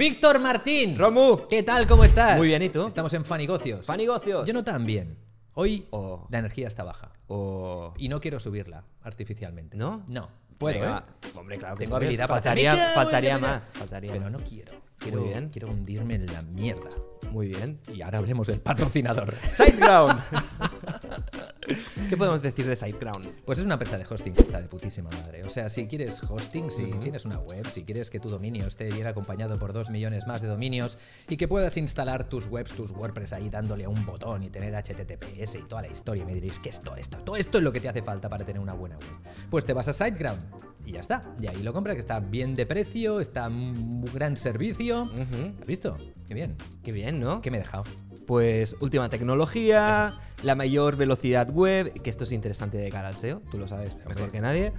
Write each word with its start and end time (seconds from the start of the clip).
Víctor 0.00 0.38
Martín. 0.40 0.96
Romu. 0.96 1.46
¿Qué 1.46 1.62
tal? 1.62 1.86
¿Cómo 1.86 2.04
estás? 2.04 2.38
Muy 2.38 2.48
bien, 2.48 2.62
¿y 2.62 2.70
tú? 2.70 2.86
Estamos 2.86 3.12
en 3.12 3.22
Fanigocios. 3.22 3.84
Fanigocios. 3.84 4.46
Yo 4.46 4.54
no 4.54 4.64
tan 4.64 4.86
bien. 4.86 5.18
Hoy 5.52 5.88
Oh. 5.90 6.26
la 6.30 6.38
energía 6.38 6.68
está 6.68 6.84
baja. 6.84 7.12
O... 7.28 7.92
Y 7.98 8.08
no 8.08 8.18
quiero 8.18 8.40
subirla 8.40 8.82
artificialmente. 9.02 9.76
¿No? 9.76 10.02
No. 10.08 10.30
Puedo, 10.56 10.80
Venga, 10.80 11.04
¿eh? 11.06 11.28
Hombre, 11.38 11.58
claro 11.58 11.76
que 11.76 11.84
Tengo 11.84 11.96
habilidad 11.96 12.28
faltaría, 12.28 12.92
faltaría 12.94 13.34
Mira, 13.36 13.46
más. 13.48 13.70
Faltaría 13.74 14.12
Pero 14.12 14.24
más. 14.24 14.32
no 14.32 14.38
quiero. 14.38 14.72
Quiero, 15.00 15.20
Muy 15.20 15.28
bien. 15.30 15.48
quiero 15.48 15.68
hundirme 15.68 16.14
en 16.16 16.26
la 16.26 16.42
mierda. 16.42 16.90
Muy 17.32 17.48
bien. 17.48 17.80
Y 17.92 18.02
ahora 18.02 18.18
hablemos 18.18 18.46
del 18.48 18.60
patrocinador. 18.60 19.34
SiteGround. 19.52 20.20
¿Qué 22.08 22.16
podemos 22.16 22.42
decir 22.42 22.66
de 22.66 22.76
SiteGround? 22.76 23.44
Pues 23.44 23.58
es 23.58 23.64
una 23.64 23.74
empresa 23.74 23.96
de 23.96 24.04
hosting 24.08 24.34
que 24.34 24.42
está 24.42 24.60
de 24.60 24.68
putísima 24.68 25.08
madre. 25.10 25.42
O 25.44 25.50
sea, 25.50 25.70
si 25.70 25.86
quieres 25.86 26.20
hosting, 26.22 26.70
si 26.70 26.90
tienes 27.00 27.24
una 27.24 27.38
web, 27.38 27.66
si 27.70 27.84
quieres 27.84 28.10
que 28.10 28.20
tu 28.20 28.28
dominio 28.28 28.66
esté 28.66 28.90
bien 28.90 29.06
acompañado 29.06 29.58
por 29.58 29.72
dos 29.72 29.88
millones 29.90 30.26
más 30.26 30.42
de 30.42 30.48
dominios 30.48 30.98
y 31.28 31.36
que 31.36 31.48
puedas 31.48 31.76
instalar 31.76 32.28
tus 32.28 32.46
webs, 32.46 32.72
tus 32.72 32.90
WordPress 32.90 33.32
ahí 33.32 33.48
dándole 33.48 33.84
a 33.84 33.88
un 33.88 34.04
botón 34.04 34.42
y 34.42 34.50
tener 34.50 34.74
HTTPS 34.74 35.54
y 35.54 35.62
toda 35.68 35.82
la 35.82 35.88
historia, 35.88 36.24
y 36.24 36.26
me 36.26 36.34
diréis 36.34 36.58
que 36.58 36.68
esto, 36.68 36.94
esto, 36.96 37.18
todo 37.18 37.36
esto 37.36 37.58
es 37.58 37.64
lo 37.64 37.72
que 37.72 37.80
te 37.80 37.88
hace 37.88 38.02
falta 38.02 38.28
para 38.28 38.44
tener 38.44 38.60
una 38.60 38.74
buena 38.74 38.96
web. 38.96 39.18
Pues 39.48 39.64
te 39.64 39.72
vas 39.72 39.88
a 39.88 39.92
SiteGround 39.92 40.42
y 40.84 40.92
ya 40.92 41.00
está. 41.00 41.22
Y 41.40 41.46
ahí 41.46 41.62
lo 41.62 41.72
compras, 41.72 41.94
que 41.94 42.00
está 42.00 42.20
bien 42.20 42.56
de 42.56 42.66
precio, 42.66 43.20
está 43.20 43.48
un 43.48 44.04
gran 44.12 44.36
servicio. 44.36 44.89
Ujú. 44.98 45.54
¿Has 45.60 45.66
visto? 45.66 45.96
Qué 46.26 46.34
bien. 46.34 46.56
Qué 46.82 46.92
bien, 46.92 47.20
¿no? 47.20 47.40
¿Qué 47.40 47.50
me 47.50 47.58
he 47.58 47.60
dejado? 47.60 47.84
Pues 48.26 48.76
última 48.80 49.08
tecnología, 49.08 50.14
la 50.42 50.54
mayor 50.54 50.96
velocidad 50.96 51.50
web, 51.50 51.92
que 52.00 52.10
esto 52.10 52.24
es 52.24 52.32
interesante 52.32 52.78
de 52.78 52.88
cara 52.90 53.08
al 53.08 53.16
SEO, 53.16 53.42
tú 53.50 53.58
lo 53.58 53.66
sabes 53.66 53.96
mejor 54.06 54.30
que 54.30 54.40
nadie. 54.40 54.72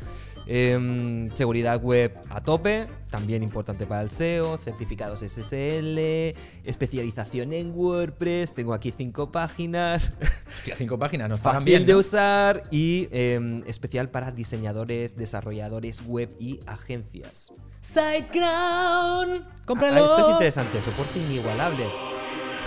Em, 0.47 1.29
seguridad 1.35 1.81
web 1.81 2.17
a 2.29 2.41
tope, 2.41 2.87
también 3.09 3.43
importante 3.43 3.85
para 3.85 4.01
el 4.01 4.09
SEO, 4.11 4.57
certificados 4.57 5.19
SSL, 5.21 6.33
especialización 6.65 7.53
en 7.53 7.71
WordPress, 7.75 8.53
tengo 8.53 8.73
aquí 8.73 8.91
cinco 8.91 9.31
páginas, 9.31 10.13
Hostia, 10.59 10.75
cinco 10.75 10.97
páginas, 10.97 11.29
nos 11.29 11.39
pagan 11.39 11.61
fácil 11.61 11.73
bien. 11.75 11.85
de 11.85 11.93
¿no? 11.93 11.99
usar 11.99 12.63
y 12.71 13.07
em, 13.11 13.63
especial 13.67 14.09
para 14.09 14.31
diseñadores, 14.31 15.15
desarrolladores 15.15 16.01
web 16.05 16.29
y 16.39 16.59
agencias. 16.65 17.51
SiteGround. 17.81 19.43
Ah, 19.47 19.55
¡Cómpralo! 19.65 19.97
esto 20.05 20.19
es 20.21 20.29
interesante, 20.29 20.81
soporte 20.81 21.19
inigualable. 21.19 21.85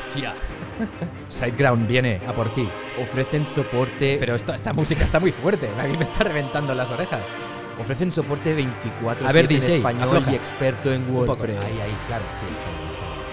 Hostia. 0.06 0.34
SiteGround 1.28 1.86
viene 1.88 2.20
a 2.26 2.32
por 2.34 2.52
ti. 2.54 2.68
Ofrecen 3.00 3.46
soporte 3.46 4.16
Pero 4.20 4.34
esto- 4.36 4.52
esta 4.54 4.72
música 4.72 5.02
está 5.04 5.18
muy 5.18 5.32
fuerte. 5.32 5.68
A 5.78 5.84
mí 5.84 5.96
me 5.96 6.04
está 6.04 6.24
reventando 6.24 6.74
las 6.74 6.90
orejas. 6.90 7.20
Ofrecen 7.78 8.12
soporte 8.12 8.54
24 8.54 9.28
A 9.28 9.32
ver, 9.32 9.50
en 9.52 9.62
español 9.62 10.02
afloja. 10.04 10.32
y 10.32 10.34
experto 10.34 10.92
en. 10.92 11.10
WordPress. 11.10 11.64
Ahí, 11.64 11.80
ahí, 11.80 11.96
claro. 12.06 12.24
Sí, 12.38 12.46
está 12.46 12.70
bien, 12.70 12.90
está 12.92 13.04
bien. 13.06 13.23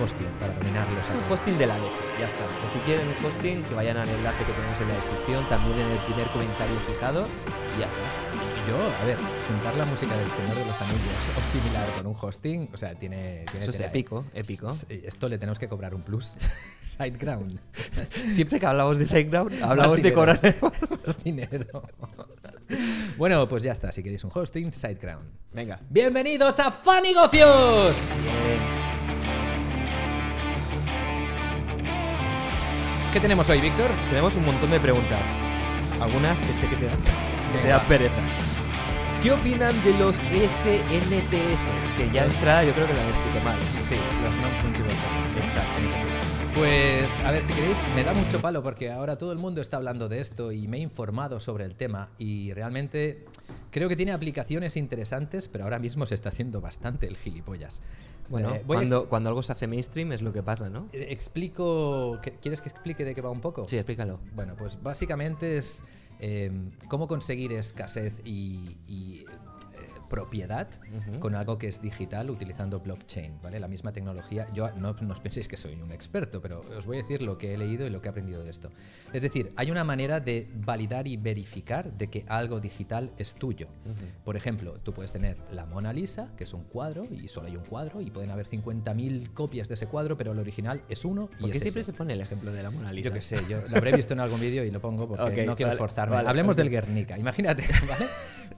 Hosting 0.00 0.26
para 0.38 0.54
dominar 0.54 0.88
los 0.92 1.06
Es 1.08 1.14
un 1.14 1.22
hosting 1.30 1.58
de 1.58 1.66
la 1.66 1.78
leche, 1.78 2.02
ya 2.18 2.26
está. 2.26 2.38
Que 2.62 2.68
si 2.72 2.78
quieren 2.80 3.08
un 3.08 3.24
hosting, 3.24 3.62
que 3.64 3.74
vayan 3.74 3.96
al 3.98 4.08
enlace 4.08 4.44
que 4.44 4.52
tenemos 4.52 4.80
en 4.80 4.88
la 4.88 4.94
descripción, 4.94 5.46
también 5.48 5.78
en 5.78 5.90
el 5.90 5.98
primer 6.00 6.26
comentario 6.28 6.78
fijado, 6.80 7.24
y 7.76 7.80
ya 7.80 7.86
está. 7.86 8.30
Yo, 8.68 8.76
a 8.76 9.04
ver, 9.04 9.18
juntar 9.48 9.74
la 9.76 9.84
música 9.86 10.16
del 10.16 10.26
Señor 10.30 10.54
de 10.54 10.64
los 10.66 10.80
Anillos 10.82 11.30
o 11.38 11.42
similar 11.42 11.86
con 11.96 12.06
un 12.06 12.16
hosting, 12.20 12.68
o 12.72 12.76
sea, 12.76 12.94
tiene. 12.94 13.44
tiene 13.50 13.62
Eso 13.64 13.70
es 13.72 13.80
épico, 13.80 14.24
épico. 14.34 14.68
S- 14.68 14.86
Esto 15.06 15.28
le 15.28 15.38
tenemos 15.38 15.58
que 15.58 15.68
cobrar 15.68 15.94
un 15.94 16.02
plus. 16.02 16.36
SiteGround. 16.82 17.58
Siempre 18.28 18.60
que 18.60 18.66
hablamos 18.66 18.98
de 18.98 19.06
SiteGround, 19.06 19.62
hablamos 19.62 19.92
Más 19.98 20.02
de 20.02 20.12
cobrar. 20.12 20.40
Más 21.06 21.24
dinero. 21.24 21.82
bueno, 23.16 23.48
pues 23.48 23.62
ya 23.62 23.72
está. 23.72 23.90
Si 23.92 24.02
queréis 24.02 24.22
un 24.24 24.30
hosting, 24.32 24.72
SiteGround. 24.72 25.26
Venga. 25.52 25.80
¡Bienvenidos 25.88 26.58
a 26.60 26.70
Fanigocios! 26.70 27.96
¿Qué 33.12 33.20
tenemos 33.20 33.48
hoy, 33.48 33.60
Víctor? 33.60 33.90
Tenemos 34.08 34.36
un 34.36 34.44
montón 34.44 34.70
de 34.70 34.78
preguntas. 34.78 35.26
Algunas 36.00 36.40
que 36.40 36.52
sé 36.52 36.68
que 36.68 36.76
te 36.76 36.86
dan, 36.86 36.96
que 36.96 37.58
te 37.58 37.62
Venga. 37.62 37.76
dan 37.78 37.86
pereza. 37.86 38.20
¿Qué 39.22 39.32
opinan 39.32 39.74
de 39.84 39.98
los 39.98 40.16
FNPS? 40.18 41.62
Que 41.96 42.10
ya 42.12 42.22
de 42.24 42.30
entrada 42.30 42.64
yo 42.64 42.72
creo 42.72 42.86
que 42.86 42.94
lo 42.94 43.00
han 43.00 43.08
escrito 43.08 43.44
mal. 43.44 43.56
Sí, 43.82 43.96
los 44.22 44.32
non-fungible. 44.36 44.92
Exacto. 45.44 45.70
Pues, 46.54 47.18
a 47.24 47.30
ver, 47.30 47.44
si 47.44 47.52
queréis, 47.52 47.76
me 47.94 48.02
da 48.02 48.12
mucho 48.14 48.40
palo 48.40 48.62
porque 48.62 48.90
ahora 48.90 49.16
todo 49.18 49.32
el 49.32 49.38
mundo 49.38 49.60
está 49.60 49.76
hablando 49.76 50.08
de 50.08 50.20
esto 50.20 50.52
y 50.52 50.66
me 50.68 50.78
he 50.78 50.80
informado 50.80 51.38
sobre 51.38 51.64
el 51.64 51.74
tema 51.76 52.08
y 52.18 52.52
realmente 52.54 53.24
creo 53.70 53.88
que 53.88 53.96
tiene 53.96 54.12
aplicaciones 54.12 54.76
interesantes, 54.76 55.48
pero 55.48 55.64
ahora 55.64 55.78
mismo 55.78 56.06
se 56.06 56.14
está 56.14 56.28
haciendo 56.30 56.60
bastante 56.60 57.06
el 57.06 57.16
gilipollas. 57.16 57.82
Bueno, 58.28 58.54
Eh, 58.54 58.62
cuando, 58.66 59.08
cuando 59.08 59.28
algo 59.30 59.42
se 59.42 59.52
hace 59.52 59.66
mainstream 59.66 60.12
es 60.12 60.22
lo 60.22 60.32
que 60.32 60.42
pasa, 60.42 60.70
¿no? 60.70 60.88
eh, 60.92 61.08
explico. 61.10 62.20
¿qué- 62.22 62.32
¿Quieres 62.40 62.60
que 62.60 62.68
explique 62.68 63.04
de 63.04 63.14
qué 63.14 63.20
va 63.20 63.30
un 63.30 63.40
poco? 63.40 63.66
Sí, 63.68 63.76
explícalo. 63.76 64.20
Bueno, 64.34 64.54
pues 64.56 64.80
básicamente 64.82 65.56
es 65.56 65.82
eh, 66.20 66.52
cómo 66.88 67.08
conseguir 67.08 67.52
escasez 67.52 68.20
y, 68.24 68.76
y, 68.86 69.24
propiedad 70.10 70.68
con 71.20 71.34
algo 71.34 71.56
que 71.56 71.68
es 71.68 71.80
digital 71.80 72.28
utilizando 72.28 72.80
blockchain, 72.80 73.40
¿vale? 73.42 73.58
La 73.60 73.68
misma 73.68 73.92
tecnología. 73.92 74.46
Yo 74.52 74.68
no, 74.72 74.92
no 75.00 75.12
os 75.14 75.20
penséis 75.20 75.48
que 75.48 75.56
soy 75.56 75.74
un 75.80 75.92
experto, 75.92 76.42
pero 76.42 76.62
os 76.76 76.84
voy 76.84 76.98
a 76.98 77.00
decir 77.00 77.22
lo 77.22 77.38
que 77.38 77.54
he 77.54 77.56
leído 77.56 77.86
y 77.86 77.90
lo 77.90 78.02
que 78.02 78.08
he 78.08 78.10
aprendido 78.10 78.42
de 78.44 78.50
esto. 78.50 78.70
Es 79.12 79.22
decir, 79.22 79.52
hay 79.56 79.70
una 79.70 79.84
manera 79.84 80.20
de 80.20 80.50
validar 80.52 81.06
y 81.06 81.16
verificar 81.16 81.92
de 81.92 82.08
que 82.08 82.24
algo 82.28 82.60
digital 82.60 83.12
es 83.16 83.34
tuyo. 83.36 83.68
Por 84.24 84.36
ejemplo, 84.36 84.74
tú 84.82 84.92
puedes 84.92 85.12
tener 85.12 85.36
la 85.52 85.64
Mona 85.64 85.92
Lisa, 85.92 86.34
que 86.36 86.44
es 86.44 86.52
un 86.52 86.64
cuadro, 86.64 87.06
y 87.10 87.28
solo 87.28 87.46
hay 87.46 87.56
un 87.56 87.64
cuadro, 87.64 88.00
y 88.00 88.10
pueden 88.10 88.30
haber 88.30 88.46
50.000 88.46 89.32
copias 89.32 89.68
de 89.68 89.74
ese 89.74 89.86
cuadro, 89.86 90.16
pero 90.16 90.32
el 90.32 90.38
original 90.40 90.82
es 90.88 91.04
uno 91.04 91.28
y 91.38 91.42
¿Por 91.42 91.50
qué 91.52 91.56
es 91.58 91.62
siempre 91.62 91.82
ese. 91.82 91.92
se 91.92 91.96
pone 91.96 92.12
el 92.14 92.20
ejemplo 92.20 92.52
de 92.52 92.62
la 92.64 92.70
Mona 92.70 92.92
Lisa? 92.92 93.08
Yo 93.08 93.14
qué 93.14 93.20
sé, 93.22 93.36
yo 93.48 93.60
lo 93.68 93.76
habré 93.76 93.92
visto 93.92 94.12
en 94.14 94.20
algún 94.20 94.40
vídeo 94.40 94.64
y 94.64 94.70
lo 94.72 94.80
pongo 94.80 95.06
porque 95.06 95.22
Ok, 95.42 95.46
no 95.46 95.54
quiero 95.56 95.68
vale, 95.68 95.72
esforzarme. 95.72 96.16
vale, 96.16 96.28
Hablemos 96.28 96.54
ok. 96.54 96.58
del 96.58 96.70
Guernica, 96.70 97.16
imagínate, 97.16 97.64
¿vale? 97.88 98.06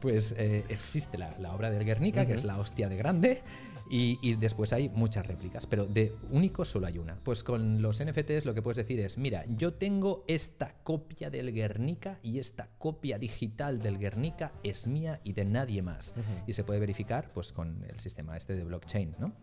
Pues 0.03 0.35
eh, 0.37 0.65
existe 0.69 1.17
la, 1.17 1.35
la 1.39 1.55
obra 1.55 1.71
del 1.71 1.85
Guernica, 1.85 2.27
que 2.27 2.35
es 2.35 2.43
la 2.43 2.59
hostia 2.59 2.89
de 2.89 2.97
grande, 2.97 3.43
y, 3.89 4.19
y 4.23 4.37
después 4.37 4.73
hay 4.73 4.89
muchas 4.89 5.27
réplicas, 5.27 5.67
pero 5.67 5.87
de 5.87 6.15
único 6.31 6.65
solo 6.65 6.87
hay 6.87 6.99
una. 6.99 7.15
Pues 7.23 7.45
con 7.45 7.83
los 7.83 8.03
NFTs 8.03 8.47
lo 8.47 8.55
que 8.55 8.63
puedes 8.63 8.79
decir 8.79 8.99
es, 9.01 9.19
mira, 9.19 9.45
yo 9.47 9.75
tengo 9.75 10.25
esta 10.27 10.75
copia 10.83 11.31
del 11.31 11.53
Guernica 11.53 12.19
y 12.23 12.39
esta 12.39 12.71
copia 12.79 13.19
digital 13.19 13.81
del 13.81 13.99
Guernica 13.99 14.53
es 14.63 14.87
mía 14.87 15.21
y 15.25 15.35
de 15.35 15.45
nadie 15.45 15.83
más. 15.83 16.15
Y 16.47 16.55
se 16.55 16.65
puede 16.65 16.81
verificar 16.81 17.33
pues 17.33 17.53
con 17.53 17.85
el 17.85 18.01
sistema 18.01 18.37
este 18.37 18.55
de 18.55 18.65
blockchain, 18.65 19.15
¿no? 19.19 19.35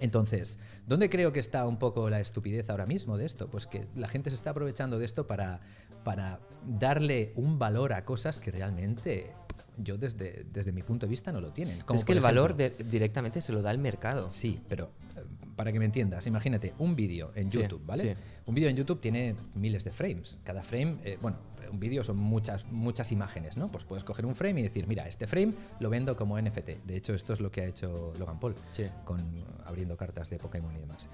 Entonces, 0.00 0.58
¿dónde 0.86 1.08
creo 1.08 1.32
que 1.32 1.40
está 1.40 1.66
un 1.66 1.78
poco 1.78 2.10
la 2.10 2.20
estupidez 2.20 2.68
ahora 2.70 2.86
mismo 2.86 3.16
de 3.16 3.24
esto? 3.24 3.48
Pues 3.48 3.66
que 3.66 3.88
la 3.94 4.08
gente 4.08 4.30
se 4.30 4.36
está 4.36 4.50
aprovechando 4.50 4.98
de 4.98 5.06
esto 5.06 5.26
para, 5.26 5.62
para 6.04 6.40
darle 6.66 7.32
un 7.34 7.58
valor 7.58 7.94
a 7.94 8.04
cosas 8.04 8.40
que 8.40 8.50
realmente 8.50 9.32
yo 9.78 9.96
desde, 9.98 10.44
desde 10.52 10.72
mi 10.72 10.82
punto 10.82 11.06
de 11.06 11.10
vista 11.10 11.32
no 11.32 11.40
lo 11.40 11.52
tienen. 11.52 11.80
Como 11.80 11.98
es 11.98 12.04
que 12.04 12.12
el 12.12 12.20
valor 12.20 12.56
de- 12.56 12.70
directamente 12.70 13.40
se 13.40 13.52
lo 13.52 13.62
da 13.62 13.70
el 13.70 13.78
mercado. 13.78 14.30
Sí, 14.30 14.60
pero 14.68 14.90
eh, 15.16 15.20
para 15.56 15.72
que 15.72 15.78
me 15.78 15.84
entiendas, 15.84 16.26
imagínate 16.26 16.74
un 16.78 16.94
vídeo 16.96 17.32
en 17.34 17.50
Sí, 17.50 17.58
YouTube, 17.60 17.82
¿vale? 17.84 18.02
sí. 18.14 18.20
Un 18.46 18.54
vídeo 18.54 18.68
en 18.68 18.76
YouTube 18.76 19.00
tiene 19.00 19.34
miles 19.54 19.84
de 19.84 19.92
frames. 19.92 20.38
Cada 20.44 20.62
frame, 20.62 20.98
eh, 21.04 21.18
bueno, 21.20 21.38
un 21.70 21.80
vídeo 21.80 22.04
son 22.04 22.16
muchas, 22.16 22.64
muchas 22.70 23.10
imágenes, 23.10 23.56
¿no? 23.56 23.66
Pues 23.68 23.84
puedes 23.84 24.04
coger 24.04 24.24
un 24.24 24.36
frame 24.36 24.60
y 24.60 24.62
decir, 24.62 24.86
mira, 24.86 25.08
este 25.08 25.26
frame 25.26 25.52
lo 25.80 25.90
vendo 25.90 26.14
como 26.16 26.38
NFT. 26.40 26.84
De 26.86 26.96
hecho, 26.96 27.12
esto 27.14 27.32
es 27.32 27.40
lo 27.40 27.50
que 27.50 27.62
ha 27.62 27.66
hecho 27.66 28.12
Logan 28.18 28.38
Paul 28.38 28.54
Sí. 28.72 28.84
con 29.04 29.20
abriendo 29.64 29.96
cartas 29.96 30.30
de 30.30 30.38
Pokémon 30.38 30.74
y 30.76 30.78
demás. 30.78 31.08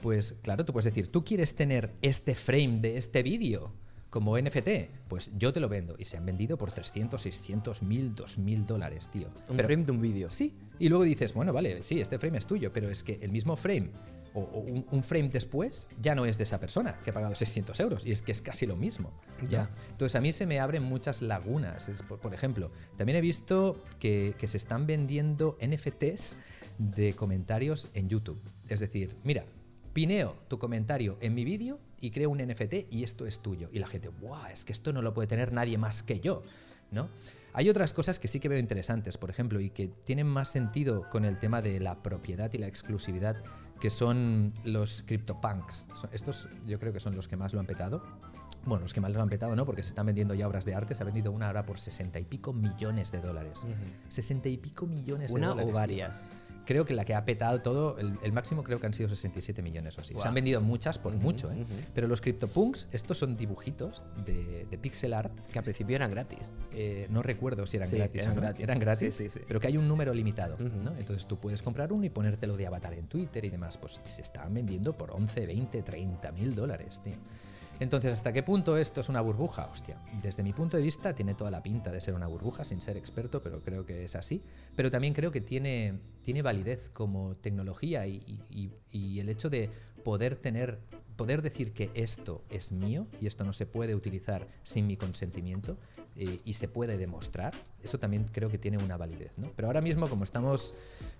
Pues 0.00 0.34
claro, 0.42 0.64
tú 0.64 0.72
puedes 0.72 0.86
decir, 0.86 1.06
¿tú 1.08 1.24
quieres 1.24 1.54
tener 1.54 1.92
este 2.02 2.34
frame 2.34 2.80
de 2.80 2.96
este 2.96 3.22
vídeo 3.22 3.72
como 4.12 4.38
NFT? 4.38 4.90
Pues 5.08 5.30
yo 5.38 5.54
te 5.54 5.58
lo 5.58 5.70
vendo. 5.70 5.96
Y 5.98 6.04
se 6.04 6.18
han 6.18 6.26
vendido 6.26 6.58
por 6.58 6.70
300, 6.70 7.20
600, 7.20 7.82
1000, 7.82 8.14
2000 8.14 8.66
dólares, 8.66 9.08
tío. 9.10 9.28
Un 9.48 9.56
Pero- 9.56 9.66
frame 9.68 9.84
de 9.84 9.92
un 9.92 10.02
vídeo. 10.02 10.30
Sí. 10.30 10.54
Y 10.78 10.90
luego 10.90 11.02
dices, 11.04 11.32
bueno, 11.32 11.50
vale, 11.54 11.82
sí, 11.82 11.98
este 11.98 12.18
frame 12.18 12.36
es 12.36 12.46
tuyo, 12.46 12.70
pero 12.70 12.90
es 12.90 13.02
que 13.02 13.18
el 13.22 13.32
mismo 13.32 13.56
frame 13.56 13.88
o, 14.34 14.40
o 14.40 14.58
un, 14.60 14.84
un 14.90 15.02
frame 15.02 15.30
después 15.30 15.88
ya 16.00 16.14
no 16.14 16.26
es 16.26 16.36
de 16.36 16.44
esa 16.44 16.60
persona 16.60 16.98
que 17.02 17.08
ha 17.08 17.14
pagado 17.14 17.34
600 17.34 17.80
euros 17.80 18.04
y 18.04 18.12
es 18.12 18.20
que 18.20 18.32
es 18.32 18.42
casi 18.42 18.66
lo 18.66 18.76
mismo. 18.76 19.12
Ya. 19.48 19.70
Entonces 19.92 20.14
a 20.14 20.20
mí 20.20 20.30
se 20.32 20.44
me 20.46 20.60
abren 20.60 20.82
muchas 20.82 21.22
lagunas. 21.22 21.88
Es, 21.88 22.02
por, 22.02 22.18
por 22.20 22.34
ejemplo, 22.34 22.70
también 22.98 23.16
he 23.16 23.22
visto 23.22 23.82
que, 23.98 24.34
que 24.38 24.46
se 24.46 24.58
están 24.58 24.86
vendiendo 24.86 25.56
NFTs 25.66 26.36
de 26.76 27.14
comentarios 27.14 27.88
en 27.94 28.10
YouTube. 28.10 28.40
Es 28.68 28.80
decir, 28.80 29.16
mira, 29.24 29.44
pineo 29.94 30.36
tu 30.48 30.58
comentario 30.58 31.16
en 31.22 31.34
mi 31.34 31.44
vídeo 31.46 31.78
y 32.02 32.10
creo 32.10 32.28
un 32.30 32.38
NFT 32.38 32.90
y 32.90 33.04
esto 33.04 33.26
es 33.26 33.40
tuyo. 33.40 33.68
Y 33.72 33.78
la 33.78 33.86
gente, 33.86 34.08
¡guau! 34.08 34.46
Es 34.52 34.64
que 34.64 34.72
esto 34.72 34.92
no 34.92 35.00
lo 35.00 35.14
puede 35.14 35.28
tener 35.28 35.52
nadie 35.52 35.78
más 35.78 36.02
que 36.02 36.20
yo, 36.20 36.42
¿no? 36.90 37.08
Hay 37.54 37.70
otras 37.70 37.92
cosas 37.94 38.18
que 38.18 38.28
sí 38.28 38.40
que 38.40 38.48
veo 38.48 38.58
interesantes, 38.58 39.16
por 39.18 39.30
ejemplo, 39.30 39.60
y 39.60 39.70
que 39.70 39.86
tienen 40.04 40.26
más 40.26 40.48
sentido 40.48 41.08
con 41.10 41.24
el 41.24 41.38
tema 41.38 41.62
de 41.62 41.78
la 41.80 42.02
propiedad 42.02 42.52
y 42.52 42.58
la 42.58 42.66
exclusividad, 42.66 43.36
que 43.80 43.88
son 43.90 44.52
los 44.64 45.02
CryptoPunks. 45.06 45.86
Estos 46.12 46.48
yo 46.66 46.80
creo 46.80 46.92
que 46.92 47.00
son 47.00 47.14
los 47.14 47.28
que 47.28 47.36
más 47.36 47.52
lo 47.52 47.60
han 47.60 47.66
petado. 47.66 48.02
Bueno, 48.64 48.82
los 48.82 48.92
que 48.94 49.00
más 49.00 49.12
lo 49.12 49.20
han 49.20 49.28
petado, 49.28 49.54
¿no? 49.54 49.66
Porque 49.66 49.82
se 49.82 49.88
están 49.90 50.06
vendiendo 50.06 50.34
ya 50.34 50.46
obras 50.48 50.64
de 50.64 50.74
arte. 50.74 50.94
Se 50.94 51.02
ha 51.02 51.06
vendido 51.06 51.30
una 51.30 51.48
ahora 51.48 51.66
por 51.66 51.78
sesenta 51.78 52.18
y 52.18 52.24
pico 52.24 52.52
millones 52.52 53.12
de 53.12 53.20
dólares. 53.20 53.66
Sesenta 54.08 54.48
y 54.48 54.56
pico 54.56 54.86
millones 54.86 55.30
de 55.30 55.34
Una 55.38 55.48
dólares. 55.48 55.72
o 55.72 55.72
tío. 55.72 56.30
Creo 56.64 56.84
que 56.84 56.94
la 56.94 57.04
que 57.04 57.14
ha 57.14 57.24
petado 57.24 57.60
todo, 57.62 57.98
el, 57.98 58.18
el 58.22 58.32
máximo 58.32 58.62
creo 58.62 58.78
que 58.80 58.86
han 58.86 58.94
sido 58.94 59.08
67 59.08 59.62
millones 59.62 59.96
o 59.98 60.00
así. 60.00 60.14
Se 60.20 60.26
han 60.28 60.34
vendido 60.34 60.60
muchas 60.60 60.98
por 60.98 61.12
mucho, 61.14 61.50
¿eh? 61.52 61.64
Pero 61.94 62.08
los 62.08 62.20
CryptoPunks, 62.20 62.88
estos 62.92 63.18
son 63.18 63.36
dibujitos 63.36 64.04
de, 64.24 64.66
de 64.70 64.78
pixel 64.78 65.14
art. 65.14 65.32
Que 65.52 65.58
al 65.58 65.64
principio 65.64 65.96
eran 65.96 66.10
gratis. 66.10 66.54
Eh, 66.72 67.06
no 67.10 67.22
recuerdo 67.22 67.66
si 67.66 67.76
eran 67.76 67.88
Sí, 67.88 67.96
gratis 67.96 68.22
eran 68.22 68.32
o 68.32 68.34
no. 68.36 68.40
gratis. 68.42 68.62
Eran 68.62 68.78
gratis, 68.78 69.14
Sí, 69.14 69.24
sí, 69.28 69.38
sí. 69.38 69.44
pero 69.46 69.60
que 69.60 69.66
hay 69.68 69.76
un 69.76 69.88
número 69.88 70.12
limitado. 70.14 70.56
¿no? 70.58 70.96
Entonces 70.96 71.26
tú 71.26 71.38
puedes 71.38 71.62
comprar 71.62 71.92
uno 71.92 72.04
y 72.04 72.10
ponértelo 72.10 72.56
de 72.56 72.66
avatar 72.66 72.94
en 72.94 73.06
Twitter 73.08 73.44
y 73.44 73.50
demás. 73.50 73.76
Pues 73.78 74.00
se 74.04 74.22
estaban 74.22 74.54
vendiendo 74.54 74.92
por 74.96 75.10
11, 75.10 75.46
20, 75.46 75.82
30 75.82 76.32
mil 76.32 76.54
dólares, 76.54 77.00
tío. 77.02 77.16
Entonces, 77.82 78.12
¿hasta 78.12 78.32
qué 78.32 78.44
punto 78.44 78.76
esto 78.76 79.00
es 79.00 79.08
una 79.08 79.20
burbuja? 79.20 79.68
Hostia, 79.70 80.00
desde 80.22 80.44
mi 80.44 80.52
punto 80.52 80.76
de 80.76 80.84
vista 80.84 81.14
tiene 81.14 81.34
toda 81.34 81.50
la 81.50 81.62
pinta 81.62 81.90
de 81.90 82.00
ser 82.00 82.14
una 82.14 82.28
burbuja, 82.28 82.64
sin 82.64 82.80
ser 82.80 82.96
experto, 82.96 83.42
pero 83.42 83.60
creo 83.60 83.84
que 83.84 84.04
es 84.04 84.14
así. 84.14 84.40
Pero 84.76 84.90
también 84.90 85.14
creo 85.14 85.32
que 85.32 85.40
tiene, 85.40 85.98
tiene 86.22 86.42
validez 86.42 86.88
como 86.90 87.34
tecnología 87.36 88.06
y, 88.06 88.40
el 88.92 89.28
hecho 89.28 89.50
de 89.50 89.68
poder 90.04 90.36
tener, 90.36 90.78
poder 91.16 91.42
decir 91.42 91.72
que 91.72 91.90
esto 91.94 92.42
es 92.50 92.72
mío 92.72 93.06
y 93.20 93.26
esto 93.26 93.44
no 93.44 93.52
se 93.52 93.66
puede 93.66 93.94
utilizar 93.94 94.46
sin 94.62 94.86
mi 94.86 94.96
consentimiento 94.96 95.76
eh, 96.16 96.40
y 96.44 96.54
se 96.54 96.68
puede 96.68 96.98
demostrar, 96.98 97.54
eso 97.82 97.98
también 97.98 98.28
creo 98.32 98.50
que 98.50 98.58
tiene 98.58 98.76
una 98.78 98.96
validez, 98.98 99.32
¿no? 99.38 99.50
Pero 99.56 99.68
ahora 99.68 99.80
mismo 99.80 100.08
como 100.10 100.24
estamos, 100.24 100.74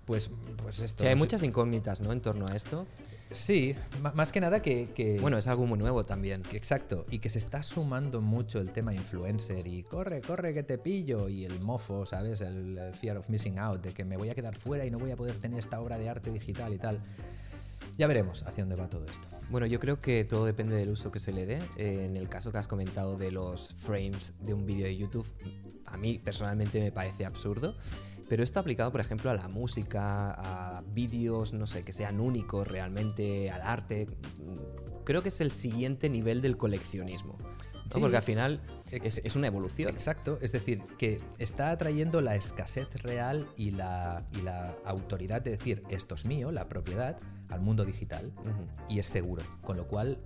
pues, 0.05 0.29
pues 0.61 0.81
esto... 0.81 1.07
Hay 1.07 1.15
muchas 1.15 1.41
incógnitas, 1.41 1.99
¿no? 2.01 2.11
En 2.11 2.21
torno 2.21 2.45
a 2.47 2.55
esto. 2.55 2.85
Sí, 3.31 3.75
más 4.13 4.31
que 4.31 4.39
nada 4.39 4.61
que... 4.61 4.87
que- 4.93 5.19
Bueno, 5.19 5.37
es 5.39 5.47
algo 5.47 5.65
muy 5.65 5.79
nuevo 5.79 6.05
también. 6.05 6.43
que 6.43 6.57
Exacto, 6.57 7.05
y 7.09 7.17
que 7.19 7.31
se 7.31 7.39
está 7.39 7.63
sumando 7.63 8.21
mucho 8.21 8.59
el 8.59 8.69
tema 8.71 8.93
influencer 8.93 9.65
y 9.67 9.81
corre, 9.83 10.21
corre 10.21 10.53
que 10.53 10.61
te 10.61 10.77
pillo 10.77 11.27
y 11.27 11.45
el 11.45 11.59
mofo, 11.59 12.05
¿sabes? 12.05 12.41
El, 12.41 12.77
el 12.77 12.93
fear 12.93 13.17
of 13.17 13.29
missing 13.29 13.57
out, 13.57 13.81
de 13.81 13.93
que 13.93 14.05
me 14.05 14.15
voy 14.17 14.29
a 14.29 14.35
quedar 14.35 14.55
fuera 14.55 14.85
y 14.85 14.91
no 14.91 14.99
voy 14.99 15.09
a 15.11 15.15
poder 15.15 15.37
tener 15.37 15.59
esta 15.59 15.79
obra 15.81 15.97
de 15.97 16.07
arte 16.09 16.29
digital 16.31 16.71
y 16.71 16.77
tal. 16.77 16.99
Ya 17.97 18.07
veremos 18.07 18.43
hacia 18.43 18.63
dónde 18.63 18.75
va 18.75 18.89
todo 18.89 19.05
esto. 19.05 19.27
Bueno, 19.49 19.67
yo 19.67 19.79
creo 19.79 19.99
que 19.99 20.23
todo 20.23 20.45
depende 20.45 20.75
del 20.75 20.89
uso 20.89 21.11
que 21.11 21.19
se 21.19 21.31
le 21.31 21.45
dé. 21.45 21.59
Eh, 21.77 22.05
en 22.05 22.17
el 22.17 22.27
caso 22.27 22.51
que 22.51 22.57
has 22.57 22.67
comentado 22.67 23.17
de 23.17 23.31
los 23.31 23.73
frames 23.75 24.33
de 24.39 24.53
un 24.53 24.65
vídeo 24.65 24.85
de 24.85 24.97
YouTube, 24.97 25.27
a 25.85 25.95
mí 25.97 26.17
personalmente 26.17 26.79
me 26.81 26.91
parece 26.91 27.25
absurdo. 27.25 27.75
Pero 28.29 28.41
esto 28.41 28.59
aplicado, 28.59 28.91
por 28.91 29.01
ejemplo, 29.01 29.29
a 29.29 29.35
la 29.35 29.47
música, 29.49 30.31
a 30.31 30.81
vídeos, 30.93 31.53
no 31.53 31.67
sé, 31.67 31.83
que 31.83 31.93
sean 31.93 32.19
únicos 32.19 32.67
realmente, 32.67 33.51
al 33.51 33.61
arte, 33.61 34.07
creo 35.03 35.21
que 35.21 35.29
es 35.29 35.41
el 35.41 35.51
siguiente 35.51 36.09
nivel 36.09 36.41
del 36.41 36.57
coleccionismo. 36.57 37.37
¿no? 37.39 37.53
Sí. 37.93 37.99
Porque 37.99 38.17
al 38.17 38.23
final 38.23 38.61
Ex- 38.91 39.17
es, 39.19 39.21
es 39.25 39.35
una 39.35 39.47
evolución. 39.47 39.89
Exacto, 39.89 40.39
es 40.41 40.51
decir, 40.53 40.81
que 40.97 41.21
está 41.37 41.69
atrayendo 41.69 42.21
la 42.21 42.35
escasez 42.35 42.87
real 43.03 43.45
y 43.57 43.71
la, 43.71 44.25
y 44.31 44.41
la 44.41 44.73
autoridad 44.85 45.41
de 45.43 45.51
decir 45.51 45.83
esto 45.89 46.15
es 46.15 46.25
mío, 46.25 46.51
la 46.51 46.67
propiedad, 46.69 47.19
al 47.53 47.61
mundo 47.61 47.85
digital 47.85 48.31
y 48.89 48.99
es 48.99 49.05
seguro. 49.05 49.43
Con 49.61 49.77
lo 49.77 49.87
cual 49.87 50.17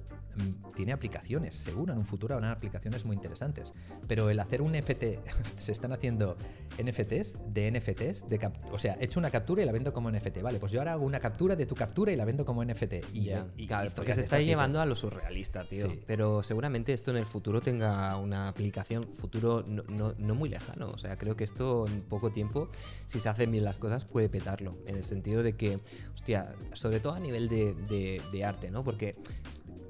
tiene 0.76 0.94
aplicaciones, 0.94 1.56
seguro 1.56 1.94
en 1.94 2.00
un 2.00 2.06
futuro 2.06 2.36
habrá 2.36 2.52
aplicaciones 2.52 3.06
muy 3.06 3.16
interesantes. 3.16 3.74
Pero 4.08 4.30
el 4.30 4.40
hacer 4.40 4.62
un 4.62 4.74
NFT, 4.74 5.04
se 5.58 5.72
están 5.72 5.92
haciendo 5.94 6.38
NFTs 6.82 7.38
de 7.54 7.72
NFTs, 7.72 8.28
de 8.30 8.52
o 8.72 8.80
sea, 8.80 8.98
he 9.00 9.06
hecho 9.06 9.20
una 9.20 9.32
captura 9.32 9.64
y 9.64 9.66
la 9.66 9.72
vendo 9.72 9.92
como 9.94 10.12
NFT. 10.12 10.42
Vale, 10.42 10.60
pues 10.60 10.72
yo 10.72 10.80
ahora 10.80 10.94
hago 10.94 11.06
una 11.06 11.20
captura 11.20 11.56
de 11.56 11.66
tu 11.66 11.76
captura 11.76 12.12
y 12.12 12.16
la 12.16 12.26
vendo 12.26 12.46
como 12.46 12.64
NFT. 12.64 12.94
Y, 13.14 13.24
Ya, 13.24 13.48
y- 13.58 13.68
claro, 13.68 13.84
y 13.84 13.88
es 13.88 13.92
esto 13.94 14.04
que 14.04 14.14
se 14.14 14.20
está 14.22 14.38
estas 14.38 14.46
llevando 14.48 14.80
a 14.82 14.86
lo 14.86 14.96
surrealista, 14.96 15.64
tío. 15.64 15.90
Sí. 15.90 16.00
Pero 16.06 16.44
seguramente 16.44 16.94
esto 16.94 17.12
en 17.12 17.18
el 17.18 17.26
futuro 17.26 17.62
tenga 17.62 18.16
una 18.18 18.48
aplicación 18.48 19.08
futuro 19.14 19.64
no, 19.68 19.84
no- 19.90 20.14
no 20.18 20.36
muy 20.36 20.50
lejano. 20.50 20.90
O 20.90 20.98
sea, 20.98 21.18
creo 21.18 21.36
que 21.36 21.44
esto 21.44 21.88
en 21.88 22.02
poco 22.02 22.32
tiempo, 22.32 22.70
si 23.08 23.20
se 23.20 23.30
hacen 23.30 23.52
bien 23.52 23.64
las 23.64 23.80
cosas, 23.80 24.06
puede 24.06 24.30
petarlo. 24.30 24.72
En 24.86 24.96
el 24.96 25.04
sentido 25.04 25.44
de 25.44 25.56
que, 25.56 25.80
hostia, 26.14 26.54
sobre 26.74 27.00
todo 27.00 27.14
a 27.14 27.20
nivel 27.20 27.48
de, 27.50 27.74
de- 27.74 28.22
de 28.32 28.46
arte, 28.46 28.70
¿no? 28.72 28.84
Porque 28.84 29.16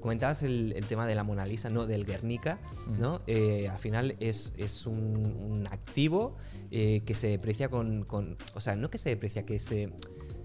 comentabas 0.00 0.42
el, 0.42 0.72
el 0.76 0.86
tema 0.86 1.06
de 1.06 1.14
la 1.14 1.22
Mona 1.24 1.44
Lisa, 1.46 1.70
¿no? 1.70 1.86
Del 1.86 2.04
Guernica, 2.04 2.58
¿no? 2.98 3.20
Eh, 3.26 3.68
al 3.70 3.78
final 3.78 4.16
es, 4.20 4.54
es 4.56 4.86
un, 4.86 4.96
un 4.96 5.66
activo 5.70 6.36
eh, 6.70 7.02
que 7.04 7.14
se 7.14 7.28
deprecia 7.28 7.68
con, 7.68 8.04
con- 8.04 8.36
O 8.54 8.60
sea, 8.60 8.76
no 8.76 8.90
que 8.90 8.98
se 8.98 9.10
deprecia, 9.10 9.44
que 9.44 9.58
se 9.58 9.92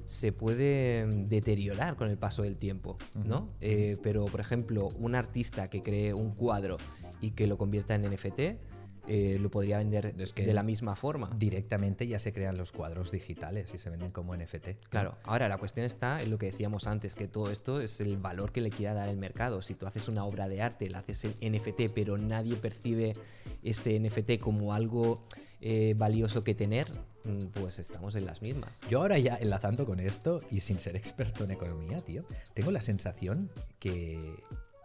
se 0.05 0.33
puede 0.33 1.05
mm, 1.05 1.29
deteriorar 1.29 1.95
con 1.95 2.09
el 2.09 2.17
paso 2.17 2.43
del 2.43 2.57
tiempo, 2.57 2.97
¿no? 3.25 3.47
Eh, 3.61 3.95
pero, 4.03 4.25
por 4.25 4.41
ejemplo, 4.41 4.89
un 4.99 5.15
artista 5.15 5.69
que 5.69 5.81
cree 5.81 6.13
un 6.13 6.31
cuadro 6.31 6.75
y 7.21 7.31
que 7.31 7.47
lo 7.47 7.57
convierta 7.57 7.95
en 7.95 8.01
NFT, 8.11 8.39
eh, 9.07 9.37
lo 9.39 9.51
podría 9.51 9.79
vender 9.79 10.13
Es 10.17 10.33
que 10.33 10.45
de 10.45 10.53
la 10.53 10.63
misma 10.63 10.95
forma. 10.95 11.29
Directamente 11.37 12.07
ya 12.07 12.19
se 12.19 12.31
crean 12.31 12.57
los 12.57 12.71
cuadros 12.71 13.11
digitales 13.11 13.73
y 13.73 13.77
se 13.77 13.89
venden 13.89 14.11
como 14.11 14.35
NFT. 14.35 14.87
Claro, 14.89 15.17
ahora 15.23 15.49
la 15.49 15.57
cuestión 15.57 15.85
está 15.85 16.21
en 16.21 16.29
lo 16.29 16.37
que 16.37 16.47
decíamos 16.47 16.87
antes, 16.87 17.15
que 17.15 17.27
todo 17.27 17.51
esto 17.51 17.81
es 17.81 17.99
el 18.01 18.17
valor 18.17 18.51
que 18.51 18.61
le 18.61 18.69
quiera 18.69 18.93
dar 18.93 19.09
el 19.09 19.17
mercado. 19.17 19.61
Si 19.61 19.73
tú 19.73 19.85
haces 19.87 20.07
una 20.07 20.23
obra 20.23 20.47
de 20.47 20.61
arte, 20.61 20.89
la 20.89 20.99
haces 20.99 21.25
en 21.25 21.53
NFT, 21.53 21.93
pero 21.93 22.17
nadie 22.17 22.55
percibe 22.55 23.15
ese 23.61 23.99
NFT 23.99 24.39
como 24.39 24.73
algo 24.73 25.23
eh, 25.59 25.95
valioso 25.97 26.43
que 26.43 26.55
tener, 26.55 26.91
mm, 27.25 27.47
pues 27.53 27.79
estamos 27.79 28.15
en 28.15 28.25
las 28.25 28.41
mismas. 28.41 28.71
Yo 28.89 29.01
ahora 29.01 29.17
ya 29.17 29.35
enlazando 29.35 29.85
con 29.85 29.99
esto 29.99 30.41
y 30.49 30.61
sin 30.61 30.79
ser 30.79 30.95
experto 30.95 31.43
en 31.43 31.51
economía, 31.51 32.01
tío, 32.01 32.23
tengo 32.53 32.71
la 32.71 32.81
sensación 32.81 33.49
que, 33.79 34.43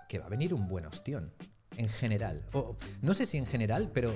que 0.09 0.19
va 0.19 0.26
a 0.26 0.29
venir 0.29 0.55
un 0.55 0.69
buen 0.69 0.87
ostión. 0.87 1.32
En 1.79 1.89
general. 1.89 2.45
O, 2.53 2.77
no 3.01 3.15
sé 3.15 3.25
si 3.25 3.39
en 3.39 3.47
general, 3.47 3.91
pero 3.95 4.15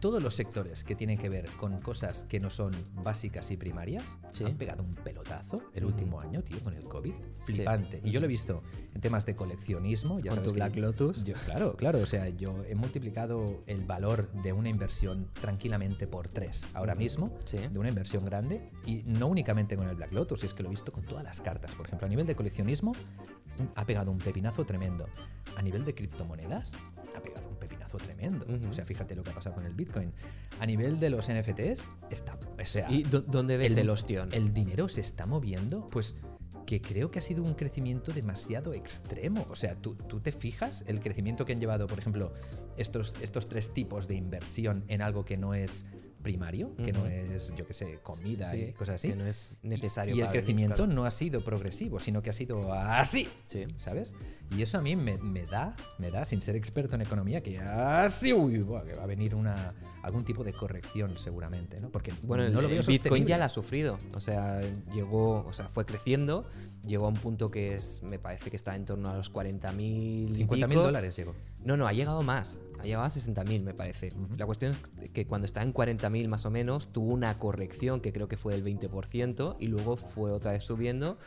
todos 0.00 0.22
los 0.22 0.34
sectores 0.34 0.84
que 0.84 0.94
tienen 0.94 1.16
que 1.16 1.30
ver 1.30 1.46
con 1.52 1.80
cosas 1.80 2.26
que 2.28 2.38
no 2.38 2.50
son 2.50 2.72
básicas 3.02 3.50
y 3.50 3.56
primarias 3.56 4.18
Sí. 4.32 4.44
han 4.44 4.56
pegado 4.58 4.82
un 4.82 4.90
pelotazo 4.94 5.62
el 5.72 5.86
último 5.86 6.20
año, 6.20 6.42
tío, 6.42 6.60
con 6.60 6.74
el 6.74 6.82
COVID. 6.84 7.14
Flipante. 7.46 8.00
Y 8.04 8.10
yo 8.10 8.20
lo 8.20 8.26
he 8.26 8.28
visto 8.28 8.62
en 8.94 9.00
temas 9.00 9.24
de 9.24 9.34
coleccionismo. 9.34 10.18
Ya 10.18 10.30
Con 10.30 10.36
sabes 10.38 10.44
tu 10.48 10.50
que 10.50 10.56
Black 10.56 10.76
Lotus. 10.76 11.24
yo- 11.24 11.34
claro, 11.46 11.74
claro. 11.76 12.00
O 12.00 12.06
sea, 12.06 12.28
yo 12.28 12.64
he 12.68 12.74
multiplicado 12.74 13.62
el 13.66 13.84
valor 13.84 14.30
de 14.42 14.52
una 14.52 14.68
inversión 14.68 15.30
tranquilamente 15.40 16.06
por 16.06 16.28
tres 16.28 16.68
ahora 16.74 16.94
mismo, 16.94 17.34
Sí. 17.46 17.56
de 17.58 17.78
una 17.78 17.88
inversión 17.88 18.26
grande, 18.26 18.70
y 18.84 19.04
no 19.04 19.26
únicamente 19.28 19.74
con 19.74 19.88
el 19.88 19.96
Black 19.96 20.12
Lotus, 20.12 20.44
es 20.44 20.52
que 20.52 20.62
lo 20.62 20.68
he 20.68 20.72
visto 20.72 20.92
con 20.92 21.04
todas 21.04 21.24
las 21.24 21.40
cartas. 21.40 21.74
Por 21.74 21.86
ejemplo, 21.86 22.04
a 22.06 22.10
nivel 22.10 22.26
de 22.26 22.34
coleccionismo, 22.36 22.92
un- 23.58 23.70
ha 23.74 23.84
pegado 23.86 24.10
un 24.10 24.18
pepinazo 24.18 24.64
tremendo. 24.64 25.06
A 25.56 25.62
nivel 25.62 25.84
de 25.84 25.94
criptomonedas, 25.94 26.72
ha 27.16 27.20
pegado 27.20 27.48
un 27.48 27.56
pepinazo 27.56 27.96
tremendo. 27.98 28.44
O 28.68 28.72
sea, 28.72 28.84
fíjate 28.84 29.14
lo 29.14 29.22
que 29.22 29.30
ha 29.30 29.34
pasado 29.34 29.54
con 29.56 29.64
el 29.66 29.74
Bitcoin. 29.74 30.12
A 30.58 30.66
nivel 30.66 30.98
de 30.98 31.10
los 31.10 31.28
NFTs, 31.28 31.88
está. 32.10 32.38
O 32.60 32.64
sea, 32.64 32.90
¿Y 32.90 33.04
dó- 33.04 33.20
dónde 33.22 33.56
ves 33.56 33.76
el, 33.76 33.88
ostión? 33.90 34.28
el 34.32 34.52
dinero 34.52 34.88
se 34.88 35.00
está 35.00 35.26
moviendo, 35.26 35.86
pues 35.88 36.16
que 36.66 36.80
creo 36.80 37.10
que 37.10 37.18
ha 37.18 37.22
sido 37.22 37.42
un 37.42 37.54
crecimiento 37.54 38.10
demasiado 38.12 38.72
extremo. 38.72 39.46
O 39.50 39.54
sea, 39.54 39.74
tú, 39.76 39.94
tú 39.96 40.20
te 40.20 40.32
fijas 40.32 40.82
el 40.88 40.98
crecimiento 41.00 41.44
que 41.44 41.52
han 41.52 41.60
llevado, 41.60 41.86
por 41.86 41.98
ejemplo, 41.98 42.32
estos, 42.78 43.14
estos 43.20 43.48
tres 43.48 43.72
tipos 43.74 44.08
de 44.08 44.14
inversión 44.16 44.82
en 44.88 45.02
algo 45.02 45.24
que 45.26 45.36
no 45.36 45.52
es 45.54 45.84
primario, 46.24 46.74
que 46.74 46.92
no 46.92 47.06
es, 47.06 47.54
yo 47.56 47.64
qué 47.64 47.74
sé, 47.74 48.00
comida 48.02 48.50
Sí, 48.50 48.56
y 48.70 48.72
cosas 48.72 48.96
así. 48.96 49.10
Que 49.10 49.14
no 49.16 49.24
es 49.26 49.54
necesario. 49.62 50.12
Y 50.16 50.18
el 50.18 50.24
para 50.24 50.32
vivir, 50.32 50.42
crecimiento 50.44 50.76
claro. 50.86 50.92
no 50.92 51.04
ha 51.04 51.12
sido 51.12 51.40
progresivo, 51.42 52.00
sino 52.00 52.20
que 52.22 52.30
ha 52.30 52.32
sido 52.32 52.72
así. 52.72 53.28
Sí. 53.46 53.66
¿Sabes? 53.76 54.16
Y 54.56 54.62
eso 54.62 54.78
a 54.78 54.80
mí 54.82 54.96
me, 54.96 55.18
me 55.18 55.44
da, 55.44 55.76
me 55.98 56.10
da, 56.10 56.26
sin 56.26 56.42
ser 56.42 56.56
experto 56.56 56.96
en 56.96 57.02
economía, 57.02 57.40
que 57.42 57.58
así, 57.60 58.32
uy, 58.32 58.54
que 58.58 58.94
va 58.94 59.02
a 59.04 59.06
venir 59.06 59.34
una, 59.36 59.74
algún 60.02 60.24
tipo 60.24 60.42
de 60.42 60.52
corrección 60.52 61.16
seguramente, 61.18 61.80
¿no? 61.80 61.90
Porque 61.90 62.12
Bueno, 62.22 62.42
no 62.48 62.48
el, 62.58 62.64
lo 62.64 62.68
veo 62.68 62.80
el 62.80 62.86
Bitcoin 62.86 62.96
sostenible. 62.98 63.28
ya 63.28 63.38
la 63.38 63.44
ha 63.44 63.48
sufrido. 63.48 63.98
O 64.14 64.20
sea, 64.20 64.60
llegó, 64.92 65.44
o 65.46 65.52
sea, 65.52 65.68
fue 65.68 65.84
creciendo, 65.86 66.48
llegó 66.86 67.06
a 67.06 67.08
un 67.08 67.14
punto 67.14 67.50
que 67.50 67.74
es, 67.74 68.02
me 68.02 68.18
parece 68.18 68.50
que 68.50 68.56
está 68.56 68.74
en 68.74 68.84
torno 68.86 69.10
a 69.10 69.16
los 69.16 69.32
40.000 69.32 69.78
y 69.80 70.44
50.000 70.46 70.68
pico. 70.68 70.82
dólares 70.82 71.16
llegó. 71.16 71.34
No, 71.64 71.76
no, 71.76 71.86
ha 71.86 71.92
llegado 71.92 72.22
más. 72.22 72.58
Ha 72.78 72.84
llegado 72.84 73.04
a 73.04 73.08
60.000, 73.08 73.62
me 73.62 73.72
parece. 73.72 74.12
La 74.36 74.44
cuestión 74.44 74.76
es 75.02 75.10
que 75.10 75.26
cuando 75.26 75.46
está 75.46 75.62
en 75.62 75.72
40.000 75.72 76.28
más 76.28 76.44
o 76.44 76.50
menos, 76.50 76.92
tuvo 76.92 77.12
una 77.12 77.34
corrección 77.38 78.00
que 78.00 78.12
creo 78.12 78.28
que 78.28 78.36
fue 78.36 78.52
del 78.52 78.62
20% 78.62 79.56
y 79.58 79.68
luego 79.68 79.96
fue 79.96 80.30
otra 80.30 80.52
vez 80.52 80.64
subiendo 80.64 81.18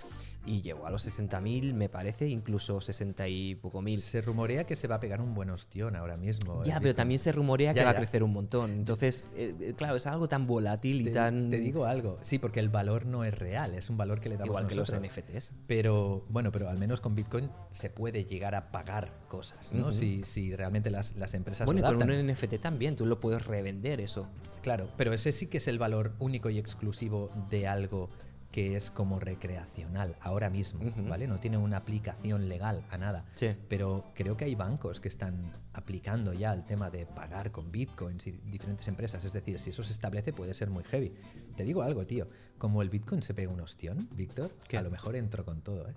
y 0.46 0.62
llegó 0.62 0.86
a 0.88 0.89
los 0.89 1.06
60.000, 1.06 1.74
me 1.74 1.89
parece, 1.89 2.27
incluso 2.27 2.79
60 2.79 3.27
y 3.27 3.56
poco 3.56 3.82
mil. 3.82 4.00
Se 4.00 4.22
rumorea 4.22 4.63
que 4.65 4.75
se 4.75 4.88
va 4.88 4.96
a 4.96 5.00
pegar 5.00 5.20
un 5.22 5.34
buen 5.34 5.50
ostión 5.50 5.96
ahora 5.96 6.15
mismo. 6.15 6.63
Ya, 6.63 6.79
pero 6.79 6.96
también 6.96 7.20
se 7.20 7.32
rumorea 7.32 7.74
que 7.74 7.79
Ya, 7.82 7.86
va 7.86 7.91
a 7.91 7.96
crecer 7.96 8.24
un 8.24 8.32
montón. 8.32 8.72
Entonces, 8.72 9.27
eh, 9.36 9.53
eh, 9.60 9.74
claro, 9.75 9.96
es 9.96 10.08
algo 10.08 10.27
tan 10.27 10.48
volátil 10.48 11.01
y 11.01 11.06
Te, 11.06 11.12
tan. 11.12 11.50
te 11.50 11.60
digo 11.60 11.86
algo, 11.86 12.20
sí, 12.22 12.39
porque 12.39 12.60
el 12.62 12.70
valor 12.70 13.06
no 13.06 13.24
es 13.25 13.38
real, 13.38 13.74
es 13.74 13.89
un 13.89 13.98
valor 13.98 14.22
que 14.22 14.29
le 14.29 14.36
damos 14.38 14.48
igual 14.50 14.67
que 14.67 14.75
los 14.75 14.89
nosotros. 14.91 15.12
NFTs. 15.12 15.53
Pero 15.67 16.25
bueno, 16.29 16.51
pero 16.51 16.70
al 16.70 16.77
menos 16.77 17.01
con 17.01 17.13
Bitcoin 17.15 17.50
se 17.72 17.89
puede 17.89 18.25
llegar 18.25 18.56
a 18.56 18.72
pagar 18.72 19.12
cosas, 19.27 19.74
¿no? 19.74 19.91
Si, 19.91 20.24
si 20.24 20.56
realmente 20.56 20.89
las, 20.89 21.15
las 21.17 21.34
empresas 21.34 21.65
Bueno, 21.65 21.82
y 21.82 21.84
con 21.84 22.10
un. 22.10 22.27
NFT 22.27 22.56
también, 22.62 22.96
tú 22.96 23.06
lo 23.06 23.20
puedes 23.20 23.46
revender 23.46 24.00
eso. 24.00 24.27
Claro, 24.62 24.89
pero 24.98 25.13
ese 25.13 25.32
sí 25.32 25.48
que 25.48 25.58
es 25.60 25.67
el 25.67 25.77
valor 25.79 26.13
único 26.20 26.50
y 26.50 26.58
exclusivo 26.58 27.29
de 27.50 27.67
algo 27.67 28.10
que 28.51 28.75
es 28.75 28.92
como 28.92 29.20
recreacional 29.20 30.16
ahora 30.22 30.50
mismo. 30.50 30.80
¿vale? 31.08 31.27
No 31.27 31.39
tiene 31.39 31.58
una 31.58 31.77
aplicación 31.77 32.50
legal 32.50 32.84
a 32.89 32.98
nada. 32.98 33.25
Sí. 33.36 33.56
Pero 33.68 34.06
creo 34.13 34.38
que 34.38 34.46
hay 34.46 34.56
bancos 34.56 35.00
que 35.00 35.08
están 35.08 35.54
aplicando 35.74 36.34
ya 36.34 36.54
el 36.54 36.66
tema 36.66 36.89
de 36.89 37.06
pagar 37.06 37.51
con 37.51 37.72
bitcoins 37.72 38.27
y 38.27 38.32
diferentes 38.32 38.88
empresas. 38.88 39.24
Es 39.25 39.34
decir, 39.34 39.60
si 39.60 39.70
eso 39.70 39.84
se 39.84 39.94
establece 39.94 40.34
puede 40.34 40.54
ser 40.54 40.70
muy 40.70 40.84
heavy. 40.84 41.13
Te 41.56 41.63
digo 41.63 41.84
algo, 41.84 42.06
tío. 42.06 42.27
Como 42.58 42.82
el 42.82 42.89
bitcoin 42.89 43.22
se 43.22 43.34
pega 43.34 43.51
un 43.51 43.62
ostión, 43.62 44.10
Víctor, 44.13 44.51
¿Qué? 44.68 44.77
a 44.77 44.82
lo 44.82 44.89
mejor 44.89 45.16
entro 45.16 45.46
con 45.46 45.62
todo, 45.62 45.88
¿eh? 45.88 45.94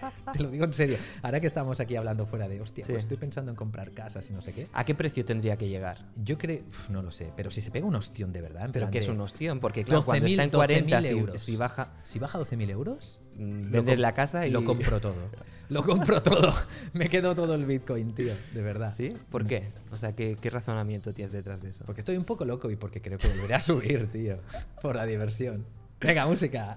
Te 0.32 0.42
lo 0.42 0.50
digo 0.50 0.64
en 0.64 0.72
serio. 0.72 0.96
Ahora 1.22 1.40
que 1.40 1.46
estamos 1.46 1.80
aquí 1.80 1.96
hablando 1.96 2.26
fuera 2.26 2.48
de, 2.48 2.60
hostia, 2.60 2.84
Sí. 2.84 2.92
pues 2.92 3.04
estoy 3.04 3.16
pensando 3.16 3.50
en 3.50 3.56
comprar 3.56 3.92
casas 3.92 4.28
y 4.30 4.32
no 4.32 4.42
sé 4.42 4.52
qué. 4.52 4.66
¿A 4.72 4.84
qué 4.84 4.94
precio 4.94 5.24
tendría 5.24 5.56
que 5.56 5.68
llegar? 5.68 6.04
Yo 6.16 6.38
creo, 6.38 6.62
no 6.90 7.02
lo 7.02 7.10
sé, 7.10 7.32
pero 7.36 7.50
si 7.50 7.60
se 7.60 7.70
pega 7.70 7.86
un 7.86 7.94
ostión 7.94 8.32
de 8.32 8.40
verdad, 8.40 8.66
en 8.66 8.72
Pero 8.72 8.90
que 8.90 8.98
es 8.98 9.08
un 9.08 9.20
ostión, 9.20 9.60
porque 9.60 9.84
claro, 9.84 10.04
cuando 10.04 10.26
12.000, 10.26 10.30
está 10.30 10.44
en 10.44 10.50
40, 10.50 11.00
12.000 11.00 11.02
si, 11.02 11.08
euros. 11.08 11.42
si 11.42 11.56
baja, 11.56 11.88
Si 12.04 12.18
baja 12.18 12.38
12.000 12.38 12.70
euros, 12.70 13.20
mm, 13.36 13.72
com- 13.74 13.86
la 13.98 14.12
casa 14.12 14.46
y 14.46 14.50
Lo 14.50 14.64
compro 14.64 15.00
todo. 15.00 15.14
Lo 15.68 15.82
compro 15.82 16.22
todo. 16.22 16.54
Me 16.92 17.08
quedo 17.08 17.34
todo 17.34 17.54
el 17.56 17.64
Bitcoin, 17.66 18.14
tío, 18.14 18.34
de 18.54 18.62
verdad. 18.62 18.94
¿Sí? 18.94 19.14
¿Por 19.30 19.46
qué? 19.46 19.66
O 19.90 19.98
sea, 19.98 20.14
¿qué, 20.14 20.36
qué 20.40 20.48
razonamiento 20.48 21.12
tienes 21.12 21.32
detrás 21.32 21.60
de 21.60 21.70
eso? 21.70 21.84
Porque 21.84 22.02
estoy 22.02 22.16
un 22.16 22.24
poco 22.24 22.44
loco 22.44 22.70
y 22.70 22.76
porque 22.76 23.00
creo 23.02 23.18
que 23.18 23.26
volveré 23.28 23.54
a 23.54 23.60
subir, 23.60 24.06
tío. 24.06 24.38
Por 24.80 24.94
la 24.94 25.04
diversión. 25.06 25.66
Venga, 26.00 26.24
música. 26.26 26.76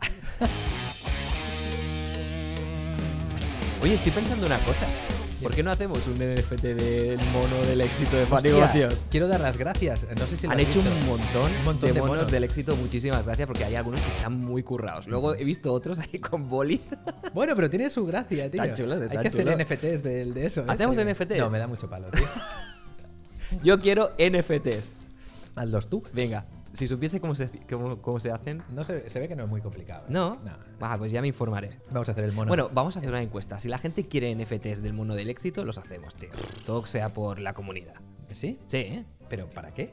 Oye, 3.81 3.93
estoy 3.93 4.12
pensando 4.12 4.45
una 4.45 4.59
cosa. 4.59 4.86
¿Por 5.41 5.55
qué 5.55 5.63
no 5.63 5.71
hacemos 5.71 6.05
un 6.07 6.15
NFT 6.15 6.62
del 6.63 7.25
mono 7.31 7.62
del 7.65 7.79
éxito 7.79 8.17
de 8.17 8.25
Fan 8.25 8.38
Hostia, 8.39 8.51
Negocios? 8.51 9.05
Quiero 9.09 9.29
dar 9.29 9.39
las 9.39 9.55
gracias. 9.57 10.05
No 10.19 10.25
sé 10.27 10.36
si 10.36 10.48
lo 10.48 10.51
Han 10.51 10.59
has 10.59 10.65
hecho 10.65 10.81
visto. 10.81 10.91
un 10.91 11.07
montón, 11.07 11.51
Un 11.59 11.63
montón 11.63 11.88
de, 11.88 11.93
de 11.93 12.00
monos, 12.01 12.15
monos. 12.17 12.31
del 12.31 12.43
éxito. 12.43 12.75
Muchísimas 12.75 13.24
gracias, 13.25 13.48
porque 13.48 13.63
hay 13.63 13.75
algunos 13.75 14.01
que 14.01 14.09
están 14.09 14.38
muy 14.43 14.63
currados. 14.63 15.07
Luego 15.07 15.33
he 15.36 15.45
visto 15.45 15.71
otros 15.71 15.98
ahí 16.00 16.19
con 16.19 16.48
boli. 16.50 16.81
Bueno, 17.33 17.55
pero 17.55 17.69
tiene 17.69 17.89
su 17.91 18.05
gracia, 18.07 18.50
tío. 18.50 18.62
Están 18.63 18.75
chulos, 18.75 19.01
Hay 19.03 19.09
que 19.09 19.27
hacer 19.27 19.31
chulos. 19.45 19.55
NFTs 19.59 20.03
de, 20.03 20.25
de 20.33 20.45
eso. 20.48 20.62
¿eh? 20.62 20.65
¿Hacemos 20.67 20.98
Tío. 20.98 21.05
NFTs? 21.05 21.38
No, 21.38 21.50
me 21.51 21.59
da 21.59 21.67
mucho 21.67 21.88
palo, 21.88 22.09
tío. 22.09 22.25
Yo 23.63 23.79
quiero 23.79 24.12
NFTs. 24.17 24.93
Hazlos 25.55 25.88
tú. 25.89 26.03
Venga, 26.12 26.45
si 26.74 26.88
supiese 26.88 27.20
cómo 27.20 27.36
se, 27.36 27.50
cómo, 27.70 28.02
cómo 28.02 28.20
se 28.20 28.32
hacen. 28.32 28.64
No 28.70 28.84
se, 28.84 29.10
se 29.10 29.20
ve 29.20 29.28
que 29.28 29.36
no 29.36 29.44
es 29.44 29.50
muy 29.50 29.62
complicado. 29.62 30.04
¿eh? 30.08 30.12
No. 30.12 30.36
No. 30.44 30.52
Ah, 30.82 30.98
pues 30.98 31.12
ya 31.12 31.22
me 31.22 31.28
informaré. 31.28 31.78
Vamos 31.92 32.08
a 32.10 32.12
hacer 32.14 32.24
el 32.26 32.32
mono. 32.34 32.48
Bueno, 32.50 32.70
vamos 32.74 32.96
a 32.96 33.00
hacer 33.00 33.10
una 33.12 33.22
encuesta. 33.22 33.60
Si 33.60 33.68
la 33.68 33.78
gente 33.78 34.08
quiere 34.08 34.34
NFTs 34.36 34.82
del 34.82 34.94
mono 34.94 35.16
del 35.16 35.30
éxito, 35.30 35.66
los 35.66 35.78
hacemos, 35.78 36.16
tío. 36.16 36.30
Todo 36.66 36.86
sea 36.86 37.10
por 37.14 37.40
la 37.40 37.54
comunidad. 37.54 37.96
¿Sí? 38.32 38.60
Sí, 38.68 38.78
¿eh? 38.78 39.06
¿Pero 39.30 39.48
para 39.50 39.74
qué? 39.74 39.92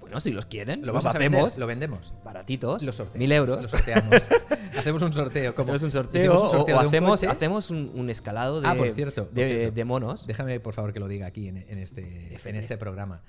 Bueno, 0.00 0.20
si 0.20 0.32
los 0.32 0.44
quieren, 0.44 0.84
Lo 0.84 0.92
los 0.92 1.06
hacemos. 1.06 1.42
vender, 1.44 1.58
lo 1.58 1.66
vendemos. 1.66 2.12
Baratitos. 2.22 2.82
Lo 2.82 2.92
sorteamos. 2.92 3.18
Mil 3.18 3.32
euros. 3.32 3.62
Lo 3.62 3.68
sorteamos. 3.68 4.28
hacemos 4.78 5.00
un 5.02 5.12
sorteo. 5.14 5.54
Como 5.54 5.72
Hacemos 5.72 5.82
un 5.82 5.92
sorteo, 5.92 6.32
un 6.32 6.46
o- 6.46 6.50
sorteo 6.50 6.76
o, 6.76 6.80
un 6.80 6.86
hacemos, 6.86 7.20
coche. 7.20 7.26
hacemos 7.32 7.70
un, 7.70 7.90
un 7.94 8.10
escalado 8.10 8.60
de, 8.60 8.68
Ah, 8.68 8.74
por 8.74 8.90
cierto, 8.90 9.24
por 9.24 9.32
de, 9.34 9.48
cierto. 9.48 9.74
de 9.74 9.84
monos. 9.86 10.26
Déjame, 10.26 10.60
por 10.60 10.74
favor, 10.74 10.92
que 10.92 11.00
lo 11.00 11.08
diga 11.08 11.26
aquí 11.26 11.48
en, 11.48 11.56
en 11.56 11.78
este, 11.78 12.36
en 12.44 12.56
este 12.56 12.76
programa. 12.76 13.22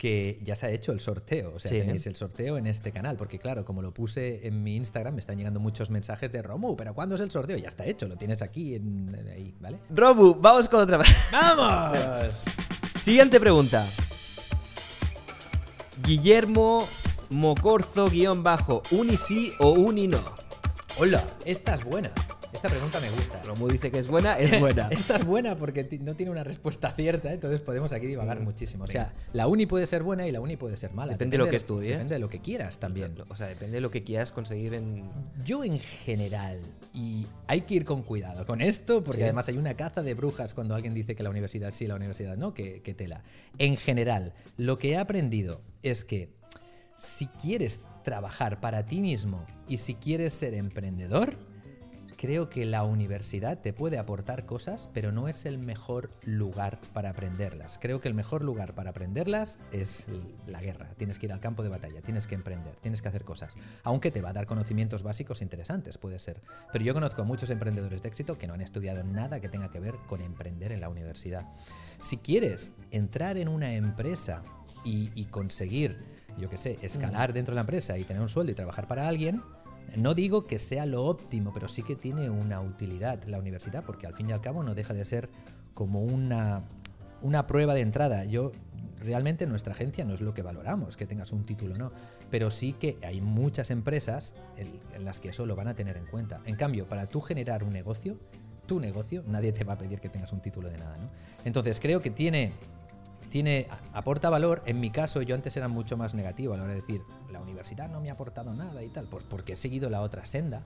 Que 0.00 0.40
ya 0.42 0.56
se 0.56 0.64
ha 0.64 0.70
hecho 0.70 0.92
el 0.92 1.00
sorteo. 1.00 1.52
O 1.54 1.58
sea, 1.58 1.70
Sí. 1.70 1.76
tenéis 1.78 2.06
el 2.06 2.16
sorteo 2.16 2.56
en 2.56 2.66
este 2.66 2.90
canal. 2.90 3.18
Porque, 3.18 3.38
claro, 3.38 3.66
como 3.66 3.82
lo 3.82 3.92
puse 3.92 4.46
en 4.46 4.62
mi 4.62 4.76
Instagram, 4.76 5.12
me 5.12 5.20
están 5.20 5.36
llegando 5.36 5.60
muchos 5.60 5.90
mensajes 5.90 6.32
de 6.32 6.40
Romu, 6.40 6.74
pero 6.74 6.94
¿cuándo 6.94 7.16
es 7.16 7.20
el 7.20 7.30
sorteo? 7.30 7.58
Ya 7.58 7.68
está 7.68 7.84
hecho, 7.84 8.08
lo 8.08 8.16
tienes 8.16 8.40
aquí, 8.40 8.76
en, 8.76 9.14
en 9.14 9.28
ahí, 9.28 9.54
¿vale? 9.60 9.76
Robu, 9.90 10.34
vamos 10.40 10.70
con 10.70 10.80
otra. 10.80 11.00
¡Vamos! 11.32 11.98
Siguiente 13.02 13.38
pregunta. 13.38 13.86
Guillermo 16.02 16.88
Mocorzo 17.28 18.08
guion 18.08 18.42
bajo. 18.42 18.82
¿Uni 18.92 19.18
sí 19.18 19.52
o 19.58 19.70
uni 19.72 20.06
no? 20.08 20.22
Hola, 20.98 21.22
esta 21.44 21.74
es 21.74 21.84
buena. 21.84 22.10
Esta 22.52 22.68
pregunta 22.68 22.98
me 23.00 23.08
gusta. 23.10 23.42
Romu 23.44 23.68
dice 23.68 23.90
que 23.90 23.98
es 23.98 24.08
buena, 24.08 24.38
es 24.38 24.58
buena. 24.58 24.88
Esta 24.90 25.16
es 25.16 25.24
buena 25.24 25.56
porque 25.56 25.86
no 26.00 26.14
tiene 26.14 26.32
una 26.32 26.42
respuesta 26.44 26.90
cierta, 26.90 27.32
entonces 27.32 27.60
podemos 27.60 27.92
aquí 27.92 28.06
divagar 28.06 28.40
Mm, 28.40 28.44
muchísimo. 28.44 28.84
O 28.84 28.86
sea, 28.86 29.12
la 29.32 29.46
uni 29.46 29.66
puede 29.66 29.86
ser 29.86 30.02
buena 30.02 30.26
y 30.26 30.32
la 30.32 30.40
uni 30.40 30.56
puede 30.56 30.76
ser 30.76 30.92
mala. 30.92 31.12
Depende 31.12 31.36
de 31.38 31.44
lo 31.44 31.50
que 31.50 31.56
estudies. 31.56 31.92
Depende 31.92 32.14
de 32.14 32.18
lo 32.20 32.28
que 32.28 32.40
quieras 32.40 32.78
también. 32.78 33.14
O 33.28 33.36
sea, 33.36 33.46
depende 33.46 33.76
de 33.76 33.80
lo 33.80 33.90
que 33.90 34.02
quieras 34.02 34.32
conseguir 34.32 34.74
en. 34.74 35.08
Yo 35.44 35.62
en 35.64 35.78
general, 35.78 36.60
y 36.92 37.26
hay 37.46 37.62
que 37.62 37.74
ir 37.74 37.84
con 37.84 38.02
cuidado 38.02 38.44
con 38.46 38.60
esto, 38.60 39.02
porque 39.04 39.18
Sí. 39.20 39.24
además 39.24 39.48
hay 39.48 39.56
una 39.58 39.74
caza 39.74 40.02
de 40.02 40.14
brujas 40.14 40.52
cuando 40.54 40.74
alguien 40.74 40.92
dice 40.94 41.14
que 41.14 41.22
la 41.22 41.30
universidad 41.30 41.72
sí, 41.72 41.86
la 41.86 41.94
universidad 41.94 42.36
no, 42.36 42.52
que, 42.52 42.82
que 42.82 42.94
tela. 42.94 43.22
En 43.58 43.76
general, 43.76 44.32
lo 44.56 44.76
que 44.78 44.90
he 44.92 44.96
aprendido 44.98 45.60
es 45.82 46.04
que 46.04 46.30
si 46.96 47.26
quieres 47.28 47.88
trabajar 48.04 48.60
para 48.60 48.84
ti 48.86 49.00
mismo 49.00 49.46
y 49.68 49.78
si 49.78 49.94
quieres 49.94 50.34
ser 50.34 50.54
emprendedor, 50.54 51.36
creo 52.20 52.50
que 52.50 52.66
la 52.66 52.82
universidad 52.82 53.62
te 53.62 53.72
puede 53.72 53.96
aportar 53.96 54.44
cosas, 54.44 54.90
pero 54.92 55.10
no 55.10 55.26
es 55.26 55.46
el 55.46 55.56
mejor 55.56 56.10
lugar 56.22 56.78
para 56.92 57.08
aprenderlas. 57.08 57.78
Creo 57.80 58.02
que 58.02 58.08
el 58.08 58.14
mejor 58.14 58.44
lugar 58.44 58.74
para 58.74 58.90
aprenderlas 58.90 59.58
es 59.72 60.04
la 60.46 60.60
guerra. 60.60 60.90
Tienes 60.98 61.18
que 61.18 61.24
ir 61.24 61.32
al 61.32 61.40
campo 61.40 61.62
de 61.62 61.70
batalla, 61.70 62.02
tienes 62.02 62.26
que 62.26 62.34
emprender, 62.34 62.76
tienes 62.82 63.00
que 63.00 63.08
hacer 63.08 63.24
cosas. 63.24 63.56
Aunque 63.84 64.10
te 64.10 64.20
va 64.20 64.28
a 64.28 64.32
dar 64.34 64.44
conocimientos 64.44 65.02
básicos 65.02 65.40
interesantes, 65.40 65.96
puede 65.96 66.18
ser. 66.18 66.42
Pero 66.74 66.84
yo 66.84 66.92
conozco 66.92 67.22
a 67.22 67.24
muchos 67.24 67.48
emprendedores 67.48 68.02
de 68.02 68.08
éxito 68.08 68.36
que 68.36 68.46
no 68.46 68.52
han 68.52 68.60
estudiado 68.60 69.02
nada 69.02 69.40
que 69.40 69.48
tenga 69.48 69.70
que 69.70 69.80
ver 69.80 69.94
con 70.06 70.20
emprender 70.20 70.72
en 70.72 70.82
la 70.82 70.90
universidad. 70.90 71.46
Si 72.00 72.18
quieres 72.18 72.74
entrar 72.90 73.38
en 73.38 73.48
una 73.48 73.72
empresa 73.72 74.42
y, 74.84 75.10
y 75.14 75.24
conseguir, 75.24 75.96
yo 76.36 76.50
qué 76.50 76.58
sé, 76.58 76.78
escalar 76.82 77.32
dentro 77.32 77.52
de 77.52 77.56
la 77.56 77.62
empresa 77.62 77.96
y 77.96 78.04
tener 78.04 78.20
un 78.20 78.28
sueldo 78.28 78.52
y 78.52 78.54
trabajar 78.54 78.86
para 78.86 79.08
alguien, 79.08 79.42
no 79.96 80.14
digo 80.14 80.44
que 80.44 80.58
sea 80.58 80.86
lo 80.86 81.04
óptimo, 81.04 81.52
pero 81.52 81.68
sí 81.68 81.82
que 81.82 81.96
tiene 81.96 82.30
una 82.30 82.60
utilidad 82.60 83.22
la 83.24 83.38
universidad, 83.38 83.84
porque 83.84 84.06
al 84.06 84.14
fin 84.14 84.28
y 84.28 84.32
al 84.32 84.40
cabo 84.40 84.62
no 84.62 84.74
deja 84.74 84.94
de 84.94 85.04
ser 85.04 85.28
como 85.74 86.02
una, 86.02 86.62
una 87.22 87.46
prueba 87.46 87.74
de 87.74 87.80
entrada. 87.82 88.24
Yo 88.24 88.52
realmente 89.00 89.44
en 89.44 89.50
nuestra 89.50 89.72
agencia 89.72 90.04
no 90.04 90.14
es 90.14 90.20
lo 90.20 90.34
que 90.34 90.42
valoramos, 90.42 90.96
que 90.96 91.06
tengas 91.06 91.32
un 91.32 91.44
título 91.44 91.74
o 91.74 91.78
no, 91.78 91.92
pero 92.30 92.50
sí 92.50 92.72
que 92.74 92.98
hay 93.02 93.20
muchas 93.20 93.70
empresas 93.70 94.34
en, 94.56 94.78
en 94.94 95.04
las 95.04 95.20
que 95.20 95.30
eso 95.30 95.46
lo 95.46 95.56
van 95.56 95.68
a 95.68 95.74
tener 95.74 95.96
en 95.96 96.06
cuenta. 96.06 96.40
En 96.44 96.56
cambio, 96.56 96.88
para 96.88 97.06
tú 97.06 97.20
generar 97.20 97.64
un 97.64 97.72
negocio, 97.72 98.18
tu 98.66 98.78
negocio, 98.78 99.24
nadie 99.26 99.52
te 99.52 99.64
va 99.64 99.72
a 99.72 99.78
pedir 99.78 100.00
que 100.00 100.08
tengas 100.08 100.32
un 100.32 100.40
título 100.40 100.68
de 100.68 100.78
nada. 100.78 100.96
¿no? 100.96 101.10
Entonces 101.44 101.80
creo 101.80 102.00
que 102.00 102.10
tiene 102.10 102.52
tiene, 103.30 103.66
aporta 103.92 104.28
valor. 104.28 104.62
En 104.66 104.80
mi 104.80 104.90
caso, 104.90 105.22
yo 105.22 105.34
antes 105.34 105.56
era 105.56 105.68
mucho 105.68 105.96
más 105.96 106.14
negativo 106.14 106.54
a 106.54 106.56
la 106.58 106.64
hora 106.64 106.74
de 106.74 106.80
decir, 106.80 107.02
la 107.32 107.40
universidad 107.40 107.88
no 107.88 108.00
me 108.00 108.10
ha 108.10 108.14
aportado 108.14 108.52
nada 108.52 108.82
y 108.82 108.88
tal, 108.88 109.06
pues 109.06 109.24
porque 109.28 109.54
he 109.54 109.56
seguido 109.56 109.88
la 109.88 110.02
otra 110.02 110.26
senda, 110.26 110.62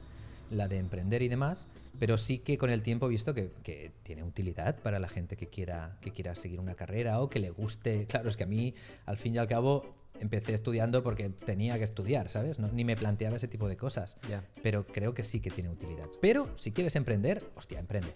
la 0.51 0.67
de 0.69 0.79
emprender 0.79 1.23
y 1.23 1.29
demás, 1.29 1.69
pero 1.99 2.19
sí 2.19 2.39
que 2.39 2.59
con 2.59 2.71
el 2.71 2.83
tiempo 2.83 3.07
he 3.07 3.11
visto 3.11 3.33
que, 3.35 3.53
que 3.63 3.93
tiene 4.03 4.23
utilidad 4.25 4.77
para 4.81 4.99
la 4.99 5.09
gente 5.09 5.37
que 5.37 5.49
quiera, 5.49 5.97
que 6.01 6.11
quiera 6.11 6.35
seguir 6.35 6.59
una 6.61 6.75
carrera 6.75 7.21
o 7.21 7.31
que 7.31 7.39
le 7.39 7.51
guste. 7.51 8.07
Claro, 8.07 8.29
es 8.29 8.37
que 8.37 8.45
a 8.45 8.47
mí, 8.47 8.75
al 9.07 9.17
fin 9.17 9.35
y 9.35 9.39
al 9.39 9.47
cabo, 9.47 9.95
empecé 10.21 10.55
estudiando 10.55 11.03
porque 11.03 11.29
tenía 11.31 11.77
que 11.79 11.85
estudiar, 11.85 12.29
¿sabes? 12.29 12.59
No- 12.59 12.69
ni 12.69 12.85
me 12.85 12.97
planteaba 12.97 13.37
ese 13.37 13.49
tipo 13.49 13.69
de 13.69 13.77
cosas. 13.77 14.17
Ya. 14.29 14.45
Pero 14.63 14.87
creo 14.87 15.13
que 15.15 15.25
sí 15.25 15.41
que 15.41 15.51
tiene 15.51 15.71
utilidad. 15.71 16.07
Pero 16.21 16.49
si 16.57 16.71
quieres 16.73 16.95
emprender, 16.97 17.45
hostia, 17.57 17.81
emprende. 17.81 18.13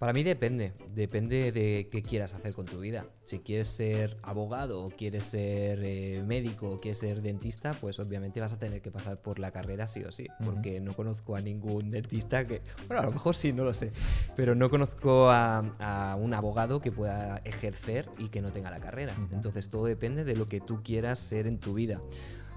Para 0.00 0.14
mí 0.14 0.22
depende, 0.22 0.72
depende 0.94 1.52
de 1.52 1.90
qué 1.92 2.02
quieras 2.02 2.32
hacer 2.32 2.54
con 2.54 2.64
tu 2.64 2.78
vida. 2.78 3.04
Si 3.22 3.40
quieres 3.40 3.68
ser 3.68 4.16
abogado, 4.22 4.82
o 4.82 4.88
quieres 4.88 5.26
ser 5.26 5.80
eh, 5.84 6.24
médico, 6.26 6.70
o 6.70 6.78
quieres 6.78 6.96
ser 6.96 7.20
dentista, 7.20 7.74
pues 7.74 8.00
obviamente 8.00 8.40
vas 8.40 8.54
a 8.54 8.58
tener 8.58 8.80
que 8.80 8.90
pasar 8.90 9.20
por 9.20 9.38
la 9.38 9.50
carrera 9.50 9.86
sí 9.88 10.02
o 10.02 10.10
sí, 10.10 10.26
porque 10.42 10.80
no 10.80 10.94
conozco 10.94 11.36
a 11.36 11.42
ningún 11.42 11.90
dentista 11.90 12.46
que, 12.46 12.62
bueno, 12.88 13.02
a 13.02 13.04
lo 13.04 13.12
mejor 13.12 13.36
sí, 13.36 13.52
no 13.52 13.62
lo 13.62 13.74
sé, 13.74 13.92
pero 14.36 14.54
no 14.54 14.70
conozco 14.70 15.28
a, 15.28 15.58
a 15.78 16.16
un 16.16 16.32
abogado 16.32 16.80
que 16.80 16.90
pueda 16.90 17.42
ejercer 17.44 18.08
y 18.16 18.30
que 18.30 18.40
no 18.40 18.52
tenga 18.52 18.70
la 18.70 18.80
carrera. 18.80 19.14
Entonces 19.32 19.68
todo 19.68 19.84
depende 19.84 20.24
de 20.24 20.34
lo 20.34 20.46
que 20.46 20.62
tú 20.62 20.82
quieras 20.82 21.18
ser 21.18 21.46
en 21.46 21.58
tu 21.58 21.74
vida. 21.74 22.00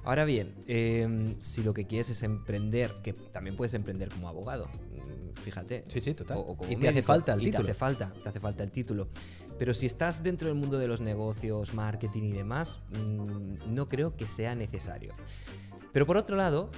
Ahora 0.03 0.25
bien, 0.25 0.53
em, 0.67 1.33
si 1.39 1.63
lo 1.63 1.73
que 1.73 1.85
quieres 1.87 2.09
es 2.09 2.23
emprender, 2.23 2.91
que 3.03 3.13
también 3.13 3.55
puedes 3.55 3.73
emprender 3.73 4.09
como 4.09 4.27
abogado, 4.27 4.65
mm, 4.67 5.39
fíjate. 5.41 5.83
Sí, 5.89 6.01
sí, 6.01 6.13
total. 6.13 6.37
O- 6.37 6.41
o 6.41 6.57
como 6.57 6.69
Y 6.71 6.75
te 6.75 6.87
hace 6.87 6.95
médico, 6.95 7.07
falta 7.07 7.33
el 7.33 7.41
y 7.41 7.45
título. 7.45 7.65
Te 7.65 7.71
hace 7.71 7.79
falta, 7.79 8.13
te 8.21 8.29
hace 8.29 8.39
falta 8.41 8.63
el 8.63 8.71
título. 8.71 9.07
Pero 9.57 9.73
si 9.73 9.85
estás 9.85 10.21
dentro 10.23 10.47
del 10.49 10.57
mundo 10.57 10.77
de 10.77 10.87
los 10.87 10.99
negocios, 10.99 11.73
marketing 11.73 12.23
y 12.23 12.31
demás, 12.33 12.81
mm, 12.91 13.73
no 13.73 13.87
creo 13.87 14.15
que 14.17 14.27
sea 14.27 14.55
necesario. 14.55 15.13
Pero 15.93 16.05
por 16.05 16.17
otro 16.17 16.35
lado, 16.35 16.69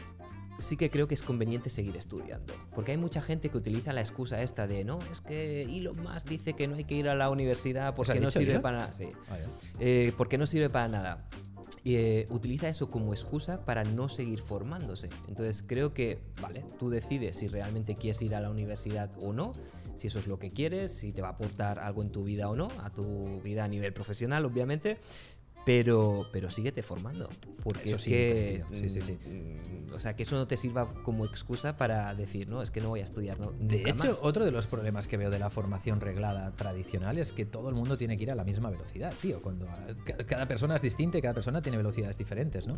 sí 0.59 0.77
que 0.77 0.89
creo 0.91 1.07
que 1.07 1.15
es 1.15 1.23
conveniente 1.23 1.69
seguir 1.71 1.97
estudiando. 1.97 2.53
Porque 2.75 2.91
hay 2.91 2.97
mucha 2.97 3.21
gente 3.21 3.49
que 3.49 3.57
utiliza 3.57 3.91
la 3.91 4.01
excusa 4.01 4.41
esta 4.43 4.67
de, 4.67 4.83
no, 4.85 4.99
es 5.11 5.21
que 5.21 5.63
Elon 5.63 5.97
Musk 6.03 6.27
dice 6.29 6.53
que 6.53 6.67
no 6.67 6.75
hay 6.75 6.83
que 6.83 6.95
ir 6.95 7.09
a 7.09 7.15
la 7.15 7.29
universidad 7.29 7.87
¿Os 7.87 7.93
ha 7.93 7.95
porque 7.95 8.19
no 8.19 8.29
sirve 8.29 8.51
Elon? 8.51 8.61
para 8.61 8.77
nada. 8.77 8.93
Sí. 8.93 9.09
Vale. 9.29 9.45
Eh, 9.79 10.13
porque 10.15 10.37
no 10.37 10.45
sirve 10.45 10.69
para 10.69 10.87
nada. 10.89 11.25
Eh, 11.87 12.25
utiliza 12.31 12.67
eso 12.67 12.89
como 12.89 13.13
excusa 13.13 13.63
para 13.63 13.83
no 13.83 14.09
seguir 14.09 14.41
formándose. 14.41 15.09
Entonces 15.27 15.63
creo 15.65 15.93
que, 15.93 16.17
vale, 16.41 16.65
tú 16.79 16.89
decides 16.89 17.37
si 17.37 17.47
realmente 17.47 17.93
quieres 17.93 18.23
ir 18.23 18.33
a 18.33 18.41
la 18.41 18.49
universidad 18.49 19.11
o 19.21 19.33
no, 19.33 19.53
si 19.95 20.07
eso 20.07 20.17
es 20.17 20.25
lo 20.25 20.39
que 20.39 20.49
quieres, 20.49 20.91
si 20.91 21.11
te 21.11 21.21
va 21.21 21.27
a 21.27 21.31
aportar 21.31 21.77
algo 21.77 22.01
en 22.01 22.11
tu 22.11 22.23
vida 22.23 22.49
o 22.49 22.55
no, 22.55 22.69
a 22.83 22.89
tu 22.89 23.39
vida 23.41 23.63
a 23.63 23.67
nivel 23.67 23.93
profesional, 23.93 24.45
obviamente. 24.45 24.97
Pero, 25.65 26.27
pero 26.31 26.49
síguete 26.49 26.83
formando. 26.83 27.29
Porque 27.63 27.83
Eso 27.89 27.95
es 27.95 28.01
sí, 28.01 28.09
que. 28.11 28.63
sí, 28.73 28.89
sí, 28.89 29.01
sí. 29.01 29.13
mm, 29.13 29.93
O 29.95 29.99
sea, 29.99 30.15
que 30.15 30.23
eso 30.23 30.35
no 30.35 30.45
te 30.45 30.57
sirva 30.57 30.93
como 31.03 31.25
excusa 31.25 31.77
para 31.77 32.13
decir, 32.13 32.49
no, 32.49 32.61
es 32.61 32.69
que 32.69 32.81
no 32.81 32.89
voy 32.89 32.99
a 32.99 33.03
estudiar. 33.05 33.39
No, 33.39 33.51
De 33.59 33.77
nunca 33.77 33.89
hecho, 33.91 34.07
más". 34.09 34.19
otro 34.23 34.43
de 34.45 34.51
los 34.51 34.67
problemas 34.67 35.07
que 35.07 35.15
veo 35.17 35.29
de 35.29 35.39
la 35.39 35.49
formación 35.49 36.01
reglada 36.01 36.51
tradicional 36.51 37.17
es 37.17 37.31
que 37.31 37.45
todo 37.45 37.69
el 37.69 37.75
mundo 37.75 37.97
tiene 37.97 38.17
que 38.17 38.23
ir 38.23 38.31
a 38.31 38.35
la 38.35 38.43
misma 38.43 38.69
velocidad, 38.69 39.13
tío. 39.21 39.39
Cuando 39.41 39.67
a- 39.69 39.85
ca- 40.03 40.17
cada 40.25 40.47
persona 40.47 40.75
es 40.75 40.81
distinta 40.81 41.17
y 41.17 41.21
cada 41.21 41.33
persona 41.33 41.61
tiene 41.61 41.77
velocidades 41.77 42.17
diferentes, 42.17 42.67
¿no? 42.67 42.77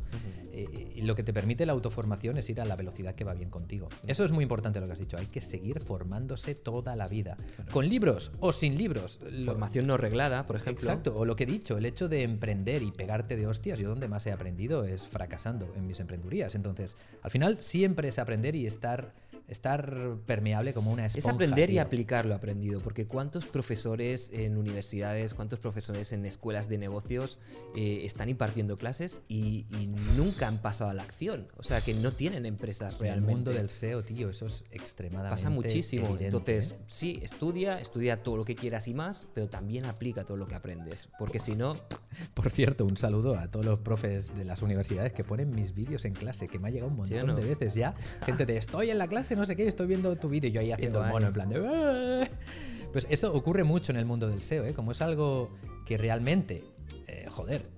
Eh, 0.53 0.91
y 0.95 1.01
lo 1.01 1.15
que 1.15 1.23
te 1.23 1.33
permite 1.33 1.65
la 1.65 1.73
autoformación 1.73 2.37
es 2.37 2.49
ir 2.49 2.61
a 2.61 2.65
la 2.65 2.75
velocidad 2.75 3.15
que 3.15 3.23
va 3.23 3.33
bien 3.33 3.49
contigo. 3.49 3.89
Eso 4.05 4.23
es 4.23 4.31
muy 4.31 4.43
importante 4.43 4.79
lo 4.79 4.85
que 4.85 4.93
has 4.93 4.99
dicho. 4.99 5.17
Hay 5.17 5.25
que 5.27 5.41
seguir 5.41 5.79
formándose 5.81 6.55
toda 6.55 6.95
la 6.95 7.07
vida. 7.07 7.35
Con 7.71 7.89
libros 7.89 8.31
o 8.39 8.53
sin 8.53 8.77
libros. 8.77 9.19
Lo- 9.31 9.51
Formación 9.53 9.87
no 9.87 9.97
reglada, 9.97 10.45
por 10.45 10.55
ejemplo. 10.55 10.81
Exacto, 10.83 11.15
o 11.15 11.25
lo 11.25 11.35
que 11.35 11.43
he 11.43 11.47
dicho, 11.47 11.77
el 11.77 11.85
hecho 11.85 12.07
de 12.07 12.23
emprender 12.23 12.76
y 12.83 12.91
pegarte 12.91 13.35
de 13.35 13.47
hostias, 13.47 13.79
yo 13.79 13.89
donde 13.89 14.07
más 14.07 14.25
he 14.27 14.31
aprendido 14.31 14.83
es 14.83 15.07
fracasando 15.07 15.73
en 15.75 15.87
mis 15.87 15.99
emprendurías. 15.99 16.55
Entonces, 16.55 16.97
al 17.21 17.31
final 17.31 17.57
siempre 17.59 18.09
es 18.09 18.19
aprender 18.19 18.55
y 18.55 18.65
estar, 18.65 19.11
estar 19.47 20.17
permeable 20.25 20.73
como 20.73 20.91
una 20.91 21.05
esponja. 21.05 21.29
Es 21.29 21.33
aprender 21.33 21.69
y 21.69 21.79
aplicar 21.79 22.25
lo 22.25 22.35
aprendido, 22.35 22.81
porque 22.81 23.07
cuántos 23.07 23.45
profesores 23.45 24.29
en 24.33 24.57
universidades, 24.57 25.33
cuántos 25.33 25.59
profesores 25.59 26.11
en 26.13 26.25
escuelas 26.25 26.67
de 26.69 26.77
negocios 26.77 27.39
eh, 27.75 28.01
están 28.03 28.29
impartiendo 28.29 28.75
clases 28.77 29.21
y, 29.27 29.65
y 29.69 29.87
nunca 30.17 30.47
han 30.47 30.61
pasado 30.61 30.89
a 30.91 30.93
la 30.93 31.03
acción. 31.03 31.47
O 31.57 31.63
sea, 31.63 31.81
que 31.81 31.93
no 31.93 32.11
tienen 32.11 32.45
empresas 32.45 32.89
En 32.89 32.95
el 32.95 33.01
realmente. 33.01 33.31
mundo 33.33 33.51
del 33.51 33.69
SEO, 33.69 34.03
tío, 34.03 34.29
eso 34.29 34.45
es 34.47 34.65
extremadamente 34.71 35.35
Pasa 35.35 35.49
muchísimo. 35.49 36.07
evidente, 36.07 36.25
Entonces, 36.25 36.71
¿eh? 36.71 36.83
sí, 36.87 37.19
estudia, 37.23 37.79
estudia 37.79 38.23
todo 38.23 38.37
lo 38.37 38.45
que 38.45 38.55
quieras 38.55 38.87
y 38.87 38.93
más, 38.93 39.27
pero 39.33 39.47
también 39.49 39.85
aplica 39.85 40.25
todo 40.25 40.37
lo 40.37 40.47
que 40.47 40.55
aprendes. 40.55 41.09
Porque 41.17 41.39
si 41.39 41.55
no, 41.55 41.75
Por 42.33 42.49
cierto, 42.49 42.85
un 42.85 42.97
saludo 42.97 43.37
a 43.37 43.49
todos 43.49 43.65
los 43.65 43.79
profes 43.79 44.35
de 44.35 44.43
las 44.45 44.61
universidades 44.61 45.13
que 45.13 45.23
ponen 45.23 45.51
mis 45.51 45.73
vídeos 45.73 46.05
en 46.05 46.13
clase, 46.13 46.47
que 46.47 46.59
me 46.59 46.67
ha 46.67 46.71
llegado 46.71 46.89
un 46.89 46.95
¿Sí 47.07 47.13
montón 47.13 47.27
no? 47.27 47.35
de 47.35 47.45
veces 47.45 47.75
ya. 47.75 47.93
Gente 48.25 48.45
de 48.45 48.57
estoy 48.57 48.89
en 48.89 48.97
la 48.97 49.07
clase, 49.07 49.35
no 49.37 49.45
sé 49.45 49.55
qué, 49.55 49.67
estoy 49.67 49.87
viendo 49.87 50.15
tu 50.17 50.27
vídeo 50.27 50.49
y 50.49 50.53
yo 50.53 50.61
ahí 50.61 50.71
haciendo 50.71 51.03
el 51.03 51.09
mono 51.11 51.27
en 51.27 51.33
plan 51.33 51.49
de. 51.49 51.65
"Ah". 51.65 52.27
Pues 52.91 53.05
eso 53.09 53.33
ocurre 53.33 53.63
mucho 53.63 53.91
en 53.91 53.97
el 53.97 54.05
mundo 54.05 54.27
del 54.27 54.41
SEO, 54.41 54.65
¿eh? 54.65 54.73
Como 54.73 54.91
es 54.91 55.01
algo 55.01 55.51
que 55.85 55.97
realmente, 55.97 56.63
eh, 57.07 57.25
joder, 57.29 57.69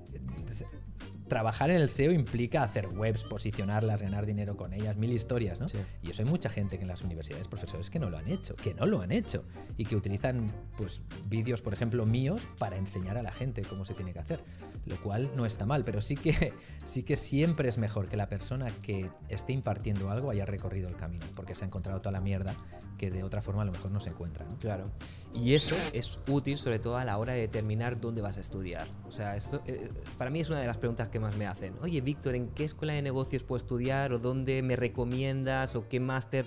trabajar 1.30 1.70
en 1.70 1.78
el 1.78 1.90
SEO 1.90 2.12
implica 2.12 2.64
hacer 2.64 2.88
webs, 2.88 3.24
posicionarlas, 3.24 4.02
ganar 4.02 4.26
dinero 4.26 4.58
con 4.58 4.74
ellas, 4.74 4.98
mil 4.98 5.12
historias, 5.12 5.60
¿no? 5.60 5.70
Sí. 5.70 5.78
Y 6.04 6.10
eso 6.10 6.24
hay 6.24 6.30
mucha 6.30 6.50
gente 6.50 6.78
que 6.78 6.82
en 6.82 6.90
las 6.90 7.04
universidades, 7.04 7.48
profesores 7.48 7.90
que 7.90 8.00
no 8.00 8.10
lo 8.10 8.18
han 8.18 8.28
hecho, 8.28 8.56
que 8.56 8.74
no 8.74 8.86
lo 8.86 9.02
han 9.02 9.12
hecho 9.12 9.46
y 9.78 9.86
que 9.86 9.96
utilizan 9.96 10.52
pues 10.78 11.02
vídeos, 11.28 11.62
por 11.62 11.74
ejemplo, 11.74 12.06
míos 12.06 12.48
para 12.58 12.78
enseñar 12.78 13.18
a 13.18 13.24
la 13.24 13.32
gente 13.32 13.62
cómo 13.62 13.86
se 13.86 13.94
tiene 13.94 14.12
que 14.12 14.20
hacer, 14.20 14.40
lo 14.86 15.00
cual 15.00 15.32
no 15.36 15.46
está 15.46 15.66
mal, 15.66 15.84
pero 15.86 16.02
sí 16.02 16.18
que 16.18 16.54
sí 16.84 17.04
que 17.04 17.16
siempre 17.16 17.70
es 17.70 17.78
mejor 17.78 18.10
que 18.10 18.18
la 18.18 18.28
persona 18.28 18.72
que 18.84 19.10
esté 19.30 19.54
impartiendo 19.54 20.10
algo 20.10 20.32
haya 20.32 20.46
recorrido 20.46 20.90
el 20.90 20.96
camino, 20.96 21.26
porque 21.36 21.56
se 21.56 21.64
ha 21.64 21.68
encontrado 21.68 22.02
toda 22.02 22.12
la 22.12 22.22
mierda 22.22 22.56
que 23.00 23.10
de 23.10 23.24
otra 23.24 23.42
forma 23.42 23.64
a 23.64 23.66
lo 23.66 23.72
mejor 23.72 23.90
no 23.90 24.00
se 24.00 24.10
encuentra, 24.10 24.46
¿no? 24.46 24.58
Claro. 24.60 24.92
Y 25.34 25.56
eso 25.56 25.76
es 25.94 26.20
útil 26.28 26.58
sobre 26.58 26.78
todo 26.78 26.98
a 26.98 27.06
la 27.06 27.18
hora 27.18 27.34
de 27.34 27.40
determinar 27.40 28.00
dónde 28.00 28.22
vas 28.22 28.38
a 28.38 28.42
estudiar. 28.42 28.88
O 29.08 29.12
sea, 29.12 29.36
esto 29.36 29.64
eh, 29.66 29.90
para 30.18 30.30
mí 30.30 30.42
es 30.42 30.50
una 30.50 30.60
de 30.60 30.68
las 30.68 30.78
preguntas 30.78 31.08
que 31.08 31.20
más 31.20 31.36
me 31.38 31.48
hacen. 31.48 31.74
Oye, 31.82 32.02
Víctor, 32.02 32.36
¿en 32.36 32.50
qué 32.50 32.66
escuela 32.66 32.94
de 32.94 33.02
negocios 33.02 33.42
puedo 33.44 33.58
estudiar? 33.58 34.14
¿O 34.14 34.20
dónde 34.20 34.62
me 34.62 34.76
recomiendas? 34.76 35.76
¿O 35.76 35.88
qué 35.88 36.00
máster? 36.00 36.46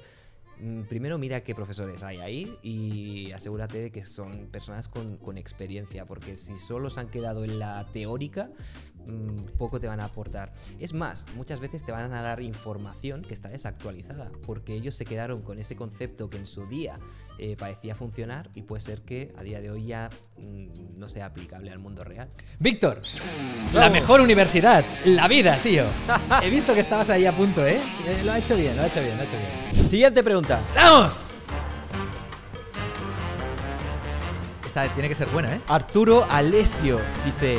Mm, 0.61 0.83
Primero 0.83 1.17
mira 1.19 1.43
qué 1.43 1.55
profesores 1.55 2.03
hay 2.03 2.19
ahí 2.19 2.59
y 2.63 3.33
asegúrate 3.33 3.79
de 3.79 3.91
que 3.91 4.05
son 4.05 4.49
personas 4.49 4.89
con, 4.89 5.17
con 5.17 5.39
experiencia, 5.39 6.05
porque 6.05 6.37
si 6.37 6.59
solo 6.59 6.91
se 6.91 7.01
han 7.01 7.09
quedado 7.09 7.45
en 7.45 7.59
la 7.59 7.87
teórica, 7.87 8.51
poco 9.59 9.81
te 9.81 9.87
van 9.87 10.01
a 10.01 10.05
aportar. 10.05 10.53
Es 10.79 10.95
más, 10.95 11.27
muchas 11.35 11.61
veces 11.61 11.85
te 11.85 11.93
van 11.93 12.13
a 12.13 12.23
dar 12.23 12.41
información 12.41 13.23
que 13.23 13.35
está 13.35 13.49
desactualizada, 13.49 14.31
porque 14.47 14.75
ellos 14.75 14.95
se 14.95 15.05
quedaron 15.05 15.43
con 15.43 15.59
ese 15.59 15.77
concepto 15.77 16.31
que 16.31 16.39
en 16.39 16.47
su 16.47 16.67
día 16.67 16.99
eh, 17.39 17.57
parecía 17.59 17.95
funcionar 17.95 18.51
y 18.55 18.63
puede 18.63 18.81
ser 18.81 19.03
que 19.03 19.33
a 19.37 19.43
día 19.43 19.61
de 19.61 19.71
hoy 19.71 19.87
ya 19.87 20.11
mm, 20.39 20.99
no 20.99 21.09
sea 21.09 21.27
aplicable 21.27 21.71
al 21.71 21.79
mundo 21.79 22.05
real. 22.05 22.29
Víctor, 22.59 23.03
la 23.73 23.91
mejor 23.91 24.21
universidad, 24.21 24.85
la 25.05 25.29
vida, 25.29 25.57
tío. 25.63 25.85
He 26.43 26.51
visto 26.51 26.75
que 26.75 26.81
estabas 26.81 27.11
ahí 27.11 27.27
a 27.27 27.37
punto, 27.37 27.67
¿eh? 27.67 27.79
Eh, 28.07 28.23
Lo 28.25 28.33
ha 28.33 28.39
hecho 28.39 28.57
bien, 28.57 28.77
lo 28.77 28.83
ha 28.83 28.87
hecho 28.87 29.03
bien, 29.03 29.17
lo 29.17 29.23
ha 29.23 29.27
hecho 29.27 29.37
bien. 29.37 29.89
Siguiente 29.89 30.23
pregunta. 30.23 30.61
¡Vamos! 30.75 31.29
Esta 34.67 34.89
tiene 34.95 35.09
que 35.09 35.15
ser 35.15 35.29
buena, 35.29 35.55
¿eh? 35.55 35.61
Arturo 35.69 36.25
Alesio 36.31 36.99
dice, 37.27 37.59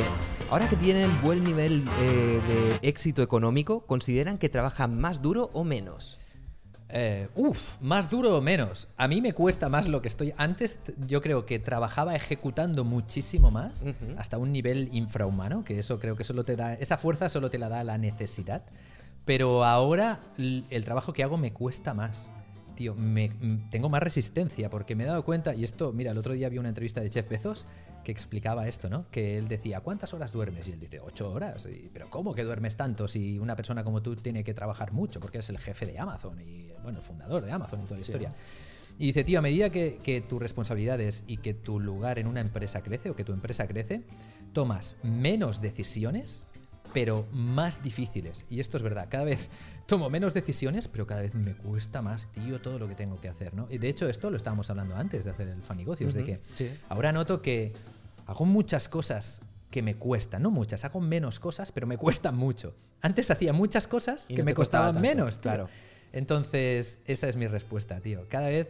ahora 0.54 0.68
que 0.68 0.76
tienen 0.76 1.10
buen 1.20 1.42
nivel 1.42 1.84
eh, 2.00 2.40
de 2.80 2.88
éxito 2.88 3.22
económico, 3.22 3.80
¿consideran 3.86 4.38
que 4.38 4.48
trabajan 4.48 4.96
más 5.00 5.20
duro 5.20 5.50
o 5.52 5.64
menos? 5.64 6.16
Eh, 6.90 7.26
uf, 7.34 7.58
más 7.80 8.08
duro 8.08 8.38
o 8.38 8.40
menos. 8.40 8.86
A 8.96 9.08
mí 9.08 9.20
me 9.20 9.32
cuesta 9.32 9.68
más 9.68 9.88
lo 9.88 10.00
que 10.00 10.06
estoy. 10.06 10.32
Antes 10.36 10.78
yo 11.08 11.20
creo 11.22 11.44
que 11.44 11.58
trabajaba 11.58 12.14
ejecutando 12.14 12.84
muchísimo 12.84 13.50
más, 13.50 13.84
hasta 14.16 14.38
un 14.38 14.52
nivel 14.52 14.90
infrahumano, 14.92 15.64
que 15.64 15.80
eso 15.80 15.98
creo 15.98 16.14
que 16.14 16.22
solo 16.22 16.44
te 16.44 16.54
da. 16.54 16.74
Esa 16.74 16.98
fuerza 16.98 17.28
solo 17.30 17.50
te 17.50 17.58
la 17.58 17.68
da 17.68 17.82
la 17.82 17.98
necesidad. 17.98 18.62
Pero 19.24 19.64
ahora 19.64 20.20
el 20.38 20.84
trabajo 20.84 21.12
que 21.12 21.24
hago 21.24 21.36
me 21.36 21.52
cuesta 21.52 21.94
más. 21.94 22.30
Tío, 22.74 22.94
me, 22.94 23.30
tengo 23.70 23.88
más 23.88 24.02
resistencia 24.02 24.70
porque 24.70 24.94
me 24.96 25.04
he 25.04 25.06
dado 25.06 25.24
cuenta, 25.24 25.54
y 25.54 25.64
esto, 25.64 25.92
mira, 25.92 26.10
el 26.10 26.18
otro 26.18 26.34
día 26.34 26.48
vi 26.48 26.58
una 26.58 26.68
entrevista 26.68 27.00
de 27.00 27.10
Jeff 27.10 27.28
Bezos 27.28 27.66
que 28.04 28.12
explicaba 28.12 28.68
esto, 28.68 28.88
¿no? 28.88 29.06
Que 29.10 29.38
él 29.38 29.48
decía, 29.48 29.80
¿cuántas 29.80 30.14
horas 30.14 30.30
duermes? 30.30 30.68
Y 30.68 30.72
él 30.72 30.80
dice, 30.80 31.00
ocho 31.00 31.32
horas. 31.32 31.66
Y, 31.66 31.88
Pero 31.92 32.08
¿cómo 32.10 32.34
que 32.34 32.44
duermes 32.44 32.76
tanto 32.76 33.08
si 33.08 33.38
una 33.38 33.56
persona 33.56 33.82
como 33.82 34.02
tú 34.02 34.14
tiene 34.14 34.44
que 34.44 34.54
trabajar 34.54 34.92
mucho? 34.92 35.18
Porque 35.18 35.38
eres 35.38 35.50
el 35.50 35.58
jefe 35.58 35.86
de 35.86 35.98
Amazon 35.98 36.40
y, 36.40 36.70
bueno, 36.82 36.98
el 36.98 37.04
fundador 37.04 37.44
de 37.44 37.50
Amazon 37.50 37.80
y 37.80 37.84
toda 37.84 37.96
la 37.96 38.02
historia. 38.02 38.34
Y 38.98 39.06
dice, 39.06 39.24
tío, 39.24 39.40
a 39.40 39.42
medida 39.42 39.70
que, 39.70 39.98
que 40.02 40.20
tus 40.20 40.40
responsabilidades 40.40 41.24
y 41.26 41.38
que 41.38 41.54
tu 41.54 41.80
lugar 41.80 42.18
en 42.18 42.28
una 42.28 42.40
empresa 42.40 42.82
crece 42.82 43.10
o 43.10 43.16
que 43.16 43.24
tu 43.24 43.32
empresa 43.32 43.66
crece, 43.66 44.02
tomas 44.52 44.96
menos 45.02 45.60
decisiones, 45.60 46.46
pero 46.92 47.26
más 47.32 47.82
difíciles. 47.82 48.44
Y 48.48 48.60
esto 48.60 48.76
es 48.76 48.82
verdad, 48.82 49.08
cada 49.10 49.24
vez 49.24 49.48
tomo 49.86 50.10
menos 50.10 50.34
decisiones, 50.34 50.88
pero 50.88 51.06
cada 51.06 51.22
vez 51.22 51.34
me 51.34 51.54
cuesta 51.54 52.02
más, 52.02 52.30
tío, 52.32 52.60
todo 52.60 52.78
lo 52.78 52.88
que 52.88 52.94
tengo 52.94 53.20
que 53.20 53.28
hacer, 53.28 53.54
¿no? 53.54 53.66
Y 53.70 53.78
de 53.78 53.88
hecho, 53.88 54.08
esto 54.08 54.30
lo 54.30 54.36
estábamos 54.36 54.70
hablando 54.70 54.96
antes 54.96 55.24
de 55.24 55.30
hacer 55.30 55.48
el 55.48 55.62
Fanigocios, 55.62 56.14
de 56.14 56.20
Ujú, 56.20 56.26
que 56.26 56.40
sí. 56.54 56.70
ahora 56.88 57.12
noto 57.12 57.42
que 57.42 57.72
hago 58.26 58.44
muchas 58.44 58.88
cosas 58.88 59.42
que 59.70 59.82
me 59.82 59.96
cuestan, 59.96 60.42
no 60.42 60.50
muchas, 60.50 60.84
hago 60.84 61.00
menos 61.00 61.40
cosas, 61.40 61.72
pero 61.72 61.86
me 61.86 61.98
cuestan 61.98 62.36
mucho. 62.36 62.74
Antes 63.02 63.30
hacía 63.30 63.52
muchas 63.52 63.88
cosas 63.88 64.26
Y 64.30 64.34
que 64.34 64.42
no 64.42 64.46
me 64.46 64.54
costaba 64.54 64.86
costaban 64.86 65.02
menos, 65.02 65.34
tío. 65.40 65.42
claro. 65.42 65.68
Entonces, 66.12 67.00
esa 67.06 67.28
es 67.28 67.36
mi 67.36 67.48
respuesta, 67.48 68.00
tío. 68.00 68.26
Cada 68.28 68.48
vez 68.48 68.68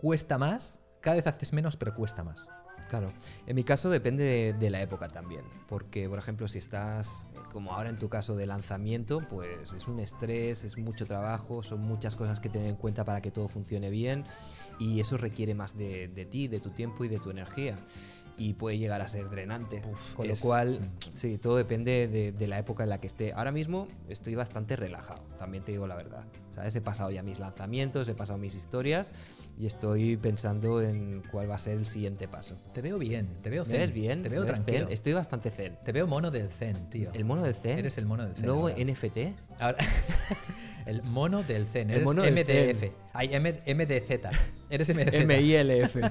cuesta 0.00 0.38
más, 0.38 0.80
cada 1.00 1.16
vez 1.16 1.26
haces 1.26 1.52
menos, 1.52 1.76
pero 1.76 1.94
cuesta 1.94 2.24
más. 2.24 2.48
Claro, 2.88 3.12
en 3.46 3.56
mi 3.56 3.64
caso 3.64 3.90
depende 3.90 4.54
de, 4.56 4.70
la 4.70 4.80
época 4.80 5.08
también, 5.08 5.42
porque 5.68 6.08
por 6.08 6.18
ejemplo 6.18 6.46
si 6.46 6.58
estás 6.58 7.26
eh, 7.34 7.38
como 7.52 7.72
ahora 7.72 7.90
en 7.90 7.98
tu 7.98 8.08
caso 8.08 8.36
de 8.36 8.46
lanzamiento, 8.46 9.26
pues 9.28 9.72
es 9.72 9.88
un 9.88 9.98
estrés, 9.98 10.62
es 10.62 10.78
mucho 10.78 11.04
trabajo, 11.04 11.64
son 11.64 11.80
muchas 11.80 12.14
cosas 12.14 12.38
que 12.38 12.48
tener 12.48 12.68
en 12.68 12.76
cuenta 12.76 13.04
para 13.04 13.20
que 13.20 13.32
todo 13.32 13.48
funcione 13.48 13.90
bien 13.90 14.24
y 14.78 15.00
eso 15.00 15.16
requiere 15.16 15.54
más 15.54 15.76
de 15.76 16.28
ti, 16.30 16.46
de 16.46 16.60
tu 16.60 16.70
tiempo 16.70 17.04
y 17.04 17.08
de 17.08 17.18
tu 17.18 17.30
energía 17.30 17.76
y 18.38 18.52
puede 18.54 18.78
llegar 18.78 19.00
a 19.00 19.08
ser 19.08 19.30
drenante, 19.30 19.82
Uf, 19.90 20.14
con 20.14 20.28
es- 20.30 20.40
lo 20.40 20.46
cual 20.48 20.78
sí, 21.14 21.38
todo 21.38 21.56
depende 21.56 22.06
de, 22.08 22.32
de 22.32 22.46
la 22.46 22.58
época 22.58 22.82
en 22.84 22.90
la 22.90 23.00
que 23.00 23.06
esté. 23.06 23.32
Ahora 23.32 23.52
mismo 23.52 23.88
estoy 24.08 24.34
bastante 24.34 24.76
relajado, 24.76 25.22
también 25.38 25.64
te 25.64 25.72
digo 25.72 25.86
la 25.86 25.96
verdad, 25.96 26.24
¿sabes? 26.50 26.74
He 26.76 26.80
pasado 26.80 27.10
ya 27.10 27.22
mis 27.22 27.38
lanzamientos, 27.38 28.08
he 28.08 28.14
pasado 28.14 28.38
mis 28.38 28.54
historias 28.54 29.12
y 29.58 29.66
estoy 29.66 30.16
pensando 30.18 30.82
en 30.82 31.22
cuál 31.32 31.50
va 31.50 31.54
a 31.54 31.58
ser 31.58 31.78
el 31.78 31.86
siguiente 31.86 32.28
paso. 32.28 32.56
Te 32.74 32.82
veo 32.82 32.98
bien, 32.98 33.26
te 33.42 33.48
veo 33.50 33.64
¿Me 33.64 33.70
zen. 33.70 33.80
ves 33.80 33.92
bien? 33.94 34.22
Te 34.22 34.28
veo 34.28 34.42
¿Me 34.42 34.48
tranquilo. 34.48 34.78
zen? 34.80 34.88
Estoy 34.92 35.12
bastante 35.14 35.50
zen. 35.50 35.78
Te 35.84 35.92
veo 35.92 36.06
mono 36.06 36.30
del 36.30 36.50
zen, 36.50 36.90
tío. 36.90 37.10
¿El 37.14 37.24
mono 37.24 37.42
del 37.42 37.54
zen? 37.54 37.78
Eres 37.78 37.96
el 37.98 38.04
mono 38.06 38.24
del 38.26 38.34
zen. 38.36 38.44
¿Nuevo 38.46 38.68
ahora. 38.68 38.74
NFT? 38.84 39.18
Ahora- 39.60 39.78
el 40.84 41.02
mono 41.02 41.42
del 41.42 41.66
zen. 41.66 41.88
El 41.90 41.96
Eres 41.96 42.04
mono 42.04 42.22
del 42.22 42.34
MDF. 42.34 42.78
zen. 42.80 42.92
Ay, 43.14 43.30
M- 43.32 43.58
MDZ. 43.66 44.10
Eres 44.68 44.94
MDZ. 44.94 45.26
MILF. 45.26 45.96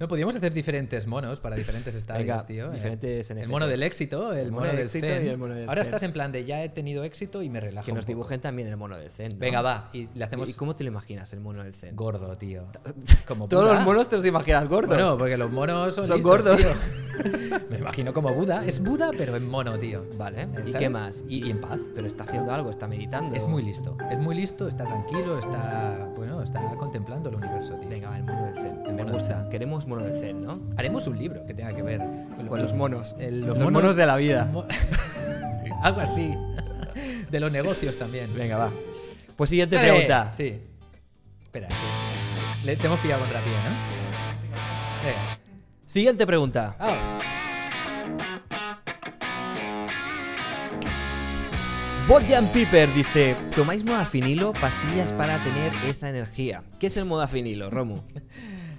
No, 0.00 0.08
podríamos 0.08 0.34
hacer 0.36 0.52
diferentes 0.52 1.06
monos 1.06 1.40
para 1.40 1.56
diferentes 1.56 1.94
estadios, 1.94 2.26
Venga, 2.26 2.46
tío. 2.46 2.70
eh. 2.72 2.74
diferentes 2.74 3.30
El 3.30 3.38
NFTs. 3.38 3.48
mono 3.50 3.66
del 3.66 3.82
éxito, 3.82 4.32
el, 4.32 4.38
El 4.46 4.52
mono, 4.52 4.66
mono 4.66 4.78
del 4.78 4.90
zen. 4.90 5.24
y 5.24 5.28
el 5.28 5.38
mono 5.38 5.54
del 5.54 5.68
Ahora 5.68 5.82
zen. 5.84 5.94
estás 5.94 6.02
en 6.02 6.12
plan 6.12 6.32
de 6.32 6.44
ya 6.44 6.62
he 6.62 6.68
tenido 6.68 7.04
éxito 7.04 7.42
y 7.42 7.48
me 7.50 7.60
relajo. 7.60 7.86
que 7.86 7.92
nos 7.92 8.06
dibujen 8.06 8.40
también 8.40 8.68
el 8.68 8.76
mono 8.76 8.96
del 8.98 9.10
zen. 9.10 9.32
¿no? 9.32 9.38
Venga, 9.38 9.62
va. 9.62 9.90
Y 9.92 10.08
le 10.14 10.24
hacemos 10.24 10.48
¿Y 10.50 10.54
cómo 10.54 10.74
te 10.76 10.84
lo 10.84 10.88
imaginas 10.90 11.32
el 11.32 11.40
mono 11.40 11.62
del 11.62 11.74
zen? 11.74 11.94
gordo, 11.96 12.36
tío. 12.36 12.64
Como 13.26 13.48
Todos 13.48 13.64
Buda. 13.64 13.74
los 13.76 13.84
monos 13.84 14.08
te 14.08 14.16
los 14.16 14.26
imaginas 14.26 14.68
gordos. 14.68 14.94
Bueno, 14.96 15.16
porque 15.18 15.36
los 15.36 15.50
monos 15.50 15.94
son, 15.94 16.06
Son 16.06 16.16
listos, 16.16 16.30
gordos. 16.42 16.56
tío. 16.58 16.70
Me 17.70 17.78
imagino 17.78 18.12
como 18.12 18.34
Buda. 18.34 18.64
Es 18.66 18.80
Buda, 18.82 19.10
pero 19.16 19.36
en 19.36 19.48
mono, 19.48 19.78
tío. 19.78 20.04
Vale. 20.16 20.42
¿Y 20.66 20.70
¿Sabes? 20.70 20.74
qué 20.76 20.88
más? 20.88 21.24
Y, 21.28 21.46
y 21.46 21.50
en 21.50 21.60
paz. 21.60 21.78
Pero 21.94 22.08
está 22.08 22.24
haciendo 22.24 22.52
algo, 22.52 22.70
está 22.70 22.88
meditando. 22.88 23.36
Es 23.36 23.46
muy 23.46 23.62
listo. 23.62 23.96
Es 24.10 24.18
muy 24.18 24.34
listo, 24.34 24.66
está 24.66 24.84
tranquilo, 24.84 25.38
está. 25.38 26.08
Bueno, 26.16 26.42
está 26.42 26.60
contemplando 26.76 27.28
el 27.28 27.36
universo, 27.36 27.74
tío. 27.78 27.88
Venga, 27.88 28.10
va, 28.10 28.16
el 28.18 28.24
mono 28.24 28.46
del 28.46 28.54
zen. 28.56 28.82
El 28.86 28.94
me 28.94 29.02
mono 29.04 29.14
gusta. 29.14 29.42
zen. 29.42 29.50
queremos 29.50 29.83
mono 29.86 30.02
del 30.02 30.16
Zen, 30.20 30.42
¿no? 30.44 30.60
Haremos 30.76 31.06
un 31.06 31.18
libro 31.18 31.44
que 31.46 31.54
tenga 31.54 31.74
que 31.74 31.82
ver 31.82 32.00
Con 32.48 32.60
los 32.60 32.72
monos. 32.74 33.14
el- 33.18 33.40
los, 33.42 33.58
monos, 33.58 33.96
de 33.96 34.06
la 34.06 34.16
vida. 34.16 34.44
Mo- 34.52 34.66
Algo 35.82 36.00
así. 36.00 36.34
De 37.30 37.40
los 37.40 37.50
negocios 37.52 37.98
también. 37.98 38.32
Venga, 38.34 38.56
va. 38.58 38.72
Pues 39.36 39.50
siguiente 39.50 39.76
Dale. 39.76 39.88
pregunta. 39.90 40.32
Sí. 40.36 40.54
Espera, 41.42 41.68
que 41.68 42.66
le, 42.66 42.76
te 42.76 42.86
hemos 42.86 43.00
pillado 43.00 43.22
contra 43.22 43.40
pie, 43.42 43.52
¿no? 43.52 43.70
Venga, 45.04 45.38
Siguiente 45.86 46.26
pregunta. 46.26 46.76
vamos. 46.78 47.06
Bodjan 52.08 52.46
Piper 52.48 52.92
dice: 52.92 53.36
¿Tomáis 53.56 53.84
modafinilo? 53.84 54.52
Pastillas 54.52 55.12
para 55.12 55.42
tener 55.42 55.72
esa 55.86 56.08
energía. 56.10 56.62
¿Qué 56.78 56.88
es 56.88 56.96
el 56.96 57.06
modafinilo, 57.06 57.70
Romu? 57.70 58.00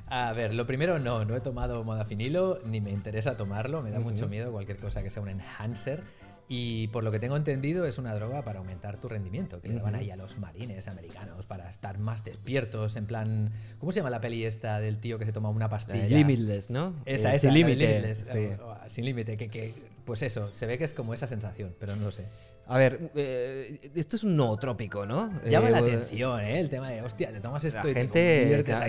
A 0.07 0.33
ver, 0.33 0.53
lo 0.53 0.67
primero, 0.67 0.99
no, 0.99 1.25
no 1.25 1.35
he 1.35 1.41
tomado 1.41 1.83
modafinilo, 1.83 2.59
ni 2.65 2.79
me 2.79 2.91
interesa 2.91 3.37
tomarlo, 3.37 3.81
me 3.81 3.91
da 3.91 3.99
mucho 3.99 4.27
miedo 4.27 4.51
cualquier 4.51 4.77
cosa 4.77 5.01
que 5.01 5.09
sea 5.09 5.21
un 5.21 5.29
enhancer. 5.29 6.03
Y 6.47 6.89
por 6.89 7.03
lo 7.03 7.11
que 7.11 7.17
tengo 7.17 7.35
entendido, 7.37 7.85
es 7.85 7.97
una 7.97 8.13
droga 8.13 8.43
para 8.43 8.59
aumentar 8.59 8.99
tu 8.99 9.09
rendimiento, 9.09 9.61
que 9.61 9.67
le 9.67 9.75
daban 9.75 9.95
ahí 9.95 10.11
a 10.11 10.15
los 10.15 10.37
marines 10.37 10.87
americanos 10.87 11.47
para 11.47 11.67
estar 11.71 11.97
más 11.97 12.23
despiertos, 12.23 12.97
en 12.97 13.07
plan. 13.07 13.51
¿Cómo 13.79 13.91
se 13.91 13.99
llama 13.99 14.11
la 14.11 14.21
peli 14.21 14.45
esta 14.45 14.79
del 14.79 14.99
tío 14.99 15.17
que 15.17 15.25
se 15.25 15.31
toma 15.31 15.49
una 15.49 15.69
pastilla? 15.69 16.05
Limitless, 16.05 16.69
¿no? 16.69 16.93
Esa, 17.05 17.31
Eh, 17.31 17.35
esa, 17.37 17.41
Sin 17.41 17.53
límite. 17.55 18.13
Sí. 18.13 18.49
Oh, 18.61 18.75
sin 18.85 19.05
límite, 19.05 19.37
que, 19.37 19.49
que, 19.49 19.73
pues 20.05 20.21
eso, 20.21 20.53
se 20.53 20.67
ve 20.67 20.77
que 20.77 20.83
es 20.83 20.93
como 20.93 21.15
esa 21.15 21.25
sensación, 21.25 21.75
pero 21.79 21.95
no 21.95 22.03
lo 22.03 22.11
sé. 22.11 22.27
A 22.67 22.77
ver, 22.79 23.11
eh, 23.15 23.91
esto 23.93 24.15
es 24.15 24.23
un 24.23 24.35
nootrópico, 24.35 25.05
¿no? 25.05 25.29
Llama 25.47 25.67
Eh, 25.67 25.71
la 25.71 25.77
atención, 25.77 26.41
¿eh? 26.41 26.59
El 26.59 26.69
tema 26.69 26.89
de, 26.89 27.01
hostia, 27.03 27.31
te 27.31 27.39
tomas 27.39 27.63
esto 27.63 27.79
La 27.83 27.91
y 27.91 27.93
te 27.93 27.99
gente. 27.99 28.39
conviertes 28.41 28.75
claro, 28.75 28.85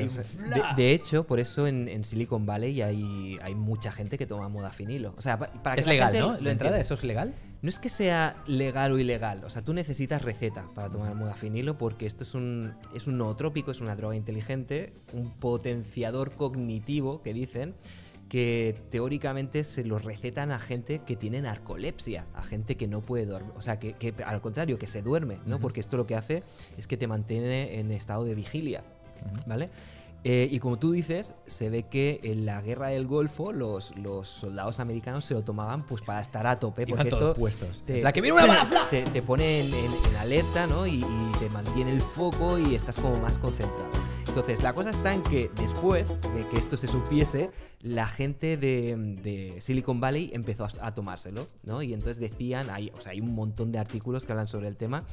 ahí. 0.64 0.74
de, 0.76 0.82
de 0.82 0.92
hecho, 0.92 1.24
por 1.24 1.40
eso 1.40 1.66
en, 1.66 1.86
en 1.88 2.02
Silicon 2.02 2.46
Valley 2.46 2.80
hay, 2.80 3.38
hay 3.42 3.54
mucha 3.54 3.92
gente 3.92 4.16
que 4.16 4.26
toma 4.26 4.48
modafinilo. 4.48 5.12
O 5.18 5.20
sea, 5.20 5.38
pa- 5.38 5.52
para 5.62 5.74
que 5.74 5.80
es 5.80 5.86
la 5.86 5.92
legal, 5.92 6.12
gente 6.12 6.26
¿no? 6.26 6.32
¿La 6.32 6.36
entrada, 6.52 6.52
entienda. 6.52 6.78
eso 6.80 6.94
es 6.94 7.04
legal? 7.04 7.34
No 7.60 7.68
es 7.68 7.78
que 7.78 7.88
sea 7.90 8.36
legal 8.46 8.92
o 8.92 8.98
ilegal, 8.98 9.42
o 9.44 9.50
sea, 9.50 9.60
tú 9.62 9.72
necesitas 9.74 10.22
receta 10.22 10.64
para 10.74 10.88
tomar 10.88 11.14
modafinilo 11.14 11.76
porque 11.76 12.06
esto 12.06 12.22
es 12.22 12.34
un, 12.34 12.74
es 12.94 13.06
un 13.06 13.18
nootrópico, 13.18 13.70
es 13.72 13.80
una 13.80 13.96
droga 13.96 14.14
inteligente, 14.16 14.92
un 15.12 15.30
potenciador 15.32 16.32
cognitivo 16.32 17.22
que 17.22 17.34
dicen 17.34 17.74
que 18.28 18.74
teóricamente 18.90 19.62
se 19.64 19.84
lo 19.84 19.98
recetan 19.98 20.50
a 20.50 20.58
gente 20.58 21.00
que 21.06 21.14
tiene 21.16 21.40
narcolepsia, 21.42 22.26
a 22.34 22.42
gente 22.42 22.76
que 22.76 22.88
no 22.88 23.00
puede 23.00 23.24
dormir, 23.26 23.52
o 23.56 23.62
sea, 23.62 23.78
que, 23.78 23.92
que 23.92 24.12
al 24.24 24.40
contrario, 24.40 24.78
que 24.78 24.86
se 24.86 25.00
duerme, 25.02 25.38
¿no? 25.46 25.60
Porque 25.60 25.80
esto 25.80 25.96
lo 25.96 26.06
que 26.06 26.16
hace 26.16 26.42
es 26.76 26.86
que 26.86 26.96
te 26.96 27.06
mantiene 27.06 27.78
en 27.78 27.90
estado 27.92 28.24
de 28.24 28.34
vigilia, 28.34 28.82
¿vale? 29.46 29.70
Eh, 30.24 30.48
y 30.50 30.58
como 30.58 30.76
tú 30.76 30.90
dices, 30.90 31.34
se 31.46 31.70
ve 31.70 31.84
que 31.84 32.18
en 32.24 32.46
la 32.46 32.60
guerra 32.60 32.88
del 32.88 33.06
Golfo 33.06 33.52
los, 33.52 33.96
los 33.96 34.26
soldados 34.26 34.80
americanos 34.80 35.24
se 35.24 35.34
lo 35.34 35.44
tomaban 35.44 35.86
pues 35.86 36.02
para 36.02 36.20
estar 36.20 36.48
a 36.48 36.58
tope. 36.58 36.84
Porque 36.84 37.06
esto 37.08 37.32
puestos. 37.34 37.84
te, 37.86 38.02
¡La 38.02 38.12
que 38.12 38.20
viene 38.22 38.36
una 38.36 38.46
bala, 38.46 38.88
te, 38.90 39.02
te 39.02 39.22
pone 39.22 39.60
en, 39.60 39.66
en- 39.72 39.92
en 40.10 40.16
alerta 40.16 40.66
¿no? 40.66 40.84
y, 40.84 40.96
y 40.98 41.32
te 41.38 41.48
mantiene 41.50 41.92
el 41.92 42.00
foco 42.00 42.58
y 42.58 42.74
estás 42.74 42.96
como 42.96 43.18
más 43.20 43.38
concentrado. 43.38 43.84
Entonces, 44.26 44.64
la 44.64 44.72
cosa 44.74 44.90
está 44.90 45.14
en 45.14 45.22
que 45.22 45.48
después 45.62 46.08
de 46.34 46.46
que 46.50 46.58
esto 46.58 46.76
se 46.76 46.88
supiese, 46.88 47.50
la 47.80 48.06
gente 48.06 48.56
de, 48.56 48.96
de 49.22 49.60
Silicon 49.60 50.00
Valley 50.00 50.30
empezó 50.32 50.64
a, 50.64 50.70
a 50.80 50.94
tomárselo, 50.94 51.46
¿no? 51.62 51.82
Y 51.82 51.92
entonces 51.92 52.18
decían, 52.18 52.70
hay, 52.70 52.90
o 52.96 53.00
sea, 53.00 53.12
hay 53.12 53.20
un 53.20 53.34
montón 53.34 53.70
de 53.70 53.78
artículos 53.78 54.24
que 54.24 54.32
hablan 54.32 54.48
sobre 54.48 54.68
el 54.68 54.76
tema 54.76 55.04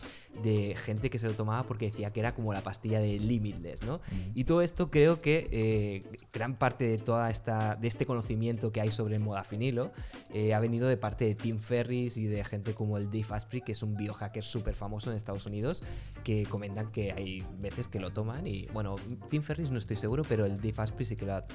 de 0.44 0.76
gente 0.78 1.10
que 1.10 1.20
se 1.20 1.28
lo 1.28 1.34
tomaba 1.34 1.64
porque 1.64 1.92
decía 1.92 2.12
que 2.12 2.20
era 2.20 2.34
como 2.34 2.54
la 2.54 2.62
pastilla 2.62 3.00
de 3.00 3.20
Limitless, 3.20 3.84
¿no? 3.84 4.00
Y 4.34 4.46
todo 4.46 4.62
esto 4.62 4.90
creo 4.90 5.22
que 5.22 5.48
eh, 5.52 6.20
gran 6.32 6.56
parte 6.56 6.88
de 6.88 6.98
toda 6.98 7.30
esta, 7.30 7.76
de 7.76 7.88
este 7.88 8.06
conocimiento 8.06 8.72
que 8.72 8.82
hay 8.82 8.92
sobre 8.92 9.16
el 9.18 9.22
modafinilo 9.22 9.92
eh, 10.34 10.54
ha 10.54 10.60
venido 10.60 10.88
de 10.88 10.98
parte 10.98 11.26
de 11.26 11.36
Tim 11.36 11.60
Ferris 11.60 12.18
y 12.18 12.26
de 12.26 12.44
gente 12.44 12.74
como 12.74 12.98
el 12.98 13.06
Dave 13.06 13.26
Asprey, 13.30 13.62
que 13.62 13.74
es 13.74 13.84
un 13.84 13.96
biohacker 13.96 14.44
súper 14.44 14.76
famoso 14.76 15.10
en 15.10 15.18
Estados 15.18 15.46
Unidos, 15.46 15.84
que 16.24 16.46
comentan 16.46 16.92
que 16.92 17.12
hay 17.12 17.46
veces 17.60 17.88
que 17.88 18.00
lo 18.00 18.12
toman 18.12 18.48
y, 18.48 18.68
bueno, 18.74 18.96
Tim 19.30 19.42
Ferris 19.42 19.70
no 19.70 19.78
estoy 19.78 19.98
seguro, 19.98 20.24
pero 20.28 20.46
el 20.46 20.58
Dave 20.58 20.76
Asprey 20.78 21.06
sí 21.06 21.16
que 21.16 21.26
lo 21.26 21.36
ha, 21.36 21.46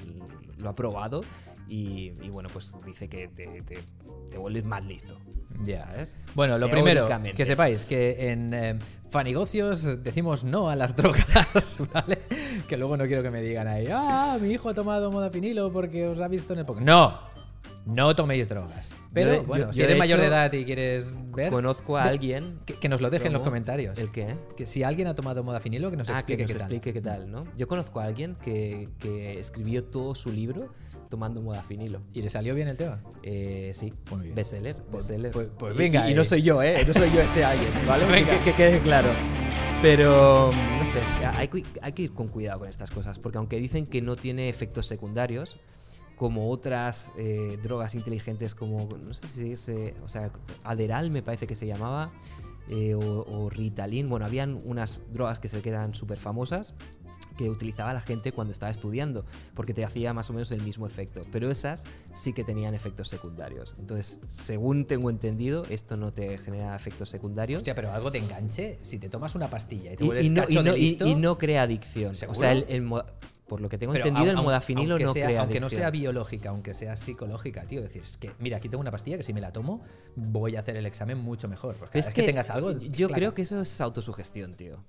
lo 0.57 0.69
ha 0.69 0.75
probado 0.75 0.98
y, 1.67 2.13
y, 2.21 2.29
bueno, 2.29 2.49
pues 2.51 2.75
dice 2.85 3.07
que 3.07 3.27
te, 3.27 3.61
te, 3.61 3.79
te 4.31 4.37
vuelves 4.37 4.65
más 4.65 4.83
listo. 4.83 5.17
Ya. 5.63 5.83
¿sabes? 5.85 6.15
Bueno, 6.35 6.57
lo 6.57 6.69
primero, 6.69 7.07
que 7.35 7.45
sepáis 7.45 7.85
que 7.85 8.31
en 8.31 8.53
eh, 8.53 8.79
Fanigocios 9.09 10.03
decimos 10.03 10.43
no 10.43 10.69
a 10.69 10.75
las 10.75 10.95
drogas, 10.95 11.77
¿vale? 11.93 12.19
Que 12.67 12.77
luego 12.77 12.97
no 12.97 13.05
quiero 13.07 13.21
que 13.23 13.29
me 13.29 13.41
digan 13.41 13.67
ahí, 13.67 13.87
ah, 13.91 14.37
mi 14.41 14.49
hijo 14.51 14.69
ha 14.69 14.73
tomado 14.73 15.11
modafinilo 15.11 15.71
porque 15.71 16.07
os 16.07 16.19
ha 16.19 16.27
visto 16.27 16.53
en 16.53 16.59
el 16.59 16.65
Pokémon. 16.65 16.85
No, 16.85 17.19
no 17.85 18.15
toméis 18.15 18.47
drogas. 18.47 18.95
Pero 19.13 19.31
de- 19.31 19.39
bueno, 19.39 19.65
yo- 19.67 19.73
si 19.73 19.79
yo 19.79 19.85
eres 19.85 19.95
de 19.95 19.99
mayor 19.99 20.19
de 20.19 20.25
edad 20.27 20.53
y 20.53 20.63
quieres 20.65 21.11
ver, 21.31 21.51
Conozco 21.51 21.97
a 21.97 22.03
alguien... 22.03 22.59
que, 22.65 22.75
que 22.75 22.89
nos 22.89 23.01
lo 23.01 23.09
deje 23.09 23.27
en 23.27 23.33
los 23.33 23.41
comentarios. 23.41 23.97
¿El 23.97 24.11
qué? 24.11 24.35
Que 24.55 24.65
si 24.65 24.83
alguien 24.83 25.07
ha 25.07 25.15
tomado 25.15 25.43
modafinilo, 25.43 25.89
que 25.89 25.97
nos 25.97 26.09
ah, 26.09 26.23
que 26.25 26.33
explique 26.33 26.43
nos 26.43 26.51
qué 26.53 26.59
tal. 26.59 26.71
explique 26.71 26.93
qué 26.93 27.01
tal, 27.01 27.31
¿no? 27.31 27.41
Yo 27.57 27.67
conozco 27.67 27.99
a 27.99 28.03
alguien 28.05 28.35
que, 28.35 28.89
que 28.99 29.39
escribió 29.39 29.83
todo 29.83 30.13
su 30.15 30.31
libro 30.31 30.69
tomando 31.09 31.41
modafinilo. 31.41 32.01
¿Y 32.13 32.21
le 32.21 32.29
salió 32.29 32.53
bien 32.55 32.67
el 32.67 32.77
tema? 32.77 33.01
Eh, 33.23 33.71
sí, 33.73 33.93
Muy 34.11 34.21
bien. 34.23 34.35
bestseller, 34.35 34.75
bestseller. 34.91 35.31
pues- 35.31 35.49
pues 35.57 35.75
venga, 35.75 36.07
Y, 36.07 36.11
y 36.11 36.15
no 36.15 36.21
eh. 36.21 36.25
soy 36.25 36.41
yo, 36.43 36.61
¿eh? 36.61 36.83
No 36.87 36.93
soy 36.93 37.09
yo 37.11 37.19
ese 37.21 37.43
alguien, 37.43 37.69
¿vale? 37.87 38.05
Que- 38.07 38.11
Venga. 38.11 38.37
Que, 38.37 38.43
que 38.51 38.53
quede 38.55 38.79
claro. 38.79 39.09
Pero, 39.81 40.51
no 40.51 40.85
sé, 40.91 41.01
hay, 41.25 41.47
que- 41.47 41.63
hay 41.81 41.93
que 41.93 42.01
ir 42.03 42.13
con 42.13 42.27
cuidado 42.27 42.59
con 42.59 42.67
estas 42.69 42.91
cosas, 42.91 43.17
porque 43.17 43.37
aunque 43.37 43.57
dicen 43.57 43.85
que 43.87 44.01
no 44.01 44.15
tiene 44.15 44.49
efectos 44.49 44.85
secundarios, 44.87 45.57
como 46.15 46.49
otras 46.49 47.13
eh, 47.17 47.57
drogas 47.63 47.95
inteligentes 47.95 48.53
como, 48.55 48.89
no 48.97 49.13
sé 49.13 49.29
si 49.29 49.51
es, 49.53 49.69
eh, 49.69 49.93
o 50.03 50.09
sea, 50.09 50.31
Aderal 50.65 51.11
me 51.11 51.21
parece 51.21 51.47
que 51.47 51.55
se 51.55 51.65
llamaba, 51.65 52.11
eh, 52.69 52.93
o, 52.93 52.99
o 52.99 53.49
Ritalin, 53.49 54.09
bueno, 54.09 54.25
habían 54.25 54.59
unas 54.65 55.01
drogas 55.13 55.39
que 55.39 55.47
se 55.47 55.55
ve 55.55 55.63
que 55.63 55.69
eran 55.69 55.93
súper 55.93 56.19
famosas 56.19 56.73
que 57.39 57.49
utilizaba 57.49 57.93
la 57.93 58.01
gente 58.01 58.33
cuando 58.33 58.51
estaba 58.51 58.69
estudiando, 58.69 59.25
porque 59.53 59.73
te 59.73 59.85
hacía 59.85 60.13
más 60.13 60.29
o 60.29 60.33
menos 60.33 60.51
el 60.51 60.61
mismo 60.61 60.85
efecto, 60.85 61.21
pero 61.31 61.49
esas 61.49 61.85
sí 62.13 62.33
que 62.33 62.43
tenían 62.43 62.73
efectos 62.75 63.07
secundarios. 63.07 63.75
Entonces, 63.79 64.19
según 64.27 64.83
tengo 64.85 65.09
entendido, 65.09 65.63
esto 65.69 65.95
no 65.95 66.11
te 66.11 66.37
genera 66.37 66.75
efectos 66.75 67.07
secundarios. 67.09 67.59
Hostia, 67.61 67.75
pero 67.75 67.93
algo 67.93 68.11
te 68.11 68.17
enganche. 68.17 68.77
Si 68.81 68.99
te 68.99 69.07
tomas 69.07 69.35
una 69.35 69.49
pastilla 69.49 69.93
y 69.93 69.95
te 69.95 70.03
vuelves 70.03 70.25
y 70.25 70.29
no, 70.31 70.41
cacho 70.41 70.59
y 70.59 70.63
no- 70.63 70.73
de 70.73 70.79
y- 70.79 70.81
listo, 70.89 71.07
y 71.07 71.15
no 71.15 71.37
crea 71.37 71.61
adicción. 71.61 72.13
¿Seguro? 72.15 72.37
O 72.37 72.41
sea, 72.41 72.51
el, 72.51 72.65
el 72.67 72.81
mo- 72.81 73.03
por 73.47 73.61
lo 73.61 73.69
que 73.69 73.77
tengo 73.77 73.93
Pero 73.93 74.05
entendido, 74.05 74.33
aun- 74.33 74.39
el 74.39 74.43
modafinilo 74.43 74.99
no 74.99 75.13
sea- 75.13 75.25
crea 75.27 75.41
Aunque 75.41 75.61
no 75.61 75.69
sea 75.69 75.89
biológica, 75.91 76.49
aunque 76.49 76.73
sea 76.73 76.97
psicológica, 76.97 77.63
tío. 77.67 77.79
Es 77.79 77.85
decir, 77.85 78.03
es 78.03 78.17
que, 78.17 78.31
mira, 78.39 78.57
aquí 78.57 78.67
tengo 78.67 78.81
una 78.81 78.91
pastilla 78.91 79.15
que 79.15 79.23
si 79.23 79.31
me 79.33 79.39
la 79.39 79.53
tomo, 79.53 79.81
voy 80.17 80.57
a 80.57 80.59
hacer 80.59 80.75
el 80.75 80.85
examen 80.85 81.17
mucho 81.17 81.47
mejor. 81.47 81.75
Porque 81.77 81.99
es 81.99 82.07
que, 82.07 82.15
que 82.15 82.23
tengas 82.23 82.49
algo. 82.49 82.73
yo 82.73 83.07
claro, 83.07 83.13
creo 83.15 83.33
que 83.33 83.43
eso 83.43 83.61
es 83.61 83.79
autosugestión, 83.79 84.55
tío. 84.55 84.83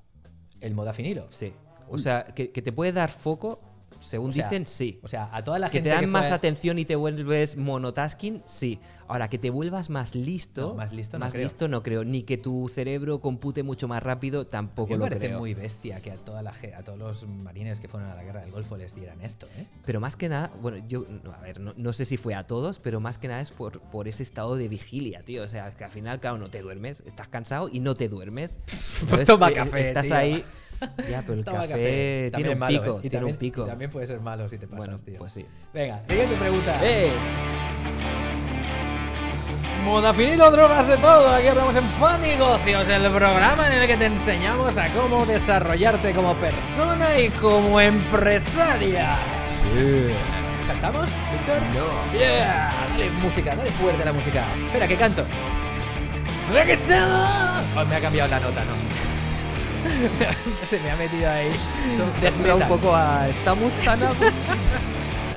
El 0.61 0.75
modafinilo. 0.75 1.27
Sí. 1.31 1.53
O 1.91 1.99
sea, 1.99 2.25
que, 2.25 2.51
que 2.51 2.63
te 2.63 2.73
puede 2.73 2.93
dar 2.93 3.11
foco, 3.11 3.61
según 3.99 4.31
O 4.31 4.33
sea, 4.33 4.45
dicen, 4.45 4.67
sí. 4.67 4.99
O 5.03 5.09
sea, 5.09 5.29
a 5.33 5.43
toda 5.43 5.59
la 5.59 5.69
que 5.69 5.79
gente 5.79 5.91
te 5.91 5.95
dan 5.95 6.01
que 6.05 6.07
más 6.07 6.29
fue- 6.29 6.37
atención 6.37 6.79
y 6.79 6.85
te 6.85 6.97
vuelves 6.97 7.57
monotasking, 7.57 8.43
sí. 8.47 8.79
Ahora, 9.11 9.29
que 9.29 9.39
te 9.39 9.51
vuelvas 9.51 9.91
más 9.91 10.15
listo, 10.15 10.69
No, 10.69 10.75
más 10.75 10.93
listo 10.93 11.19
no 11.19 11.25
más 11.25 11.33
creo. 11.35 11.43
listo 11.45 11.67
no 11.67 11.83
creo. 11.83 12.05
Ni 12.05 12.23
que 12.23 12.39
tu 12.39 12.69
cerebro 12.69 13.21
compute 13.21 13.63
mucho 13.65 13.89
más 13.89 14.03
rápido, 14.03 14.43
A 14.43 14.45
tampoco 14.45 14.91
mí 14.91 14.95
me 14.95 14.99
lo 14.99 15.05
parece 15.07 15.27
creo. 15.27 15.39
muy 15.41 15.53
bestia 15.55 16.01
que 16.01 16.13
a, 16.13 16.15
toda 16.17 16.43
la, 16.43 16.53
a 16.77 16.83
todos 16.85 16.97
los 16.99 17.27
marines 17.27 17.81
que 17.81 17.89
fueron 17.89 18.09
a 18.09 18.15
la 18.15 18.23
guerra 18.23 18.43
del 18.43 18.53
Golfo 18.53 18.77
les 18.77 18.95
dieran 18.95 19.21
esto, 19.21 19.49
¿eh? 19.59 19.67
Pero 19.85 19.99
más 20.01 20.17
que 20.17 20.29
nada, 20.29 20.51
bueno, 20.63 20.79
yo, 20.89 21.05
a 21.37 21.41
ver, 21.43 21.59
no, 21.59 21.75
no 21.77 21.93
sé 21.93 22.05
si 22.05 22.17
fue 22.17 22.35
a 22.37 22.45
todos, 22.45 22.79
pero 22.79 23.01
más 23.01 23.19
que 23.19 23.27
nada 23.27 23.41
es 23.41 23.51
por, 23.51 23.81
por 23.81 24.07
ese 24.07 24.23
estado 24.23 24.55
de 24.57 24.69
vigilia, 24.69 25.23
tío. 25.25 25.43
O 25.43 25.49
sea, 25.49 25.73
que 25.73 25.83
al 25.83 25.91
final, 25.91 26.21
claro, 26.21 26.39
no 26.39 26.49
te 26.49 26.63
duermes, 26.63 27.03
estás 27.05 27.27
cansado 27.29 27.69
y 27.71 27.81
no 27.81 27.95
te 27.95 28.09
duermes. 28.09 28.61
Entonces, 29.03 29.27
toma 29.27 29.49
eh, 29.51 29.55
café, 29.55 29.89
Estás 29.89 30.07
tío. 30.07 30.15
ahí. 30.17 30.45
Ya, 31.11 31.21
pero 31.23 31.35
el 31.35 31.45
Toma 31.45 31.67
café, 31.67 32.31
tiene 32.35 32.51
un 32.53 32.59
malo, 32.59 32.81
pico, 32.81 32.97
¿eh? 32.99 33.01
Tiene 33.03 33.17
también- 33.17 33.35
un 33.35 33.39
pico. 33.39 33.65
y 33.65 33.67
También 33.67 33.91
puede 33.91 34.07
ser 34.07 34.21
malo 34.21 34.49
si 34.49 34.57
te 34.57 34.67
pasas, 34.69 34.87
bueno, 34.87 34.99
tío. 35.01 35.19
pues 35.19 35.33
sí. 35.33 35.45
Venga, 35.75 36.03
siguiente 36.09 36.37
pregunta. 36.37 36.81
¡Eh! 36.83 38.30
Modafinilo, 39.85 40.51
drogas 40.51 40.87
de 40.87 40.97
todo. 40.99 41.31
Aquí 41.35 41.47
hablamos 41.49 41.75
en 41.77 41.89
Fanigocios, 41.89 42.87
el 42.89 43.11
programa 43.11 43.67
en 43.67 43.73
el 43.75 43.87
que 43.87 43.97
te 43.97 44.07
enseñamos 44.07 44.77
a 44.77 44.89
cómo 44.93 45.25
desarrollarte 45.27 46.13
como 46.13 46.35
persona 46.35 47.19
y 47.19 47.29
como 47.31 47.81
empresaria. 47.81 49.17
Sí. 49.61 50.11
¿Cantamos, 50.69 51.09
Víctor? 51.33 51.63
No. 51.75 52.19
Yeah, 52.19 52.87
dale 52.91 53.11
música, 53.23 53.57
dale 53.57 53.71
fuerte 53.73 54.05
la 54.05 54.13
música. 54.13 54.45
Espera, 54.67 54.87
que 54.87 54.97
canto. 54.97 55.25
¡Aquí 56.61 56.71
está! 56.73 57.63
Oh, 57.77 57.85
me 57.85 57.97
ha 57.97 58.01
cambiado 58.01 58.29
la 58.31 58.41
nota, 58.41 58.61
¿no? 58.65 58.91
Se 60.67 60.79
me 60.81 60.91
ha 60.91 60.97
metido 60.97 61.31
ahí. 61.31 61.51
Suena 62.37 62.55
un 62.57 62.69
poco 62.69 62.95
a. 62.95 63.29
Estamos 63.29 63.73
tan. 63.85 64.03
a- 64.03 64.11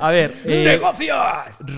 A 0.00 0.10
ver, 0.10 0.34
eh, 0.44 0.64
¡Negocios! 0.64 1.16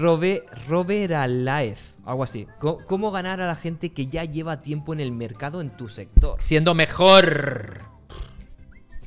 Robe, 0.00 0.44
Robert 0.68 1.12
Alaez, 1.12 1.95
algo 2.06 2.22
así. 2.22 2.46
¿Cómo 2.86 3.10
ganar 3.10 3.40
a 3.40 3.46
la 3.46 3.56
gente 3.56 3.92
que 3.92 4.06
ya 4.06 4.24
lleva 4.24 4.62
tiempo 4.62 4.94
en 4.94 5.00
el 5.00 5.12
mercado 5.12 5.60
en 5.60 5.70
tu 5.70 5.88
sector? 5.88 6.40
Siendo 6.40 6.72
mejor. 6.72 7.82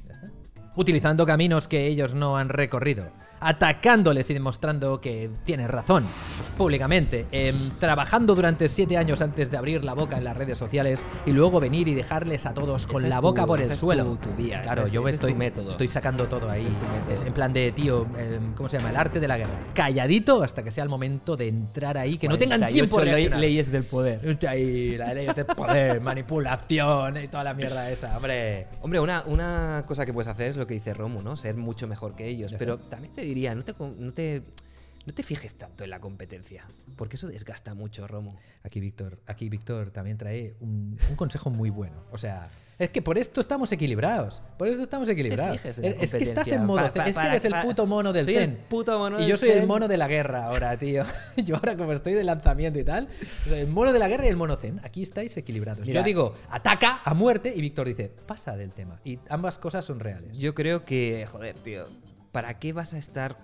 Ya 0.05 0.13
está. 0.13 0.31
Utilizando 0.75 1.25
caminos 1.25 1.67
que 1.67 1.87
ellos 1.87 2.13
no 2.13 2.37
han 2.37 2.49
recorrido. 2.49 3.09
Atacándoles 3.39 4.29
y 4.29 4.33
demostrando 4.33 4.99
que 5.01 5.29
tienes 5.43 5.69
razón, 5.69 6.05
públicamente, 6.57 7.25
em, 7.31 7.71
trabajando 7.79 8.35
durante 8.35 8.67
siete 8.69 8.97
años 8.97 9.21
antes 9.21 9.51
de 9.51 9.57
abrir 9.57 9.83
la 9.83 9.93
boca 9.93 10.17
en 10.17 10.23
las 10.23 10.35
redes 10.37 10.57
sociales 10.57 11.05
y 11.25 11.31
luego 11.31 11.59
venir 11.59 11.87
y 11.87 11.95
dejarles 11.95 12.45
a 12.45 12.53
todos 12.53 12.87
con 12.87 13.07
la 13.07 13.17
tu- 13.17 13.21
boca 13.21 13.45
por 13.45 13.61
el 13.61 13.73
suelo. 13.73 14.03
tu- 14.05 14.17
tu 14.17 14.29
vía, 14.35 14.61
claro, 14.61 14.83
ese 14.83 14.93
yo 14.95 15.01
ese 15.03 15.15
es 15.15 15.19
tu 15.21 15.27
estoy, 15.27 15.37
método. 15.39 15.71
estoy 15.71 15.87
sacando 15.87 16.27
todo 16.27 16.49
ahí. 16.49 16.67
Es. 17.11 17.19
Es 17.19 17.27
en 17.27 17.33
plan 17.33 17.51
de, 17.53 17.71
tío, 17.71 18.05
em, 18.17 18.53
¿cómo 18.53 18.69
se 18.69 18.77
llama? 18.77 18.89
El 18.89 18.97
arte 18.97 19.19
de 19.19 19.27
la 19.27 19.37
guerra. 19.37 19.51
Calladito 19.73 20.43
hasta 20.43 20.63
que 20.63 20.71
sea 20.71 20.83
el 20.83 20.89
momento 20.89 21.35
de 21.37 21.47
entrar 21.47 21.97
ahí, 21.97 22.17
que 22.17 22.27
no 22.27 22.37
tengan 22.37 22.59
48 22.59 22.73
tiempo 22.83 22.99
de 22.99 23.05
ley- 23.05 23.13
reaccionar. 23.13 23.39
leyes 23.39 23.71
del 23.71 23.83
poder. 23.83 24.37
Ahí, 24.47 24.97
la 24.97 25.13
ley 25.13 25.27
de 25.35 25.45
poder, 25.45 26.01
manipulación 26.01 27.17
y 27.23 27.27
toda 27.27 27.43
la 27.43 27.53
mierda 27.53 27.89
esa, 27.91 28.15
hombre. 28.17 28.67
Hombre, 28.81 28.99
una, 28.99 29.23
una 29.27 29.83
cosa 29.87 30.05
que 30.05 30.13
puedes 30.13 30.27
hacer 30.27 30.51
es 30.51 30.57
lo 30.57 30.65
que 30.67 30.73
dice 30.75 30.93
Romu, 30.93 31.21
¿no? 31.21 31.35
Ser 31.35 31.55
mucho 31.55 31.87
mejor 31.87 32.15
que 32.15 32.27
ellos. 32.27 32.53
Pero 32.57 32.77
también 32.77 33.13
te 33.13 33.23
diría, 33.29 33.55
no 33.55 33.63
te, 33.63 33.73
no 33.79 34.13
te, 34.13 34.43
no 35.05 35.13
te 35.13 35.23
fijes 35.23 35.53
tanto 35.55 35.83
en 35.83 35.89
la 35.89 35.99
competencia. 35.99 36.65
Porque 36.95 37.15
eso 37.15 37.27
desgasta 37.27 37.73
mucho, 37.73 38.07
Romu. 38.07 38.33
Aquí 38.63 38.79
Víctor, 38.79 39.19
aquí 39.25 39.49
Víctor 39.49 39.91
también 39.91 40.17
trae 40.17 40.55
un, 40.59 40.97
un 41.09 41.15
consejo 41.15 41.49
muy 41.49 41.69
bueno. 41.69 42.03
O 42.11 42.17
sea, 42.17 42.49
es 42.79 42.91
que 42.91 43.01
por 43.01 43.17
esto 43.17 43.41
estamos 43.41 43.69
equilibrados. 43.73 44.41
Por 44.57 44.69
esto 44.69 44.81
estamos 44.81 45.09
equilibrados. 45.09 45.65
es 45.65 46.11
que 46.13 46.23
estás 46.23 46.47
en 46.53 46.65
modo 46.65 46.87
zen. 46.87 47.07
Es 47.07 47.17
que 47.17 47.27
eres 47.27 47.43
el 47.43 47.53
puto 47.61 47.85
mono 47.85 48.13
del 48.13 48.23
soy 48.23 48.35
el 48.35 48.39
zen. 48.39 48.59
puto 48.69 48.97
mono 48.97 49.21
y 49.21 49.27
yo 49.27 49.35
soy 49.35 49.49
el 49.49 49.67
mono 49.67 49.89
de 49.89 49.97
la 49.97 50.07
guerra 50.07 50.45
ahora, 50.45 50.77
tío. 50.77 51.03
Yo 51.35 51.57
ahora 51.57 51.75
como 51.75 51.91
estoy 51.91 52.13
de 52.13 52.23
lanzamiento 52.23 52.79
y 52.79 52.85
tal, 52.85 53.09
soy 53.45 53.59
el 53.59 53.67
mono 53.67 53.91
de 53.91 53.99
la 53.99 54.07
guerra 54.07 54.25
y 54.25 54.29
el 54.29 54.37
mono 54.37 54.55
zen. 54.55 54.79
Aquí 54.83 55.03
estáis 55.03 55.35
equilibrados. 55.35 55.85
Mira. 55.85 55.99
yo 55.99 56.05
digo, 56.05 56.35
ataca 56.49 57.01
a 57.03 57.13
muerte 57.13 57.51
y 57.53 57.59
Víctor 57.59 57.87
dice, 57.87 58.11
pasa 58.25 58.55
del 58.55 58.71
tema. 58.71 59.01
Y 59.03 59.19
ambas 59.27 59.59
cosas 59.59 59.83
son 59.83 59.99
reales. 59.99 60.37
Yo 60.37 60.55
creo 60.55 60.85
que, 60.85 61.25
joder, 61.29 61.55
tío, 61.55 61.85
¿para 62.31 62.59
qué 62.59 62.73
vas 62.73 62.93
a 62.93 62.97
estar 62.97 63.37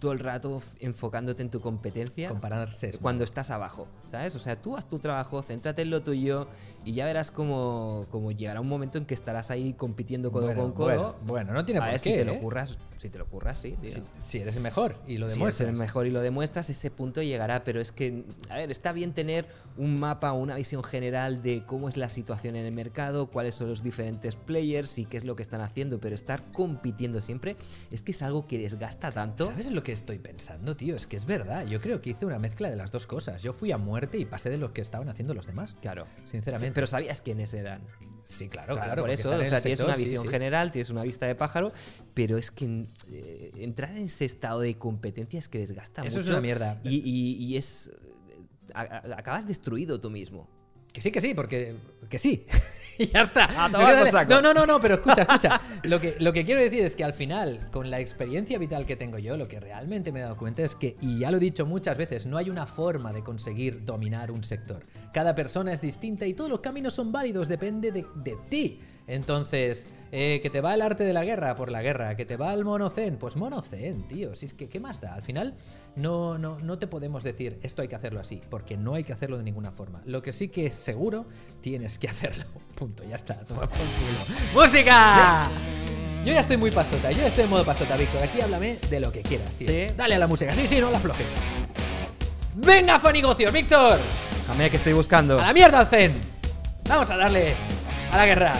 todo 0.00 0.12
el 0.12 0.18
rato 0.18 0.62
enfocándote 0.80 1.42
en 1.42 1.50
tu 1.50 1.60
competencia 1.60 2.28
Compararse 2.28 2.92
cuando 3.00 3.24
estás 3.24 3.50
abajo? 3.50 3.88
¿Sabes? 4.06 4.34
O 4.36 4.38
sea, 4.38 4.60
tú 4.60 4.76
haz 4.76 4.88
tu 4.88 4.98
trabajo, 4.98 5.42
céntrate 5.42 5.82
en 5.82 5.90
lo 5.90 6.02
tuyo 6.02 6.46
y 6.84 6.92
ya 6.92 7.06
verás 7.06 7.30
cómo, 7.30 8.06
cómo 8.10 8.30
llegará 8.30 8.60
un 8.60 8.68
momento 8.68 8.98
en 8.98 9.06
que 9.06 9.14
estarás 9.14 9.50
ahí 9.50 9.72
compitiendo 9.72 10.30
codo 10.30 10.46
Bueno, 10.46 10.62
con 10.62 10.72
codo. 10.72 10.84
bueno, 10.86 11.14
bueno, 11.24 11.52
no 11.54 11.64
tiene 11.64 11.80
a 11.80 11.84
por 11.84 11.90
ver 11.92 12.00
qué, 12.00 12.10
si 12.10 12.16
te 12.16 12.24
lo 12.26 12.32
¿eh? 12.34 12.38
curras, 12.40 12.78
si 12.98 13.08
te 13.08 13.18
lo 13.18 13.26
curras, 13.26 13.56
sí. 13.58 13.74
Si, 13.86 14.02
si 14.22 14.38
eres 14.40 14.56
el 14.56 14.62
mejor 14.62 14.96
y 15.06 15.16
lo 15.16 15.28
Si 15.28 15.32
eres 15.32 15.34
demuestras. 15.38 15.68
el 15.70 15.76
mejor 15.76 16.06
y 16.06 16.10
lo 16.10 16.20
demuestras, 16.20 16.68
ese 16.68 16.90
punto 16.90 17.22
llegará. 17.22 17.64
Pero 17.64 17.80
es 17.80 17.90
que, 17.92 18.24
a 18.50 18.56
ver, 18.56 18.70
está 18.70 18.92
bien 18.92 19.14
tener 19.14 19.46
un 19.78 19.98
mapa 19.98 20.32
o 20.34 20.38
una 20.38 20.54
visión 20.56 20.84
general 20.84 21.42
de 21.42 21.64
cómo 21.64 21.88
es 21.88 21.96
la 21.96 22.10
situación 22.10 22.56
en 22.56 22.66
el 22.66 22.72
mercado, 22.72 23.28
cuáles 23.28 23.54
son 23.54 23.70
los 23.70 23.82
diferentes 23.82 24.36
players 24.36 24.98
y 24.98 25.06
qué 25.06 25.16
es 25.16 25.24
lo 25.24 25.34
que 25.36 25.42
están 25.42 25.62
haciendo, 25.62 25.98
pero 25.98 26.14
estar 26.14 26.42
compitiendo 26.52 27.22
siempre 27.22 27.56
es 27.90 28.02
que 28.02 28.12
es 28.12 28.22
algo 28.22 28.46
que 28.46 28.58
desgasta 28.58 29.10
tanto. 29.10 29.46
¿Sabes 29.46 29.70
lo 29.70 29.82
que 29.82 29.92
estoy 29.92 30.18
pensando, 30.18 30.76
tío? 30.76 30.94
Es 30.94 31.06
que 31.06 31.16
es 31.16 31.24
verdad. 31.24 31.64
Yo 31.66 31.80
creo 31.80 32.02
que 32.02 32.10
hice 32.10 32.26
una 32.26 32.38
mezcla 32.38 32.68
de 32.68 32.76
las 32.76 32.92
dos 32.92 33.06
cosas. 33.06 33.42
Yo 33.42 33.54
fui 33.54 33.72
a 33.72 33.78
muerte 33.78 33.93
y 34.18 34.24
pasé 34.24 34.50
de 34.50 34.58
lo 34.58 34.72
que 34.72 34.80
estaban 34.80 35.08
haciendo 35.08 35.34
los 35.34 35.46
demás. 35.46 35.76
Claro. 35.80 36.04
Sinceramente. 36.24 36.68
Sí, 36.68 36.72
pero 36.74 36.86
sabías 36.86 37.22
quiénes 37.22 37.54
eran. 37.54 37.82
sí, 38.22 38.48
claro, 38.48 38.74
Claro, 38.74 38.86
claro. 38.88 39.02
por 39.02 39.10
eso, 39.10 39.28
o 39.30 39.32
sea, 39.32 39.40
tienes 39.60 39.62
sector, 39.62 39.86
una 39.86 39.96
visión 39.96 40.22
sí. 40.24 40.28
general, 40.28 40.70
tienes 40.72 40.90
una 40.90 41.02
vista 41.02 41.26
de 41.26 41.34
pájaro, 41.34 41.72
pero 42.14 42.36
es 42.38 42.50
que 42.50 42.86
eh, 43.10 43.50
entrar 43.56 43.90
en 43.96 44.04
ese 44.04 44.24
estado 44.24 44.60
de 44.60 44.76
competencia 44.78 45.38
es 45.38 45.48
que 45.48 45.58
desgasta 45.58 46.02
Eso 46.02 46.16
mucho. 46.18 46.20
es 46.22 46.28
una 46.30 46.40
mierda. 46.40 46.80
Y, 46.84 46.96
y- 47.04 47.36
y 47.44 47.56
es. 47.56 47.88
eh, 47.88 48.40
a- 48.74 48.80
a- 48.82 49.18
acabas 49.18 49.46
destruido 49.46 50.00
tú 50.00 50.10
mismo. 50.10 50.48
Que 50.94 51.00
sí, 51.02 51.10
que 51.10 51.20
sí, 51.20 51.34
porque. 51.34 51.74
Que 52.08 52.18
sí. 52.20 52.46
y 52.98 53.06
ya 53.08 53.22
está. 53.22 53.46
A 53.64 53.68
tomar 53.70 53.88
Me 53.88 53.92
queda- 53.92 54.00
por 54.02 54.10
saco. 54.10 54.30
No, 54.32 54.40
no, 54.40 54.54
no, 54.54 54.64
no, 54.64 54.80
pero 54.80 54.94
escucha, 54.94 55.22
escucha. 55.22 55.60
lo, 55.82 56.00
que, 56.00 56.14
lo 56.20 56.32
que 56.32 56.44
quiero 56.44 56.60
decir 56.60 56.84
es 56.84 56.94
que 56.94 57.02
al 57.02 57.12
final, 57.12 57.68
con 57.72 57.90
la 57.90 57.98
experiencia 57.98 58.56
vital 58.60 58.86
que 58.86 58.94
tengo 58.94 59.18
yo, 59.18 59.36
lo 59.36 59.48
que 59.48 59.58
realmente 59.58 60.12
me 60.12 60.20
he 60.20 60.22
dado 60.22 60.36
cuenta 60.36 60.62
es 60.62 60.76
que, 60.76 60.96
y 61.00 61.18
ya 61.18 61.32
lo 61.32 61.38
he 61.38 61.40
dicho 61.40 61.66
muchas 61.66 61.96
veces, 61.96 62.26
no 62.26 62.36
hay 62.36 62.48
una 62.48 62.64
forma 62.66 63.12
de 63.12 63.24
conseguir 63.24 63.84
dominar 63.84 64.30
un 64.30 64.44
sector. 64.44 64.86
Cada 65.12 65.34
persona 65.34 65.72
es 65.72 65.80
distinta 65.80 66.26
y 66.26 66.34
todos 66.34 66.48
los 66.48 66.60
caminos 66.60 66.94
son 66.94 67.10
válidos, 67.10 67.48
depende 67.48 67.90
de, 67.90 68.06
de 68.14 68.36
ti. 68.48 68.80
Entonces, 69.06 69.86
eh, 70.12 70.40
que 70.42 70.50
te 70.50 70.60
va 70.60 70.74
el 70.74 70.82
arte 70.82 71.04
de 71.04 71.12
la 71.12 71.24
guerra 71.24 71.54
por 71.54 71.70
la 71.70 71.82
guerra, 71.82 72.16
que 72.16 72.24
te 72.24 72.36
va 72.36 72.54
el 72.54 72.64
monocen, 72.64 73.16
pues 73.18 73.36
monocen, 73.36 74.06
tío. 74.08 74.34
Si 74.36 74.46
es 74.46 74.54
que, 74.54 74.68
¿qué 74.68 74.80
más 74.80 75.00
da? 75.00 75.14
Al 75.14 75.22
final, 75.22 75.54
no, 75.96 76.38
no, 76.38 76.58
no 76.60 76.78
te 76.78 76.86
podemos 76.86 77.24
decir 77.24 77.58
esto 77.62 77.82
hay 77.82 77.88
que 77.88 77.96
hacerlo 77.96 78.20
así, 78.20 78.40
porque 78.48 78.76
no 78.76 78.94
hay 78.94 79.04
que 79.04 79.12
hacerlo 79.12 79.36
de 79.36 79.44
ninguna 79.44 79.72
forma. 79.72 80.02
Lo 80.04 80.22
que 80.22 80.32
sí 80.32 80.48
que 80.48 80.66
es 80.66 80.74
seguro, 80.74 81.26
tienes 81.60 81.98
que 81.98 82.08
hacerlo. 82.08 82.44
Punto, 82.74 83.04
ya 83.04 83.16
está. 83.16 83.40
Toma 83.40 83.62
por 83.62 83.70
culo. 83.70 84.62
¡Música! 84.64 85.50
Yo 86.24 86.32
ya 86.32 86.40
estoy 86.40 86.56
muy 86.56 86.70
pasota, 86.70 87.12
yo 87.12 87.26
estoy 87.26 87.44
en 87.44 87.50
modo 87.50 87.64
pasota, 87.64 87.96
Víctor. 87.98 88.22
Aquí 88.22 88.40
háblame 88.40 88.78
de 88.88 89.00
lo 89.00 89.12
que 89.12 89.20
quieras, 89.20 89.54
tío. 89.56 89.68
¿Sí? 89.68 89.86
Dale 89.94 90.14
a 90.14 90.18
la 90.18 90.26
música. 90.26 90.54
Sí, 90.54 90.66
sí, 90.66 90.80
no 90.80 90.90
la 90.90 90.96
aflojes. 90.96 91.26
¡Venga, 92.54 92.98
Fonegocios, 92.98 93.52
Víctor! 93.52 93.98
Déjame 94.40 94.70
que 94.70 94.76
estoy 94.76 94.94
buscando. 94.94 95.38
¡A 95.38 95.48
la 95.48 95.52
mierda 95.52 95.84
Zen! 95.84 96.14
Vamos 96.88 97.10
a 97.10 97.16
darle 97.16 97.56
a 98.10 98.16
la 98.16 98.26
guerra. 98.26 98.54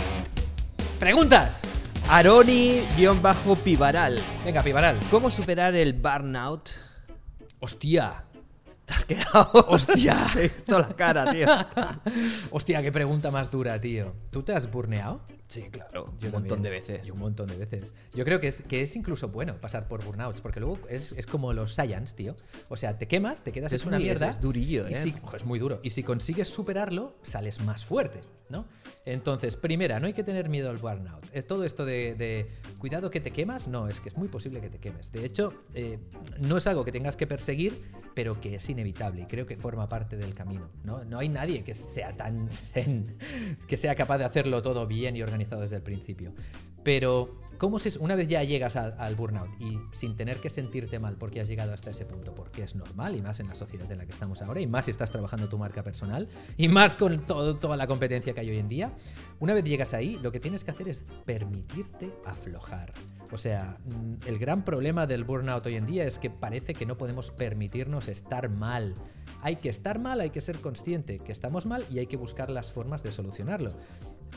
Preguntas. 1.05 1.61
Aroni-Pivaral. 2.09 4.21
Venga, 4.43 4.63
Pibaral. 4.63 4.99
¿Cómo 5.11 5.31
superar 5.31 5.75
el 5.75 5.93
burnout? 5.93 6.71
Hostia. 7.61 8.25
Te 8.87 8.95
has 8.95 9.05
quedado. 9.05 9.51
Hostia. 9.69 10.27
Visto 10.35 10.79
la 10.79 10.89
cara, 10.97 11.31
tío. 11.31 11.47
Hostia, 12.51 12.81
qué 12.81 12.91
pregunta 12.91 13.31
más 13.31 13.51
dura, 13.51 13.79
tío. 13.79 14.15
¿Tú 14.31 14.45
te 14.45 14.55
has 14.55 14.71
burneado? 14.71 15.21
Sí, 15.55 15.63
claro. 15.71 16.13
Yo 16.21 16.29
un 16.29 16.33
montón 16.35 16.63
de 16.63 16.71
veces. 16.71 17.11
Un 17.11 17.19
montón 17.21 17.47
de 17.49 17.57
veces. 17.57 17.95
Yo 18.15 18.25
creo 18.25 18.41
que 18.41 18.49
es, 18.49 18.63
que 18.63 18.83
es 18.83 18.97
incluso 18.97 19.29
bueno 19.29 19.61
pasar 19.61 19.89
por 19.89 20.05
burnouts, 20.05 20.41
porque 20.41 20.61
luego 20.61 20.79
es, 20.89 21.13
es 21.13 21.27
como 21.27 21.53
los 21.53 21.75
science, 21.75 22.15
tío. 22.15 22.37
O 22.69 22.77
sea, 22.77 22.99
te 22.99 23.07
quemas, 23.09 23.43
te 23.45 23.53
quedas 23.53 23.73
Es 23.73 23.85
una 23.87 23.97
muy- 23.97 24.05
mierda. 24.05 24.29
es 24.31 24.41
durillo, 24.41 24.89
y 24.89 24.93
¿eh? 24.93 24.97
si- 24.97 25.15
ojo, 25.23 25.37
es 25.37 25.45
muy 25.45 25.59
duro. 25.59 25.81
Y 25.83 25.91
si 25.91 26.03
consigues 26.03 26.49
superarlo, 26.49 27.17
sales 27.23 27.61
más 27.63 27.85
fuerte, 27.85 28.21
¿no? 28.49 28.67
Entonces, 29.07 29.57
primera, 29.57 30.01
no 30.01 30.07
hay 30.07 30.15
que 30.15 30.25
tener 30.25 30.49
miedo 30.49 30.71
al 30.71 30.79
burnout. 30.79 31.25
Es 31.33 31.47
todo 31.47 31.65
esto 31.65 31.85
de, 31.85 32.15
de, 32.15 32.47
cuidado 32.79 33.11
que 33.11 33.21
te 33.21 33.31
quemas, 33.33 33.69
no, 33.69 33.87
es 33.89 34.01
que 34.01 34.09
es 34.09 34.17
muy 34.17 34.29
posible 34.29 34.61
que 34.63 34.71
te 34.71 34.79
quemes. 34.79 35.13
De 35.13 35.25
hecho, 35.27 35.53
eh, 35.75 35.99
no 36.41 36.57
es 36.57 36.67
algo 36.67 36.85
que 36.87 36.93
tengas 36.93 37.15
que 37.15 37.27
perseguir, 37.27 37.79
pero 38.15 38.41
que 38.41 38.55
es 38.55 38.69
inevitable 38.71 39.23
y 39.23 39.27
creo 39.27 39.45
que 39.47 39.57
forma 39.57 39.89
parte 39.89 40.17
del 40.17 40.33
camino. 40.35 40.71
No, 40.85 41.05
no 41.05 41.19
hay 41.19 41.29
nadie 41.29 41.63
que 41.65 41.75
sea 41.75 42.17
tan 42.17 42.49
zen, 42.51 43.19
que 43.69 43.77
sea 43.77 43.95
capaz 43.95 44.17
de 44.19 44.25
hacerlo 44.25 44.63
todo 44.63 44.87
bien 44.87 45.17
y 45.17 45.23
organizado 45.23 45.44
desde 45.51 45.77
el 45.77 45.83
principio. 45.83 46.33
Pero, 46.83 47.41
¿cómo 47.57 47.79
se, 47.79 47.99
una 47.99 48.15
vez 48.15 48.29
ya 48.29 48.43
llegas 48.45 48.77
al, 48.77 49.15
burnout 49.15 49.49
y 49.59 49.79
sin 49.93 50.17
tener 50.17 50.39
que 50.39 50.51
sentirte 50.51 50.99
mal 50.99 51.17
porque 51.17 51.41
has 51.41 51.49
llegado 51.49 51.73
hasta 51.73 51.91
ese 51.91 52.05
punto, 52.05 52.35
porque 52.35 52.63
es 52.63 52.75
normal 52.75 53.17
y 53.17 53.23
más 53.23 53.41
en 53.41 53.49
la 53.49 53.55
sociedad 53.55 53.91
en 53.91 53.99
la 53.99 54.07
que 54.07 54.13
estamos 54.13 54.43
ahora, 54.43 54.61
y 54.61 54.67
más 54.67 54.85
si 54.85 54.91
estás 54.91 55.11
trabajando 55.11 55.49
tu 55.49 55.57
marca 55.57 55.83
personal, 55.83 56.29
y 56.57 56.69
más 56.69 56.95
con 56.95 57.27
todo, 57.27 57.57
toda 57.57 57.77
la 57.77 57.87
competencia 57.87 58.35
que 58.35 58.41
hay 58.41 58.51
hoy 58.51 58.59
en 58.59 58.69
día, 58.69 58.93
una 59.41 59.55
vez 59.55 59.65
llegas 59.65 59.95
ahí, 59.95 60.19
lo 60.23 60.31
que 60.31 60.41
tienes 60.41 60.63
que 60.63 60.73
hacer 60.73 60.89
es 60.89 61.07
permitirte 61.25 62.13
aflojar. 62.27 62.93
O 63.33 63.39
sea, 63.39 63.79
mm, 63.85 64.29
el 64.29 64.39
gran 64.39 64.65
problema 64.65 65.07
del 65.07 65.25
burnout 65.25 65.67
hoy 65.67 65.77
en 65.77 65.87
día 65.87 66.05
es 66.05 66.19
que 66.19 66.31
parece 66.31 66.75
que 66.75 66.87
no 66.87 66.99
podemos 66.99 67.31
permitirnos 67.31 68.09
estar 68.09 68.49
mal. 68.49 68.95
Hay 69.41 69.57
que 69.57 69.69
estar 69.69 69.99
mal, 69.99 70.21
hay 70.21 70.31
que 70.31 70.41
ser 70.41 70.61
consciente 70.61 71.19
que 71.19 71.33
estamos 71.33 71.67
mal 71.67 71.85
y 71.91 71.99
hay 71.99 72.07
que 72.07 72.17
buscar 72.17 72.51
las 72.51 72.71
formas 72.71 73.03
de 73.03 73.11
solucionarlo. 73.11 73.73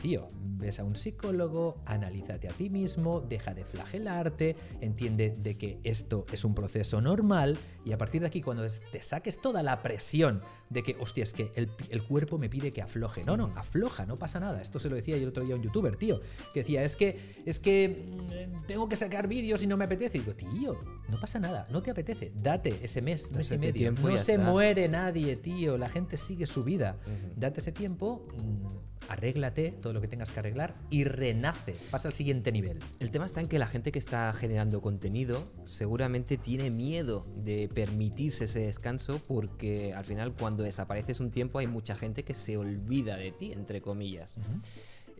Tío, 0.02 0.28
ves 0.58 0.78
a 0.80 0.84
un 0.84 0.94
psicólogo, 0.94 1.82
analízate 1.86 2.48
a 2.48 2.52
ti 2.52 2.70
mismo, 2.70 3.20
deja 3.20 3.54
de 3.54 3.64
flagelarte, 3.64 4.56
entiende 4.80 5.34
de 5.38 5.56
que 5.56 5.80
esto 5.84 6.24
es 6.32 6.44
un 6.44 6.54
proceso 6.54 7.00
normal 7.00 7.58
y 7.84 7.92
a 7.92 7.98
partir 7.98 8.20
de 8.20 8.26
aquí 8.26 8.42
cuando 8.42 8.64
te 8.92 9.02
saques 9.02 9.40
toda 9.40 9.62
la 9.62 9.82
presión 9.82 10.40
de 10.70 10.82
que, 10.82 10.96
hostia, 11.00 11.24
es 11.24 11.32
que 11.32 11.52
el, 11.56 11.70
el 11.90 12.02
cuerpo 12.02 12.38
me 12.38 12.48
pide 12.48 12.72
que 12.72 12.82
afloje. 12.82 13.24
No, 13.24 13.36
no, 13.36 13.50
afloja, 13.56 14.04
no 14.06 14.16
pasa 14.16 14.38
nada. 14.38 14.60
Esto 14.60 14.78
se 14.78 14.88
lo 14.88 14.96
decía 14.96 15.16
yo 15.16 15.22
el 15.22 15.28
otro 15.30 15.44
día 15.44 15.54
a 15.54 15.56
un 15.56 15.62
youtuber, 15.62 15.96
tío, 15.96 16.20
que 16.52 16.60
decía, 16.60 16.84
es 16.84 16.96
que, 16.96 17.42
es 17.44 17.58
que 17.60 18.06
mm, 18.06 18.66
tengo 18.66 18.88
que 18.88 18.96
sacar 18.96 19.26
vídeos 19.28 19.62
y 19.62 19.66
no 19.66 19.76
me 19.76 19.84
apetece. 19.84 20.18
Y 20.18 20.20
digo, 20.20 20.34
tío, 20.34 20.76
no 21.08 21.18
pasa 21.20 21.38
nada, 21.38 21.66
no 21.70 21.82
te 21.82 21.90
apetece, 21.90 22.32
date 22.34 22.78
ese 22.82 23.00
mes, 23.02 23.32
mes 23.32 23.50
y 23.50 23.54
Date 23.54 23.66
medio. 23.72 23.92
no 23.92 24.18
se 24.18 24.34
está. 24.34 24.44
muere 24.44 24.88
nadie, 24.88 25.36
tío, 25.36 25.78
la 25.78 25.88
gente 25.88 26.16
sigue 26.16 26.46
su 26.46 26.62
vida. 26.62 26.98
Date 27.36 27.60
ese 27.60 27.72
tiempo, 27.72 28.26
mm, 28.36 28.87
arréglate 29.08 29.72
todo 29.72 29.92
lo 29.92 30.00
que 30.00 30.08
tengas 30.08 30.30
que 30.30 30.40
arreglar 30.40 30.74
y 30.90 31.04
renace, 31.04 31.74
pasa 31.90 32.08
al 32.08 32.14
siguiente 32.14 32.52
nivel. 32.52 32.78
El 33.00 33.10
tema 33.10 33.26
está 33.26 33.40
en 33.40 33.48
que 33.48 33.58
la 33.58 33.66
gente 33.66 33.92
que 33.92 33.98
está 33.98 34.32
generando 34.32 34.80
contenido 34.80 35.44
seguramente 35.64 36.36
tiene 36.36 36.70
miedo 36.70 37.26
de 37.36 37.68
permitirse 37.68 38.44
ese 38.44 38.60
descanso 38.60 39.20
porque 39.26 39.92
al 39.94 40.04
final 40.04 40.34
cuando 40.34 40.62
desapareces 40.62 41.20
un 41.20 41.30
tiempo 41.30 41.58
hay 41.58 41.66
mucha 41.66 41.96
gente 41.96 42.24
que 42.24 42.34
se 42.34 42.56
olvida 42.56 43.16
de 43.16 43.32
ti, 43.32 43.52
entre 43.52 43.80
comillas. 43.80 44.38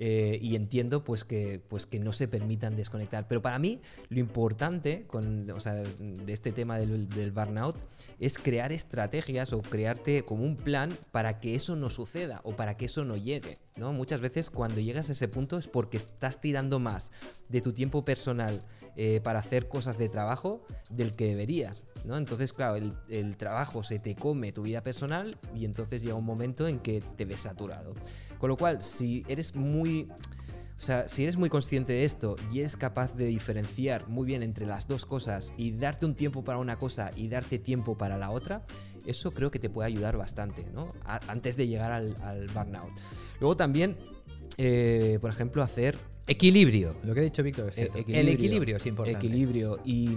Eh, 0.01 0.39
y 0.41 0.55
entiendo 0.55 1.03
pues 1.03 1.25
que, 1.25 1.61
pues 1.69 1.87
que 1.87 1.99
no 1.99 2.13
se 2.13 2.29
permitan 2.29 2.77
desconectar. 2.77 3.27
Pero 3.27 3.43
para 3.43 3.59
mí 3.59 3.81
lo 4.09 4.21
importante 4.21 5.07
con, 5.07 5.51
o 5.51 5.61
sea, 5.61 5.75
de 5.75 6.33
este 6.33 6.53
tema 6.53 6.79
del, 6.79 7.33
burnout 7.33 7.77
es 8.21 8.39
crear 8.39 8.73
estrategias 8.73 9.53
o 9.53 9.61
crearte 9.61 10.25
como 10.25 10.45
un 10.45 10.57
plan 10.57 10.97
para 11.11 11.41
que 11.41 11.55
eso 11.55 11.75
no 11.75 11.91
suceda 11.91 12.41
o 12.45 12.55
para 12.55 12.77
que 12.77 12.85
eso 12.85 13.05
no 13.05 13.17
llegue. 13.17 13.59
¿no? 13.77 13.93
Muchas 13.93 14.21
veces 14.21 14.51
cuando 14.51 14.81
llegas 14.81 15.09
a 15.09 15.13
ese 15.13 15.29
punto 15.29 15.59
es 15.59 15.67
porque 15.67 15.97
estás 15.97 16.41
tirando 16.41 16.79
más 16.79 17.13
de 17.49 17.61
tu 17.61 17.73
tiempo 17.73 18.05
personal 18.05 18.65
eh, 18.97 19.21
para 19.23 19.41
hacer 19.41 19.69
cosas 19.69 19.99
de 19.99 20.09
trabajo 20.09 20.65
del 20.91 21.15
que 21.17 21.27
deberías. 21.27 21.85
¿no? 22.05 22.17
Entonces, 22.17 22.53
claro, 22.53 22.77
el 23.09 23.37
trabajo 23.37 23.83
se 23.83 23.99
te 23.99 24.15
come 24.15 24.53
tu 24.53 24.63
vida 24.63 24.83
personal 24.83 25.39
y 25.55 25.65
entonces 25.65 26.03
llega 26.03 26.15
un 26.15 26.25
momento 26.25 26.69
en 26.69 26.79
que 26.79 27.01
te 27.17 27.25
ves 27.25 27.41
saturado. 27.41 27.95
Con 28.39 28.49
lo 28.51 28.57
cual, 28.57 28.83
si 28.83 29.25
eres 29.29 29.55
muy... 29.57 30.09
O 30.77 30.81
sea, 30.81 31.09
si 31.09 31.25
eres 31.25 31.37
muy 31.37 31.49
consciente 31.49 31.93
de 31.93 32.05
esto 32.05 32.37
y 32.53 32.61
eres 32.61 32.77
capaz 32.77 33.13
de 33.17 33.27
diferenciar 33.27 34.07
muy 34.09 34.25
bien 34.25 34.45
entre 34.45 34.65
las 34.65 34.87
dos 34.87 35.07
cosas 35.07 35.53
y 35.57 35.73
darte 35.73 36.07
un 36.07 36.15
tiempo 36.15 36.45
para 36.45 36.59
una 36.59 36.79
cosa 36.79 37.11
y 37.17 37.27
darte 37.27 37.59
tiempo 37.59 37.99
para 37.99 38.17
la 38.17 38.31
otra, 38.31 38.65
eso 39.05 39.33
creo 39.33 39.51
que 39.51 39.59
te 39.59 39.71
puede 39.71 39.89
ayudar 39.89 40.17
bastante, 40.17 40.65
¿no? 40.73 40.87
A- 41.05 41.19
antes 41.27 41.57
de 41.57 41.67
llegar 41.67 41.91
al, 41.91 42.15
al 42.23 42.47
burnout. 42.47 42.93
Luego 43.41 43.57
también, 43.57 43.97
eh, 44.57 45.19
por 45.21 45.31
ejemplo, 45.31 45.65
hacer 45.65 45.99
Equilibrio, 46.29 46.95
lo 47.03 47.13
que 47.13 47.21
ha 47.21 47.25
dicho 47.25 47.43
Víctor. 47.43 47.71
es 47.71 47.79
eh. 47.79 47.91
El 48.07 48.29
equilibrio 48.29 48.77
es 48.77 48.87
importante. 48.87 49.27
Equilibrio. 49.27 49.81
Y 49.85 50.11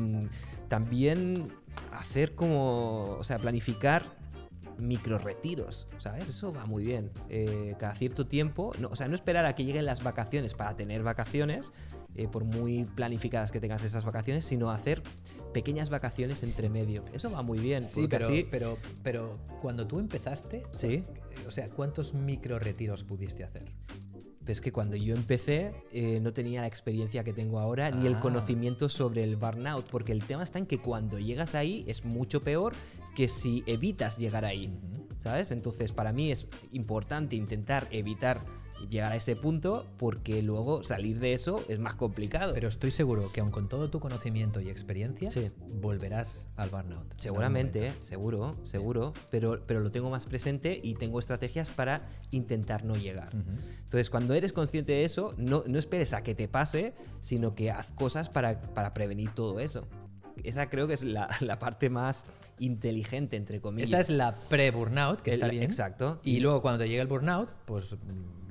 también 0.67 1.45
hacer 1.91 2.35
como, 2.35 3.15
o 3.17 3.23
sea, 3.23 3.39
planificar 3.39 4.03
micro 4.77 5.17
retiros, 5.19 5.87
¿sabes? 5.99 6.29
Eso 6.29 6.51
va 6.51 6.65
muy 6.65 6.83
bien. 6.83 7.11
Eh, 7.29 7.75
cada 7.79 7.95
cierto 7.95 8.25
tiempo, 8.27 8.71
no, 8.79 8.87
o 8.89 8.95
sea, 8.95 9.07
no 9.07 9.15
esperar 9.15 9.45
a 9.45 9.55
que 9.55 9.63
lleguen 9.65 9.85
las 9.85 10.03
vacaciones 10.03 10.53
para 10.53 10.75
tener 10.75 11.03
vacaciones, 11.03 11.71
eh, 12.15 12.27
por 12.27 12.43
muy 12.43 12.83
planificadas 12.85 13.51
que 13.51 13.59
tengas 13.61 13.83
esas 13.83 14.03
vacaciones, 14.03 14.43
sino 14.43 14.69
hacer 14.69 15.01
pequeñas 15.53 15.89
vacaciones 15.89 16.43
entre 16.43 16.69
medio. 16.69 17.03
Eso 17.13 17.31
va 17.31 17.41
muy 17.41 17.59
bien. 17.59 17.83
Sí, 17.83 18.07
pero, 18.09 18.25
así- 18.25 18.47
pero, 18.49 18.77
pero 19.03 19.39
cuando 19.61 19.87
tú 19.87 19.99
empezaste, 19.99 20.63
Sí. 20.73 21.03
o 21.47 21.51
sea, 21.51 21.69
¿cuántos 21.69 22.13
micro 22.13 22.59
retiros 22.59 23.03
pudiste 23.03 23.43
hacer? 23.43 23.63
Pero 24.41 24.51
es 24.53 24.61
que 24.61 24.71
cuando 24.71 24.95
yo 24.95 25.15
empecé 25.15 25.71
eh, 25.91 26.19
no 26.19 26.33
tenía 26.33 26.61
la 26.61 26.67
experiencia 26.67 27.23
que 27.23 27.31
tengo 27.33 27.59
ahora 27.59 27.91
ni 27.91 28.07
el 28.07 28.15
Ah. 28.15 28.19
conocimiento 28.19 28.89
sobre 28.89 29.23
el 29.23 29.35
burnout, 29.35 29.85
porque 29.89 30.11
el 30.11 30.23
tema 30.25 30.43
está 30.43 30.57
en 30.59 30.65
que 30.65 30.79
cuando 30.79 31.19
llegas 31.19 31.53
ahí 31.55 31.83
es 31.87 32.05
mucho 32.05 32.41
peor 32.41 32.73
que 33.15 33.27
si 33.27 33.63
evitas 33.67 34.17
llegar 34.17 34.43
ahí, 34.45 34.71
¿sabes? 35.19 35.51
Entonces 35.51 35.91
para 35.91 36.11
mí 36.11 36.31
es 36.31 36.47
importante 36.71 37.35
intentar 37.35 37.87
evitar 37.91 38.41
llegar 38.89 39.11
a 39.11 39.15
ese 39.15 39.35
punto 39.35 39.85
porque 39.97 40.41
luego 40.43 40.83
salir 40.83 41.19
de 41.19 41.33
eso 41.33 41.63
es 41.67 41.79
más 41.79 41.95
complicado. 41.95 42.53
Pero 42.53 42.67
estoy 42.67 42.91
seguro 42.91 43.31
que 43.31 43.41
aun 43.41 43.51
con 43.51 43.69
todo 43.69 43.89
tu 43.89 43.99
conocimiento 43.99 44.59
y 44.61 44.69
experiencia, 44.69 45.31
Sí. 45.31 45.49
volverás 45.81 46.49
al 46.57 46.69
burnout. 46.69 47.13
Seguramente. 47.19 47.87
¿eh? 47.87 47.93
seguro, 48.01 48.55
seguro, 48.63 49.13
pero, 49.29 49.61
pero 49.65 49.79
lo 49.79 49.91
tengo 49.91 50.09
más 50.09 50.25
presente 50.25 50.79
y 50.83 50.93
tengo 50.95 51.19
estrategias 51.19 51.69
para 51.69 52.07
intentar 52.31 52.83
no 52.85 52.95
llegar. 52.95 53.27
Ujú. 53.35 53.49
Entonces, 53.85 54.09
cuando 54.09 54.33
eres 54.33 54.53
consciente 54.53 54.91
de 54.93 55.03
eso, 55.05 55.33
no, 55.37 55.63
no 55.67 55.79
esperes 55.79 56.13
a 56.13 56.21
que 56.23 56.35
te 56.35 56.47
pase, 56.47 56.93
sino 57.19 57.55
que 57.55 57.71
haz 57.71 57.91
cosas 57.91 58.29
para, 58.29 58.61
para 58.73 58.93
prevenir 58.93 59.31
todo 59.31 59.59
eso. 59.59 59.87
Esa 60.43 60.69
creo 60.69 60.87
que 60.87 60.93
es 60.93 61.03
la, 61.03 61.27
la 61.41 61.59
parte 61.59 61.89
más 61.89 62.25
inteligente, 62.57 63.35
entre 63.37 63.59
comillas. 63.59 63.89
Esta 63.89 63.99
es 63.99 64.09
la 64.09 64.35
pre-burnout, 64.49 65.21
que 65.21 65.31
El- 65.31 65.35
está 65.35 65.47
bien. 65.49 65.63
exacto. 65.63 66.19
Y, 66.23 66.39
luego 66.39 66.61
cuando 66.61 66.85
llegue 66.85 67.01
el 67.01 67.07
burnout, 67.07 67.49
pues 67.65 67.95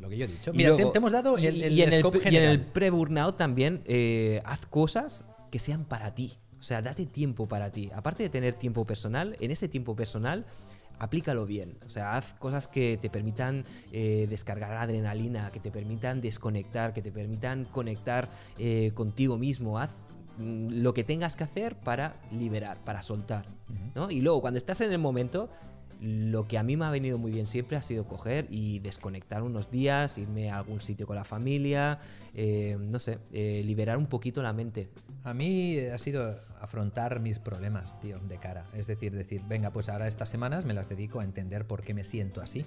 lo 0.00 0.08
que 0.08 0.16
yo 0.16 0.24
he 0.24 0.28
dicho. 0.28 0.50
Y 0.52 0.56
Mira, 0.56 0.70
te- 0.70 0.76
luego- 0.76 0.92
te, 0.92 0.98
hemos 0.98 1.12
dado 1.12 1.38
y- 1.38 1.46
el, 1.46 1.56
y 1.56 1.58
en 1.60 1.64
el, 1.66 1.72
y 1.78 1.82
en 1.82 1.92
el 1.92 2.20
general. 2.20 2.60
pre-burnout 2.72 3.36
también 3.36 3.82
eh, 3.86 4.40
haz 4.44 4.66
cosas 4.66 5.24
que 5.50 5.58
sean 5.58 5.84
para 5.84 6.14
ti. 6.14 6.34
O 6.58 6.62
sea, 6.62 6.82
date 6.82 7.06
tiempo 7.06 7.46
para 7.48 7.70
ti. 7.70 7.90
Aparte 7.94 8.22
de 8.22 8.28
tener 8.28 8.54
tiempo 8.54 8.84
personal, 8.84 9.36
en 9.40 9.50
ese 9.50 9.68
tiempo 9.68 9.94
personal 9.96 10.44
aplícalo 10.98 11.46
bien. 11.46 11.78
O 11.86 11.88
sea, 11.88 12.16
haz 12.16 12.34
cosas 12.34 12.68
que 12.68 12.98
te 13.00 13.08
permitan 13.08 13.64
eh, 13.92 14.26
descargar 14.28 14.72
adrenalina, 14.74 15.50
que 15.50 15.58
te 15.58 15.70
permitan 15.70 16.20
desconectar, 16.20 16.92
que 16.92 17.00
te 17.00 17.10
permitan 17.10 17.64
conectar 17.64 18.28
eh, 18.58 18.92
contigo 18.94 19.38
mismo. 19.38 19.78
Haz 19.78 19.94
mm, 20.36 20.82
lo 20.82 20.92
que 20.92 21.02
tengas 21.02 21.36
que 21.36 21.44
hacer 21.44 21.74
para 21.76 22.16
liberar, 22.30 22.76
para 22.84 23.00
soltar. 23.02 23.46
¿no? 23.94 24.10
Y 24.10 24.20
luego, 24.20 24.42
cuando 24.42 24.58
estás 24.58 24.82
en 24.82 24.92
el 24.92 24.98
momento, 24.98 25.48
lo 26.00 26.48
que 26.48 26.56
a 26.56 26.62
mí 26.62 26.76
me 26.76 26.86
ha 26.86 26.90
venido 26.90 27.18
muy 27.18 27.30
bien 27.30 27.46
siempre 27.46 27.76
ha 27.76 27.82
sido 27.82 28.04
coger 28.04 28.46
y 28.48 28.78
desconectar 28.78 29.42
unos 29.42 29.70
días, 29.70 30.16
irme 30.18 30.50
a 30.50 30.56
algún 30.58 30.80
sitio 30.80 31.06
con 31.06 31.16
la 31.16 31.24
familia, 31.24 31.98
eh, 32.34 32.76
no 32.80 32.98
sé, 32.98 33.18
eh, 33.32 33.62
liberar 33.64 33.98
un 33.98 34.06
poquito 34.06 34.42
la 34.42 34.52
mente. 34.52 34.88
A 35.24 35.34
mí 35.34 35.74
eh, 35.74 35.92
ha 35.92 35.98
sido 35.98 36.40
afrontar 36.60 37.20
mis 37.20 37.38
problemas, 37.38 37.98
tío, 38.00 38.18
de 38.20 38.38
cara. 38.38 38.66
Es 38.74 38.86
decir, 38.86 39.14
decir, 39.14 39.42
venga, 39.48 39.70
pues 39.72 39.88
ahora 39.88 40.06
estas 40.06 40.28
semanas 40.28 40.64
me 40.64 40.74
las 40.74 40.88
dedico 40.88 41.20
a 41.20 41.24
entender 41.24 41.66
por 41.66 41.82
qué 41.82 41.94
me 41.94 42.04
siento 42.04 42.40
así 42.40 42.66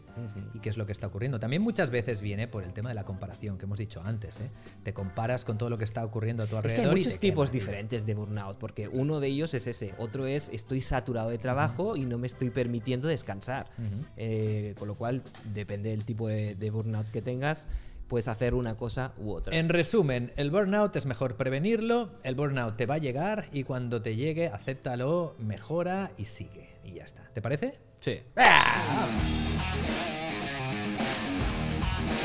y 0.53 0.59
qué 0.59 0.69
es 0.69 0.77
lo 0.77 0.85
que 0.85 0.91
está 0.91 1.07
ocurriendo. 1.07 1.39
También 1.39 1.61
muchas 1.61 1.89
veces 1.91 2.21
viene 2.21 2.47
por 2.47 2.63
el 2.63 2.73
tema 2.73 2.89
de 2.89 2.95
la 2.95 3.03
comparación 3.03 3.57
que 3.57 3.65
hemos 3.65 3.77
dicho 3.77 4.01
antes. 4.03 4.39
¿eh? 4.39 4.49
Te 4.83 4.93
comparas 4.93 5.45
con 5.45 5.57
todo 5.57 5.69
lo 5.69 5.77
que 5.77 5.83
está 5.83 6.03
ocurriendo 6.03 6.43
a 6.43 6.47
tu 6.47 6.55
Es 6.55 6.57
alrededor. 6.57 6.83
que 6.83 6.89
hay 6.89 6.97
muchos 6.97 7.19
tipos 7.19 7.51
diferentes 7.51 8.05
de 8.05 8.15
burnout, 8.15 8.57
porque 8.57 8.87
uno 8.87 9.19
de 9.19 9.27
ellos 9.27 9.53
es 9.53 9.67
ese, 9.67 9.93
otro 9.97 10.25
es 10.25 10.49
estoy 10.53 10.81
saturado 10.81 11.29
de 11.29 11.37
trabajo 11.37 11.95
y 11.95 12.05
no 12.05 12.17
me 12.17 12.27
estoy 12.27 12.49
permitiendo 12.49 13.07
descansar. 13.07 13.69
Eh, 14.17 14.75
con 14.77 14.87
lo 14.87 14.95
cual, 14.95 15.23
depende 15.53 15.89
del 15.89 16.03
tipo 16.03 16.27
de, 16.27 16.55
de 16.55 16.69
burnout 16.69 17.07
que 17.09 17.21
tengas, 17.21 17.67
puedes 18.07 18.27
hacer 18.27 18.53
una 18.53 18.75
cosa 18.75 19.13
u 19.17 19.31
otra. 19.31 19.55
En 19.55 19.69
resumen, 19.69 20.31
el 20.35 20.51
burnout 20.51 20.95
es 20.95 21.05
mejor 21.05 21.35
prevenirlo, 21.35 22.11
el 22.23 22.35
burnout 22.35 22.75
te 22.75 22.85
va 22.85 22.95
a 22.95 22.99
llegar 22.99 23.49
y 23.51 23.63
cuando 23.63 24.01
te 24.01 24.15
llegue, 24.15 24.47
acéptalo, 24.47 25.35
mejora 25.39 26.11
y 26.17 26.25
sigue. 26.25 26.69
Y 26.83 26.93
ya 26.93 27.03
está. 27.03 27.29
¿Te 27.33 27.41
parece? 27.41 27.79
Sí. 27.99 28.21
¡Ah! 28.35 29.17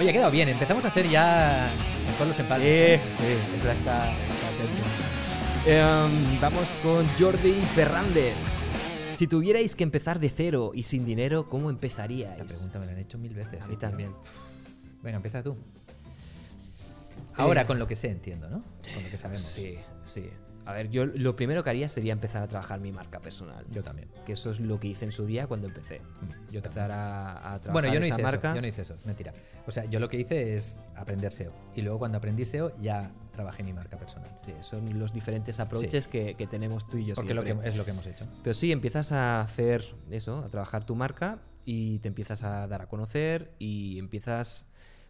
Oye, 0.00 0.10
ha 0.10 0.12
quedado 0.12 0.30
bien. 0.30 0.48
Empezamos 0.48 0.84
a 0.84 0.88
hacer 0.88 1.08
ya 1.08 1.70
mejor 2.06 2.28
los 2.28 2.38
empalmes. 2.38 2.68
¿eh? 2.68 3.00
sí, 3.18 3.56
está, 3.56 3.72
está. 3.72 4.12
Em, 5.66 6.40
vamos 6.40 6.68
con 6.82 7.06
Jordi 7.18 7.54
Fernández. 7.74 8.34
Si 9.14 9.26
tuvierais 9.26 9.74
que 9.74 9.82
empezar 9.82 10.20
de 10.20 10.28
cero 10.28 10.70
y 10.72 10.84
sin 10.84 11.04
dinero, 11.04 11.48
¿cómo 11.48 11.70
empezaríais? 11.70 12.32
Esta 12.32 12.44
pregunta 12.44 12.78
me 12.78 12.86
la 12.86 12.92
han 12.92 12.98
hecho 12.98 13.18
mil 13.18 13.34
veces. 13.34 13.64
A 13.64 13.66
eh, 13.66 13.70
mí 13.70 13.76
también. 13.76 14.14
Venga, 15.02 15.16
empieza 15.16 15.42
tú. 15.42 15.56
Ahora 17.36 17.62
Eh, 17.62 17.66
con 17.66 17.78
lo 17.78 17.86
que 17.86 17.94
sé, 17.96 18.10
entiendo, 18.10 18.48
¿no? 18.50 18.62
Con 18.94 19.02
lo 19.04 19.10
que 19.10 19.18
sabemos. 19.18 19.42
Sí, 19.42 19.76
sí. 20.04 20.28
A 20.66 20.72
ver, 20.74 20.90
yo 20.90 21.06
lo 21.06 21.34
primero 21.34 21.64
que 21.64 21.70
haría 21.70 21.88
sería 21.88 22.12
empezar 22.12 22.42
a 22.42 22.46
trabajar 22.48 22.78
mi 22.78 22.92
marca 22.92 23.20
personal. 23.20 23.64
Yo 23.70 23.82
también. 23.82 24.10
Que 24.26 24.32
eso 24.32 24.50
es 24.50 24.60
lo 24.60 24.78
que 24.78 24.88
hice 24.88 25.06
en 25.06 25.12
su 25.12 25.24
día 25.24 25.46
cuando 25.46 25.66
empecé. 25.66 26.00
Mm, 26.00 26.50
Yo 26.52 26.58
Empezar 26.58 26.90
a, 26.92 27.36
a 27.54 27.58
trabajar 27.58 27.72
Bueno, 27.72 27.88
yo 27.88 28.00
no 28.00 28.04
esa 28.06 28.16
hice 28.16 28.22
marca. 28.22 28.48
eso. 28.48 28.54
Yo 28.56 28.60
no 28.60 28.66
hice 28.68 28.82
eso, 28.82 28.96
mentira. 29.06 29.32
O 29.66 29.70
sea, 29.72 29.86
yo 29.86 29.98
lo 29.98 30.10
que 30.10 30.18
hice 30.18 30.58
es 30.58 30.78
aprender 30.94 31.32
SEO. 31.32 31.54
Y 31.74 31.80
luego 31.80 31.98
cuando 32.00 32.18
aprendí 32.18 32.44
SEO 32.44 32.74
ya 32.82 33.10
trabajé 33.32 33.62
mi 33.62 33.72
marca 33.72 33.96
personal. 33.96 34.28
Sí, 34.44 34.52
son 34.60 34.98
los 34.98 35.14
diferentes 35.14 35.58
approaches 35.58 36.06
que, 36.06 36.34
que 36.34 36.46
tenemos 36.46 36.86
tú 36.86 36.98
y 36.98 37.06
yo 37.06 37.14
Porque 37.14 37.32
lo 37.32 37.42
siempre. 37.44 37.62
que, 37.64 37.70
es 37.70 37.76
lo 37.78 37.84
que 37.86 37.92
hemos 37.92 38.06
hecho. 38.06 38.26
Pero 38.42 38.52
sí, 38.52 38.70
empiezas 38.70 39.12
a 39.12 39.40
hacer 39.40 39.94
eso, 40.10 40.40
a 40.44 40.50
trabajar 40.50 40.84
tu 40.84 40.94
marca 40.96 41.38
y 41.64 42.00
te 42.00 42.08
empiezas 42.08 42.42
a 42.44 42.66
dar 42.66 42.82
a 42.82 42.88
conocer 42.88 43.54
y 43.58 43.98
empiezas, 43.98 44.66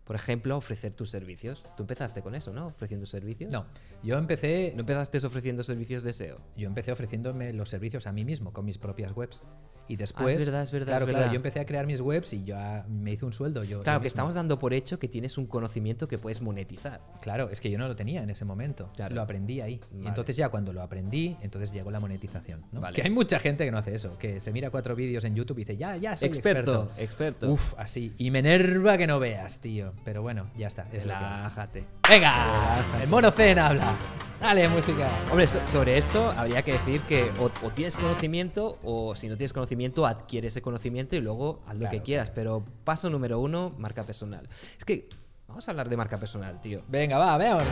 por 0.09 0.17
ejemplo, 0.17 0.57
ofrecer 0.57 0.95
tus 0.95 1.11
servicios. 1.11 1.63
Tú 1.77 1.83
empezaste 1.83 2.23
con 2.23 2.35
eso, 2.35 2.51
¿no? 2.51 2.69
Ofreciendo 2.69 3.05
servicios. 3.05 3.53
No, 3.53 3.67
yo 4.03 4.17
empecé, 4.17 4.73
¿No 4.75 4.81
empezaste 4.81 5.19
ofreciendo 5.19 5.63
servicios 5.63 6.03
de 6.03 6.15
SEO? 6.15 6.41
yo 6.57 6.67
empecé 6.67 6.93
ofreciéndome 6.93 7.53
los 7.53 7.69
servicios 7.69 8.07
a 8.07 8.13
mí 8.13 8.25
mismo 8.25 8.55
con 8.55 8.65
mis 8.65 8.79
propias 8.79 9.13
webs. 9.15 9.43
Y 9.89 9.97
después, 9.97 10.35
Ah, 10.35 10.39
es 10.39 10.45
verdad, 10.45 10.63
es 10.63 10.71
verdad, 10.73 10.87
claro, 10.99 11.07
es 11.07 11.15
claro, 11.17 11.33
yo 11.33 11.37
empecé 11.37 11.61
a 11.61 11.67
crear 11.67 11.87
mis 11.87 12.01
webs 12.01 12.33
y 12.35 12.45
ya 12.45 12.85
me 12.89 13.13
hice 13.13 13.25
un 13.25 13.33
sueldo. 13.33 13.65
Yo, 13.65 13.81
Claro, 13.83 13.99
yo 13.99 14.01
que 14.03 14.05
mismo. 14.05 14.09
estamos 14.09 14.35
dando 14.35 14.59
por 14.59 14.75
hecho 14.75 14.99
que 14.99 15.09
tienes 15.09 15.39
un 15.39 15.47
conocimiento 15.47 16.07
que 16.09 16.19
puedes 16.19 16.43
monetizar. 16.43 17.01
Claro, 17.23 17.49
es 17.51 17.61
que 17.61 17.71
yo 17.71 17.79
no 17.79 17.89
lo 17.89 17.97
tenía 17.97 18.23
en 18.23 18.29
ese 18.31 18.45
momento. 18.45 18.89
Claro. 18.95 19.15
Lo 19.15 19.23
aprendí 19.23 19.61
ahí. 19.63 19.81
Y 19.99 20.07
entonces 20.07 20.37
ya 20.37 20.51
cuando 20.51 20.73
lo 20.73 20.83
aprendí, 20.83 21.37
entonces 21.41 21.73
llegó 21.73 21.91
la 21.91 22.01
monetización. 22.01 22.65
¿no? 22.73 22.81
Vale. 22.83 22.95
Que 22.95 23.03
hay 23.03 23.11
mucha 23.11 23.39
gente 23.39 23.65
que 23.65 23.71
no 23.71 23.79
hace 23.79 23.95
eso, 23.95 24.19
que 24.19 24.41
se 24.41 24.53
mira 24.53 24.71
cuatro 24.71 24.95
vídeos 24.95 25.25
en 25.25 25.35
YouTube 25.35 25.57
y 25.59 25.61
dice, 25.63 25.77
ya, 25.77 25.97
ya 25.97 26.17
soy 26.17 26.29
Experto, 26.29 26.91
experto. 26.99 27.03
experto. 27.03 27.51
Uf, 27.51 27.75
así. 27.79 28.13
Y 28.19 28.31
me 28.31 28.41
enerva 28.41 28.99
que 28.99 29.07
no 29.07 29.19
veas, 29.19 29.59
tío. 29.61 29.95
Pero 30.05 30.21
bueno, 30.23 30.51
ya 30.57 30.69
está. 30.69 30.83
Es. 30.93 31.03
Relájate. 31.05 31.85
¡Venga! 32.09 32.85
El 33.03 33.09
mono 33.09 33.31
Zen 33.31 33.59
habla. 33.59 33.95
Dale, 34.41 34.69
música. 34.69 35.09
Hombre, 35.31 35.49
so- 35.49 35.67
sobre 35.67 35.99
esto 35.99 36.31
habría 36.37 36.63
que 36.63 36.73
decir 36.75 37.01
que 37.03 37.29
o, 37.41 37.47
o 37.67 37.71
tienes 37.71 37.97
conocimiento 37.97 38.79
o 38.85 39.17
si 39.17 39.29
no 39.29 39.37
tienes 39.37 39.53
conocimiento, 39.53 39.78
adquiere 40.07 40.49
ese 40.49 40.63
conocimiento 40.63 41.17
y 41.17 41.21
luego 41.21 41.63
haz 41.67 41.75
lo 41.75 41.81
Claro, 41.81 41.97
que 41.97 42.03
quieras. 42.03 42.31
Pero 42.31 42.65
paso 42.85 43.11
número 43.11 43.41
uno, 43.41 43.75
marca 43.79 44.05
personal. 44.05 44.49
Es 44.77 44.85
que 44.85 45.09
vamos 45.47 45.67
a 45.69 45.71
hablar 45.71 45.89
de 45.89 45.97
marca 45.97 46.19
personal, 46.19 46.61
tío. 46.61 46.83
Venga, 46.89 47.19
va, 47.19 47.37
veamos. 47.39 47.65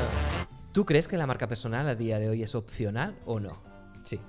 ¿Tú 0.72 0.84
crees 0.84 1.08
que 1.08 1.16
la 1.16 1.26
marca 1.26 1.48
personal 1.48 1.88
a 1.88 1.94
día 1.94 2.18
de 2.18 2.28
hoy 2.28 2.42
es 2.42 2.54
opcional 2.54 3.16
o 3.24 3.40
no? 3.40 3.62
Sí, 4.04 4.20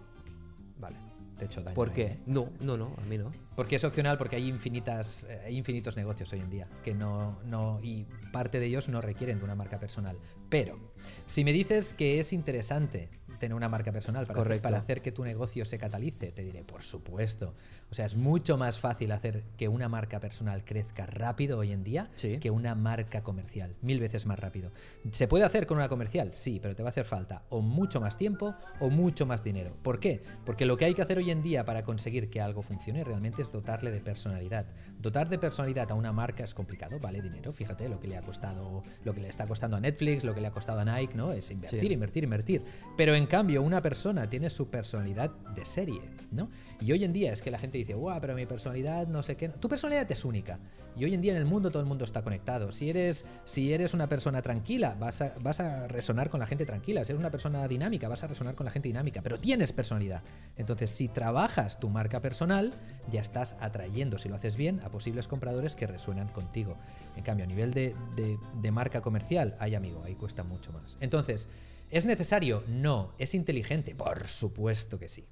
Vale. 0.80 0.96
te 1.36 1.44
he 1.44 1.46
hecho 1.48 1.62
daño. 1.62 1.76
¿Por 1.76 1.90
ahí, 1.90 1.94
qué? 1.96 2.06
¿eh? 2.06 2.20
No, 2.26 2.50
no, 2.62 2.78
no, 2.78 2.94
a 2.98 3.02
mí 3.02 3.18
no. 3.18 3.32
Porque 3.56 3.76
es 3.76 3.84
opcional, 3.84 4.18
porque 4.18 4.38
hay 4.38 4.48
infinitas, 4.48 5.26
eh, 5.30 5.52
infinitos 5.52 5.98
negocios 5.98 6.32
hoy 6.32 6.40
en 6.40 6.50
día 6.50 6.68
que 6.84 6.94
no, 6.94 7.40
no, 7.44 7.80
y 7.84 8.06
parte 8.32 8.60
de 8.60 8.68
ellos 8.68 8.88
no 8.88 9.02
requieren 9.02 9.40
de 9.40 9.44
una 9.44 9.56
marca 9.56 9.80
personal. 9.80 10.18
Pero, 10.48 10.78
si 11.26 11.44
me 11.44 11.52
dices 11.52 11.94
que 11.94 12.20
es 12.20 12.32
interesante 12.34 13.10
tener 13.38 13.56
una 13.56 13.70
marca 13.70 13.92
personal 13.92 14.26
para, 14.26 14.42
hacer, 14.42 14.62
para 14.62 14.78
hacer 14.78 15.02
que 15.02 15.12
tu 15.12 15.24
negocio 15.24 15.66
se 15.66 15.78
catalice, 15.78 16.32
te 16.32 16.44
diré, 16.44 16.64
por 16.64 16.84
supuesto. 16.84 17.54
O 17.90 17.96
sea, 17.96 18.06
es 18.06 18.16
mucho 18.16 18.58
más 18.58 18.80
fácil 18.80 19.12
hacer 19.14 19.44
que 19.58 19.70
una 19.70 19.88
marca 19.88 20.20
personal 20.20 20.66
crezca 20.66 21.06
rápido 21.06 21.58
hoy 21.58 21.72
en 21.72 21.86
día 21.86 22.10
Sí. 22.16 22.38
que 22.40 22.52
una 22.52 22.76
marca 22.76 23.24
comercial. 23.24 23.76
Mil 23.82 24.00
veces 24.02 24.26
más 24.26 24.38
rápido. 24.40 24.72
¿Se 25.12 25.28
puede 25.30 25.46
hacer 25.46 25.66
con 25.68 25.78
una 25.78 25.88
comercial? 25.88 26.32
Sí, 26.34 26.60
pero 26.62 26.76
te 26.76 26.84
va 26.84 26.90
a 26.90 26.92
hacer 26.92 27.06
falta 27.06 27.44
o 27.50 27.62
mucho 27.62 28.02
más 28.02 28.18
tiempo 28.18 28.56
o 28.82 28.90
mucho 28.90 29.26
más 29.26 29.42
dinero. 29.42 29.74
¿Por 29.84 30.02
qué? 30.02 30.22
Porque 30.46 30.66
lo 30.66 30.76
que 30.76 30.84
hay 30.84 30.94
que 30.96 31.02
hacer 31.02 31.18
hoy 31.18 31.32
en 31.32 31.42
día 31.42 31.64
para 31.64 31.84
conseguir 31.84 32.30
que 32.30 32.42
algo 32.42 32.62
funcione 32.62 33.06
realmente 33.06 33.42
es 33.42 33.52
dotarle 33.54 33.90
de 33.92 34.02
personalidad. 34.02 34.66
Dotar 35.00 35.30
de 35.30 35.40
personalidad 35.40 35.90
a 35.90 35.94
una 35.94 36.12
marca 36.12 36.44
es 36.44 36.54
complicado, 36.54 37.00
vale 37.00 37.22
dinero. 37.22 37.54
Fíjate 37.54 37.88
lo 37.88 38.02
que 38.02 38.10
le 38.10 38.18
ha 38.18 38.22
costado, 38.22 38.84
lo 39.06 39.14
que 39.14 39.22
le 39.22 39.30
está 39.30 39.48
costando 39.48 39.78
a 39.78 39.80
Netflix, 39.80 40.26
lo 40.26 40.36
que 40.36 40.42
le 40.42 40.48
ha 40.48 40.52
costado 40.52 40.80
a 40.82 40.86
Nike, 40.86 41.16
¿no? 41.16 41.32
Es 41.32 41.50
invertir, 41.52 41.80
Sí. 41.80 41.94
invertir, 41.94 42.24
invertir. 42.26 42.64
Pero 42.98 43.16
en 43.16 43.28
cambio, 43.28 43.62
una 43.62 43.82
persona 43.82 44.30
tiene 44.30 44.50
su 44.50 44.70
personalidad 44.70 45.32
de 45.56 45.66
serie, 45.66 46.02
¿no? 46.32 46.50
Y 46.82 46.92
hoy 46.92 47.06
en 47.06 47.14
día 47.14 47.32
es 47.32 47.42
que 47.42 47.50
la 47.50 47.58
gente 47.58 47.77
dice, 47.80 47.94
guau, 47.94 48.20
pero 48.22 48.36
mi 48.36 48.46
personalidad 48.46 49.08
no 49.08 49.24
sé 49.24 49.36
qué. 49.36 49.50
Tu 49.50 49.68
personalidad 49.70 50.10
es 50.12 50.26
única. 50.26 50.60
Y 50.96 51.06
hoy 51.06 51.14
en 51.14 51.22
día 51.22 51.32
en 51.34 51.38
el 51.38 51.46
mundo 51.46 51.70
todo 51.70 51.82
el 51.82 51.88
mundo 51.88 52.04
está 52.06 52.22
conectado. 52.24 52.72
Si 52.72 52.90
eres, 52.90 53.26
si 53.46 53.72
eres 53.74 53.94
una 53.94 54.08
persona 54.08 54.42
tranquila, 54.42 54.96
vas 55.00 55.22
a, 55.22 55.34
vas 55.42 55.60
a 55.60 55.88
resonar 55.88 56.30
con 56.30 56.40
la 56.40 56.48
gente 56.48 56.66
tranquila. 56.66 57.06
Si 57.06 57.12
eres 57.12 57.20
una 57.20 57.32
persona 57.32 57.68
dinámica, 57.68 58.08
vas 58.08 58.24
a 58.24 58.28
resonar 58.28 58.56
con 58.56 58.66
la 58.66 58.72
gente 58.72 58.90
dinámica. 58.90 59.22
Pero 59.22 59.40
tienes 59.40 59.74
personalidad. 59.74 60.22
Entonces, 60.56 60.90
si 60.92 61.08
trabajas 61.08 61.80
tu 61.80 61.90
marca 61.90 62.22
personal, 62.22 62.74
ya 63.12 63.22
estás 63.22 63.56
atrayendo, 63.60 64.18
si 64.18 64.30
lo 64.30 64.36
haces 64.36 64.58
bien, 64.58 64.80
a 64.84 64.90
posibles 64.90 65.28
compradores 65.28 65.76
que 65.76 65.88
resuenan 65.88 66.28
contigo. 66.30 66.78
En 67.16 67.24
cambio, 67.24 67.46
a 67.46 67.48
nivel 67.48 67.74
de, 67.74 67.96
de- 68.16 68.38
de 68.62 68.72
marca 68.72 69.02
comercial, 69.02 69.56
hay 69.60 69.76
amigo, 69.76 70.04
ahí 70.04 70.16
cuesta 70.16 70.44
mucho 70.44 70.72
más. 70.72 70.98
Entonces, 71.00 71.48
¿es 71.92 72.06
necesario? 72.06 72.64
No. 72.68 73.14
¿Es 73.20 73.36
inteligente? 73.36 73.94
Por 73.96 74.28
supuesto 74.28 74.98
que 75.00 75.10
sí. 75.10 75.26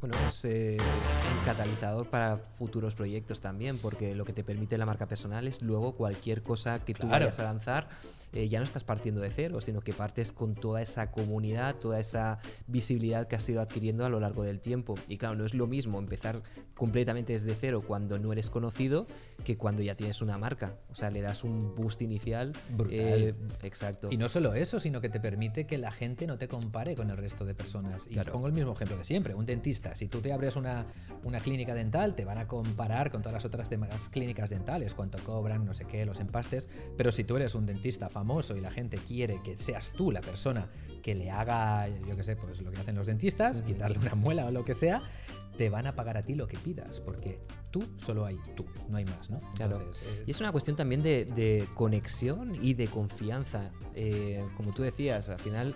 Bueno, 0.00 0.14
es, 0.28 0.44
eh, 0.44 0.76
es 0.76 0.82
un 1.38 1.44
catalizador 1.44 2.08
para 2.10 2.36
futuros 2.36 2.94
proyectos 2.94 3.40
también, 3.40 3.78
porque 3.78 4.14
lo 4.14 4.24
que 4.24 4.32
te 4.34 4.44
permite 4.44 4.76
la 4.76 4.84
marca 4.84 5.06
personal 5.08 5.48
es 5.48 5.62
luego 5.62 5.94
cualquier 5.96 6.42
cosa 6.42 6.84
que 6.84 6.92
tú 6.92 7.08
vayas 7.08 7.40
a 7.40 7.44
lanzar, 7.44 7.88
eh, 8.34 8.48
ya 8.48 8.58
no 8.58 8.64
estás 8.64 8.84
partiendo 8.84 9.22
de 9.22 9.30
cero, 9.30 9.60
sino 9.62 9.80
que 9.80 9.94
partes 9.94 10.32
con 10.32 10.54
toda 10.54 10.82
esa 10.82 11.10
comunidad, 11.10 11.76
toda 11.76 11.98
esa 11.98 12.38
visibilidad 12.66 13.26
que 13.26 13.36
has 13.36 13.48
ido 13.48 13.62
adquiriendo 13.62 14.04
a 14.04 14.10
lo 14.10 14.20
largo 14.20 14.42
del 14.42 14.60
tiempo. 14.60 14.96
Y 15.08 15.16
claro, 15.16 15.34
no 15.36 15.46
es 15.46 15.54
lo 15.54 15.66
mismo 15.66 15.98
empezar 15.98 16.42
completamente 16.74 17.32
desde 17.32 17.56
cero 17.56 17.82
cuando 17.84 18.18
no 18.18 18.32
eres 18.32 18.50
conocido 18.50 19.06
que 19.44 19.56
cuando 19.56 19.80
ya 19.82 19.94
tienes 19.94 20.20
una 20.20 20.36
marca. 20.36 20.76
O 20.90 20.94
sea, 20.94 21.10
le 21.10 21.22
das 21.22 21.42
un 21.42 21.74
boost 21.74 22.02
inicial. 22.02 22.52
Brutal. 22.76 22.94
eh, 22.98 23.34
exacto. 23.62 24.08
Y 24.10 24.18
no 24.18 24.28
solo 24.28 24.52
eso, 24.52 24.78
sino 24.78 25.00
que 25.00 25.08
te 25.08 25.20
permite 25.20 25.66
que 25.66 25.78
la 25.78 25.90
gente 25.90 26.26
no 26.26 26.36
te 26.36 26.48
compare 26.48 26.94
con 26.94 27.10
el 27.10 27.16
resto 27.16 27.46
de 27.46 27.54
personas. 27.54 28.06
Y 28.06 28.14
Claro. 28.14 28.32
pongo 28.32 28.46
el 28.48 28.52
mismo 28.52 28.72
ejemplo 28.72 28.98
de 28.98 29.04
siempre, 29.04 29.34
un 29.34 29.46
dentista. 29.46 29.85
Si 29.94 30.08
tú 30.08 30.20
te 30.20 30.32
abres 30.32 30.56
una, 30.56 30.86
una 31.24 31.40
clínica 31.40 31.74
dental, 31.74 32.14
te 32.14 32.24
van 32.24 32.38
a 32.38 32.46
comparar 32.46 33.10
con 33.10 33.22
todas 33.22 33.34
las 33.34 33.44
otras 33.44 33.70
demás 33.70 34.08
clínicas 34.08 34.50
dentales, 34.50 34.94
cuánto 34.94 35.18
cobran, 35.22 35.64
no 35.64 35.74
sé 35.74 35.84
qué, 35.84 36.04
los 36.04 36.20
empastes. 36.20 36.68
Pero 36.96 37.12
si 37.12 37.24
tú 37.24 37.36
eres 37.36 37.54
un 37.54 37.66
dentista 37.66 38.08
famoso 38.08 38.56
y 38.56 38.60
la 38.60 38.70
gente 38.70 38.98
quiere 38.98 39.40
que 39.42 39.56
seas 39.56 39.92
tú 39.92 40.10
la 40.10 40.20
persona 40.20 40.68
que 41.02 41.14
le 41.14 41.30
haga, 41.30 41.88
yo 41.88 42.16
qué 42.16 42.24
sé, 42.24 42.36
pues 42.36 42.60
lo 42.60 42.72
que 42.72 42.80
hacen 42.80 42.96
los 42.96 43.06
dentistas, 43.06 43.62
quitarle 43.62 43.98
una 43.98 44.14
muela 44.14 44.46
o 44.46 44.50
lo 44.50 44.64
que 44.64 44.74
sea, 44.74 45.02
te 45.56 45.70
van 45.70 45.86
a 45.86 45.94
pagar 45.94 46.16
a 46.16 46.22
ti 46.22 46.34
lo 46.34 46.46
que 46.46 46.58
pidas, 46.58 47.00
porque 47.00 47.40
tú 47.70 47.84
solo 47.96 48.24
hay 48.24 48.38
tú, 48.54 48.66
no 48.88 48.96
hay 48.96 49.04
más, 49.04 49.30
¿no? 49.30 49.38
Claro. 49.54 49.78
Entonces, 49.78 50.06
eh, 50.06 50.24
Y 50.26 50.30
es 50.30 50.40
una 50.40 50.52
cuestión 50.52 50.76
también 50.76 51.02
de, 51.02 51.24
de 51.24 51.66
conexión 51.74 52.52
y 52.60 52.74
de 52.74 52.88
confianza. 52.88 53.70
Eh, 53.94 54.44
como 54.56 54.72
tú 54.72 54.82
decías, 54.82 55.28
al 55.30 55.38
final 55.38 55.74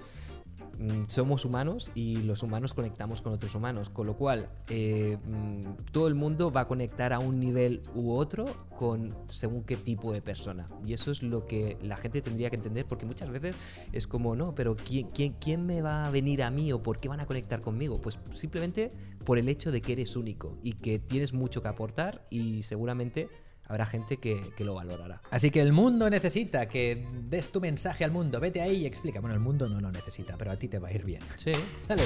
somos 1.09 1.45
humanos 1.45 1.91
y 1.95 2.17
los 2.23 2.43
humanos 2.43 2.75
conectamos 2.75 3.23
con 3.23 3.33
otros 3.33 3.55
humanos, 3.55 3.91
con 3.91 4.07
lo 4.07 4.17
cual 4.17 4.51
eh, 4.69 5.19
mm, 5.25 5.91
todo 5.93 6.09
el 6.09 6.15
mundo 6.15 6.51
va 6.51 6.63
a 6.63 6.69
conectar 6.69 7.13
a 7.13 7.19
un 7.19 7.39
nivel 7.39 7.83
u 7.95 8.13
otro 8.13 8.47
con 8.77 9.15
según 9.29 9.65
qué 9.65 9.77
tipo 9.77 10.13
de 10.13 10.23
persona. 10.23 10.67
Y 10.87 10.93
eso 10.93 11.11
es 11.11 11.23
lo 11.23 11.47
que 11.47 11.77
la 11.83 11.97
gente 11.97 12.23
tendría 12.23 12.51
que 12.51 12.57
entender, 12.57 12.87
porque 12.87 13.07
muchas 13.07 13.31
veces 13.31 13.55
es 13.93 14.07
como, 14.07 14.35
no, 14.35 14.55
pero 14.55 14.77
¿quién, 14.77 15.09
quién, 15.09 15.35
quién 15.35 15.67
me 15.67 15.83
va 15.83 16.07
a 16.07 16.11
venir 16.11 16.43
a 16.43 16.51
mí 16.51 16.73
o 16.73 16.83
por 16.83 16.99
qué 16.99 17.09
van 17.09 17.21
a 17.21 17.27
conectar 17.27 17.61
conmigo? 17.61 18.01
Pues 18.01 18.19
simplemente 18.33 18.91
por 19.25 19.39
el 19.39 19.49
hecho 19.49 19.71
de 19.71 19.83
que 19.83 19.93
eres 19.93 20.17
único 20.17 20.59
y 20.63 20.73
que 20.73 20.99
tienes 20.99 21.33
mucho 21.33 21.63
que 21.63 21.69
aportar 21.69 22.27
y 22.31 22.63
seguramente 22.63 23.29
habrá 23.71 23.87
gente 23.87 24.17
que, 24.17 24.53
que 24.57 24.65
lo 24.65 24.75
valorará. 24.75 25.23
Así 25.31 25.51
que 25.51 25.61
el 25.61 25.73
mundo 25.73 26.11
necesita 26.11 26.67
que 26.67 27.07
des 27.13 27.51
tu 27.53 27.61
mensaje 27.61 28.05
al 28.05 28.11
mundo. 28.11 28.41
Vete 28.41 28.61
ahí 28.61 28.79
y 28.79 28.87
explica. 28.87 29.21
Bueno, 29.21 29.35
el 29.35 29.41
mundo 29.41 29.69
no 29.69 29.81
lo 29.81 29.93
necesita, 29.93 30.37
pero 30.37 30.51
a 30.51 30.57
ti 30.57 30.67
te 30.67 30.81
va 30.81 30.89
a 30.89 30.93
ir 30.93 31.05
bien. 31.05 31.23
Sí. 31.37 31.53
Dale. 31.87 32.03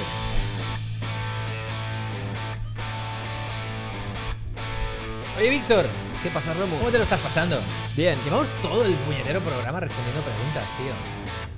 Oye, 5.37 5.49
Víctor, 5.49 5.85
¿Qué 6.25 6.31
pasa, 6.31 6.55
Romo? 6.55 6.77
¿cómo 6.79 6.89
te 6.89 6.97
lo 6.97 7.03
estás 7.03 7.19
pasando? 7.19 7.59
Bien. 7.95 8.17
Llevamos 8.23 8.49
todo 8.61 8.83
el 8.83 8.95
puñetero 8.95 9.41
programa 9.41 9.79
respondiendo 9.79 10.21
preguntas, 10.23 10.75
tío. 10.75 10.93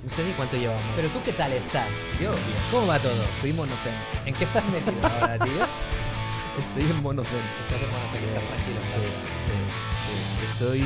No 0.04 0.10
sé 0.10 0.24
ni 0.24 0.32
cuánto 0.32 0.58
llevamos. 0.58 0.82
Pero 0.94 1.08
tú, 1.08 1.22
¿qué 1.24 1.32
tal 1.32 1.52
estás? 1.54 1.88
yo, 2.20 2.30
bien. 2.30 2.60
¿Cómo 2.70 2.86
va 2.86 2.98
todo? 2.98 3.22
Estoy 3.22 3.48
en 3.50 3.56
monocen. 3.56 3.94
¿En 4.26 4.34
qué 4.34 4.44
estás 4.44 4.68
metido 4.68 5.06
ahora, 5.06 5.38
tío? 5.38 5.64
Estoy 6.60 6.82
en 6.82 7.02
monocen. 7.02 7.40
Estás 7.62 7.80
en 7.80 7.90
monocen, 7.90 8.24
estás 8.24 8.44
tranquilo. 8.44 8.80
Sí, 8.88 9.08
sí. 9.46 9.87
Estoy, 10.52 10.82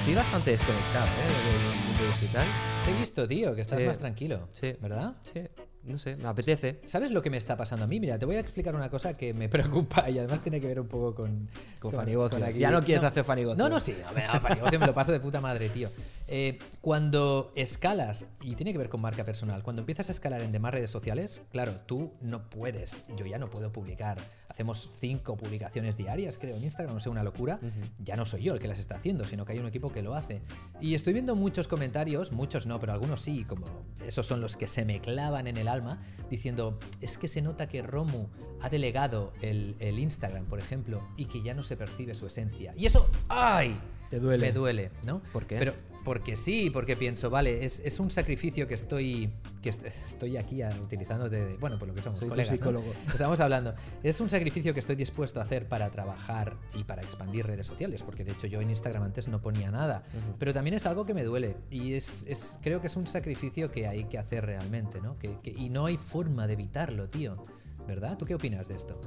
estoy 0.00 0.14
bastante 0.14 0.50
desconectado 0.52 1.06
¿eh? 1.06 1.52
del 1.52 1.86
mundo 1.86 2.14
digital. 2.20 2.46
Te 2.84 2.90
he 2.90 2.94
visto, 2.98 3.26
tío, 3.28 3.54
que 3.54 3.62
estás 3.62 3.78
Sí. 3.78 3.86
más 3.86 3.98
tranquilo. 3.98 4.48
Sí. 4.52 4.74
¿Verdad? 4.80 5.14
Sí, 5.22 5.40
no 5.84 5.98
sé, 5.98 6.14
me 6.16 6.28
apetece. 6.28 6.80
¿Sabes 6.86 7.10
lo 7.10 7.22
que 7.22 7.30
me 7.30 7.36
está 7.36 7.56
pasando 7.56 7.84
a 7.84 7.88
mí? 7.88 7.98
Mira, 7.98 8.16
te 8.18 8.24
voy 8.24 8.36
a 8.36 8.40
explicar 8.40 8.74
una 8.76 8.88
cosa 8.88 9.14
que 9.14 9.34
me 9.34 9.48
preocupa 9.48 10.08
y 10.08 10.18
además 10.18 10.40
tiene 10.42 10.60
que 10.60 10.68
ver 10.68 10.78
un 10.80 10.86
poco 10.86 11.14
con... 11.14 11.48
Con 11.80 11.98
aquí. 11.98 12.58
Ya 12.60 12.70
no 12.70 12.82
quieres 12.82 13.02
hacer 13.02 13.24
fanegocios. 13.24 13.58
No, 13.58 13.68
no, 13.68 13.80
sí. 13.80 13.96
Fanigocio 14.40 14.78
me 14.78 14.86
lo 14.86 14.94
paso 14.94 15.10
de 15.10 15.18
puta 15.18 15.40
madre, 15.40 15.68
tío. 15.68 15.90
Eh, 16.28 16.58
cuando 16.80 17.52
escalas, 17.56 18.26
y 18.42 18.54
tiene 18.54 18.70
que 18.72 18.78
ver 18.78 18.88
con 18.88 19.00
marca 19.00 19.24
personal, 19.24 19.62
cuando 19.64 19.82
empiezas 19.82 20.08
a 20.08 20.12
escalar 20.12 20.40
en 20.42 20.52
demás 20.52 20.72
redes 20.72 20.90
sociales, 20.90 21.42
claro, 21.50 21.74
tú 21.86 22.12
no 22.20 22.48
puedes, 22.48 23.02
yo 23.16 23.26
ya 23.26 23.38
no 23.38 23.48
puedo 23.48 23.72
publicar. 23.72 24.18
Hacemos 24.52 24.90
cinco 25.00 25.34
publicaciones 25.34 25.96
diarias, 25.96 26.36
creo, 26.36 26.54
en 26.56 26.62
Instagram, 26.62 26.94
no 26.94 27.00
sé, 27.00 27.08
una 27.08 27.22
locura. 27.22 27.58
Ya 27.98 28.16
no 28.16 28.26
soy 28.26 28.42
yo 28.42 28.52
el 28.52 28.60
que 28.60 28.68
las 28.68 28.78
está 28.78 28.96
haciendo, 28.96 29.24
sino 29.24 29.46
que 29.46 29.52
hay 29.52 29.58
un 29.60 29.66
equipo 29.66 29.90
que 29.90 30.02
lo 30.02 30.14
hace. 30.14 30.42
Y 30.78 30.94
estoy 30.94 31.14
viendo 31.14 31.34
muchos 31.34 31.68
comentarios, 31.68 32.32
muchos 32.32 32.66
no, 32.66 32.78
pero 32.78 32.92
algunos 32.92 33.22
sí, 33.22 33.44
como 33.44 33.64
esos 34.06 34.26
son 34.26 34.42
los 34.42 34.58
que 34.58 34.66
se 34.66 34.84
me 34.84 35.00
clavan 35.00 35.46
en 35.46 35.56
el 35.56 35.68
alma, 35.68 36.00
diciendo, 36.28 36.78
es 37.00 37.16
que 37.16 37.28
se 37.28 37.40
nota 37.40 37.66
que 37.66 37.80
Romu 37.80 38.28
ha 38.60 38.68
delegado 38.68 39.32
el, 39.40 39.74
el 39.78 39.98
Instagram, 39.98 40.44
por 40.44 40.58
ejemplo, 40.58 41.00
y 41.16 41.24
que 41.24 41.40
ya 41.40 41.54
no 41.54 41.62
se 41.62 41.78
percibe 41.78 42.14
su 42.14 42.26
esencia. 42.26 42.74
Y 42.76 42.84
eso, 42.84 43.08
¡ay! 43.30 43.80
Te 44.12 44.20
duele. 44.20 44.46
Me 44.48 44.52
duele, 44.52 44.90
¿no? 45.06 45.22
¿Por 45.32 45.46
qué? 45.46 45.56
Pero 45.58 45.72
porque 46.04 46.36
sí, 46.36 46.68
porque 46.68 46.96
pienso, 46.96 47.30
vale, 47.30 47.64
es, 47.64 47.80
es 47.82 47.98
un 47.98 48.10
sacrificio 48.10 48.68
que 48.68 48.74
estoy 48.74 49.32
que 49.62 49.70
est- 49.70 49.86
estoy 49.86 50.36
aquí 50.36 50.60
utilizando 50.82 51.30
de, 51.30 51.56
bueno, 51.60 51.78
por 51.78 51.88
lo 51.88 51.94
que 51.94 52.02
somos 52.02 52.18
Soy 52.18 52.28
colegas, 52.28 52.50
¿no? 52.50 52.56
psicólogo. 52.58 52.92
Estamos 53.08 53.40
hablando. 53.40 53.74
Es 54.02 54.20
un 54.20 54.28
sacrificio 54.28 54.74
que 54.74 54.80
estoy 54.80 54.96
dispuesto 54.96 55.40
a 55.40 55.44
hacer 55.44 55.66
para 55.66 55.88
trabajar 55.88 56.58
y 56.74 56.84
para 56.84 57.00
expandir 57.00 57.46
redes 57.46 57.68
sociales, 57.68 58.02
porque 58.02 58.22
de 58.22 58.32
hecho 58.32 58.46
yo 58.48 58.60
en 58.60 58.68
Instagram 58.68 59.04
antes 59.04 59.28
no 59.28 59.40
ponía 59.40 59.70
nada, 59.70 60.02
pero 60.38 60.52
también 60.52 60.74
es 60.74 60.84
algo 60.84 61.06
que 61.06 61.14
me 61.14 61.22
duele 61.24 61.56
y 61.70 61.94
es, 61.94 62.26
es- 62.28 62.58
creo 62.60 62.82
que 62.82 62.88
es 62.88 62.96
un 62.96 63.06
sacrificio 63.06 63.70
que 63.70 63.86
hay 63.88 64.04
que 64.04 64.18
hacer 64.18 64.44
realmente, 64.44 65.00
¿no? 65.00 65.18
Que, 65.18 65.38
que- 65.42 65.54
y 65.56 65.70
no 65.70 65.86
hay 65.86 65.96
forma 65.96 66.46
de 66.46 66.52
evitarlo, 66.52 67.08
tío. 67.08 67.42
¿Verdad? 67.86 68.16
¿Tú 68.16 68.26
qué 68.26 68.36
opinas 68.36 68.68
de 68.68 68.76
esto? 68.76 69.00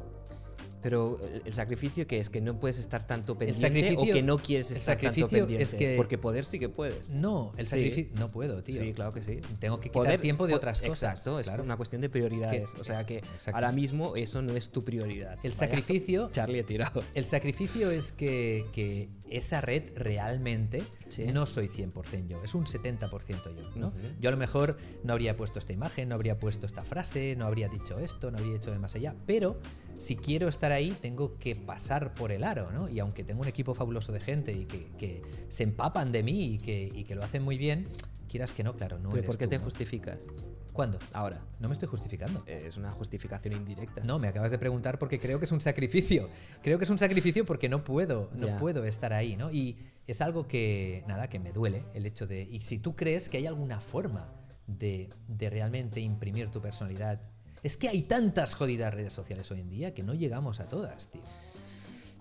Pero 0.85 1.19
el, 1.43 1.51
sacrificio 1.51 2.05
que 2.05 2.19
es 2.19 2.29
que 2.29 2.41
no 2.41 2.59
puedes 2.59 2.77
estar 2.77 3.07
tanto 3.07 3.35
pendiente 3.39 3.59
sacrificio- 3.67 4.11
o 4.11 4.13
que 4.13 4.21
no 4.21 4.37
quieres 4.37 4.69
estar 4.69 4.99
tanto 4.99 5.27
pendiente. 5.27 5.63
es 5.63 5.73
que- 5.73 5.95
Porque 5.97 6.19
poder 6.19 6.45
sí 6.45 6.59
que 6.59 6.69
puedes. 6.69 7.09
No, 7.11 7.53
el 7.57 7.65
Sí. 7.65 7.71
sacrificio 7.71 8.11
no 8.19 8.27
puedo, 8.29 8.61
tío. 8.61 8.79
Sí, 8.79 8.93
claro 8.93 9.11
que 9.11 9.23
sí. 9.23 9.41
Tengo 9.57 9.79
que 9.79 9.89
quitar 9.89 10.19
tiempo 10.19 10.45
de 10.45 10.53
otras 10.53 10.83
cosas. 10.83 11.17
Exacto, 11.17 11.39
es 11.39 11.47
claro. 11.47 11.63
una 11.63 11.75
cuestión 11.75 12.03
de 12.03 12.09
prioridades. 12.09 12.73
Que- 12.75 12.81
o 12.81 12.83
sea 12.83 13.03
que 13.03 13.23
ahora 13.51 13.71
mismo 13.71 14.15
eso 14.15 14.43
no 14.43 14.55
es 14.55 14.69
tu 14.69 14.83
prioridad. 14.83 15.39
El 15.41 15.53
Vaya, 15.53 15.55
sacrificio 15.55 16.29
Charlie 16.31 16.59
ha 16.59 16.65
tirado. 16.67 17.01
El 17.15 17.25
sacrificio 17.25 17.89
es 17.89 18.11
que, 18.11 18.67
que 18.71 19.09
esa 19.31 19.61
red 19.61 19.85
realmente 19.95 20.83
Sí. 21.09 21.25
no 21.33 21.47
soy 21.47 21.67
100% 21.67 22.27
yo, 22.27 22.43
es 22.43 22.53
un 22.53 22.67
70% 22.67 23.49
yo. 23.55 23.71
¿no? 23.75 23.87
Ujú. 23.87 23.97
Yo 24.21 24.29
a 24.29 24.31
lo 24.31 24.37
mejor 24.37 24.77
no 25.03 25.13
habría 25.13 25.35
puesto 25.35 25.57
esta 25.57 25.73
imagen, 25.73 26.09
no 26.09 26.15
habría 26.15 26.37
puesto 26.37 26.67
esta 26.67 26.83
frase, 26.83 27.35
no 27.35 27.45
habría 27.47 27.69
dicho 27.69 27.97
esto, 27.97 28.29
no 28.29 28.37
habría 28.37 28.55
hecho 28.57 28.69
de 28.69 28.77
más 28.77 28.93
allá, 28.93 29.15
pero 29.25 29.59
si 29.97 30.15
quiero 30.15 30.47
estar 30.47 30.71
ahí 30.71 30.91
tengo 31.01 31.37
que 31.37 31.55
pasar 31.55 32.13
por 32.13 32.31
el 32.31 32.43
aro, 32.43 32.71
¿no? 32.71 32.89
Y 32.89 32.99
aunque 32.99 33.23
tengo 33.23 33.41
un 33.41 33.47
equipo 33.47 33.73
fabuloso 33.73 34.11
de 34.11 34.19
gente 34.19 34.51
y 34.53 34.65
que, 34.65 34.87
que 34.97 35.21
se 35.49 35.63
empapan 35.63 36.11
de 36.11 36.23
mí 36.23 36.55
y 36.55 36.57
que, 36.59 36.89
y 36.93 37.03
que 37.03 37.15
lo 37.15 37.23
hacen 37.23 37.43
muy 37.43 37.57
bien, 37.57 37.87
quieras 38.29 38.53
que 38.53 38.63
no, 38.63 38.73
claro, 38.73 38.97
no 38.97 39.09
¿Pero 39.09 39.19
eres 39.19 39.27
por 39.27 39.37
qué 39.37 39.45
tú, 39.45 39.49
te 39.51 39.57
¿no? 39.57 39.63
justificas? 39.63 40.27
¿Cuándo? 40.73 40.99
Ahora. 41.13 41.41
No 41.59 41.69
me 41.69 41.73
estoy 41.73 41.87
justificando. 41.87 42.43
Eh, 42.47 42.65
Es 42.67 42.75
una 42.75 42.91
justificación 42.91 43.53
indirecta. 43.53 44.03
No, 44.03 44.19
me 44.19 44.27
acabas 44.27 44.51
de 44.51 44.57
preguntar 44.59 44.99
porque 44.99 45.19
creo 45.19 45.39
que 45.39 45.45
es 45.45 45.51
un 45.53 45.61
sacrificio. 45.61 46.29
Creo 46.61 46.77
que 46.77 46.83
es 46.83 46.89
un 46.89 46.99
sacrificio 46.99 47.45
porque 47.45 47.69
no 47.69 47.85
puedo, 47.85 48.29
no 48.35 48.57
puedo 48.57 48.83
estar 48.83 49.13
ahí, 49.13 49.37
¿no? 49.37 49.51
Y 49.51 49.77
es 50.05 50.19
algo 50.21 50.47
que, 50.49 51.05
nada, 51.07 51.29
que 51.29 51.39
me 51.39 51.53
duele 51.53 51.83
el 51.93 52.05
hecho 52.05 52.27
de... 52.27 52.41
Y 52.41 52.59
si 52.59 52.77
tú 52.77 52.93
crees 52.93 53.29
que 53.29 53.37
hay 53.37 53.47
alguna 53.47 53.79
forma 53.79 54.33
de, 54.67 55.09
de 55.29 55.49
realmente 55.49 56.01
imprimir 56.01 56.49
tu 56.49 56.61
personalidad... 56.61 57.21
Es 57.65 57.77
que 57.77 57.89
hay 57.89 58.03
tantas 58.03 58.53
jodidas 58.53 58.93
redes 58.93 59.11
sociales 59.11 59.49
hoy 59.49 59.61
en 59.61 59.69
día 59.71 59.93
que 59.95 60.03
no 60.03 60.13
llegamos 60.13 60.59
a 60.59 60.69
todas, 60.69 61.09
tío. 61.09 61.21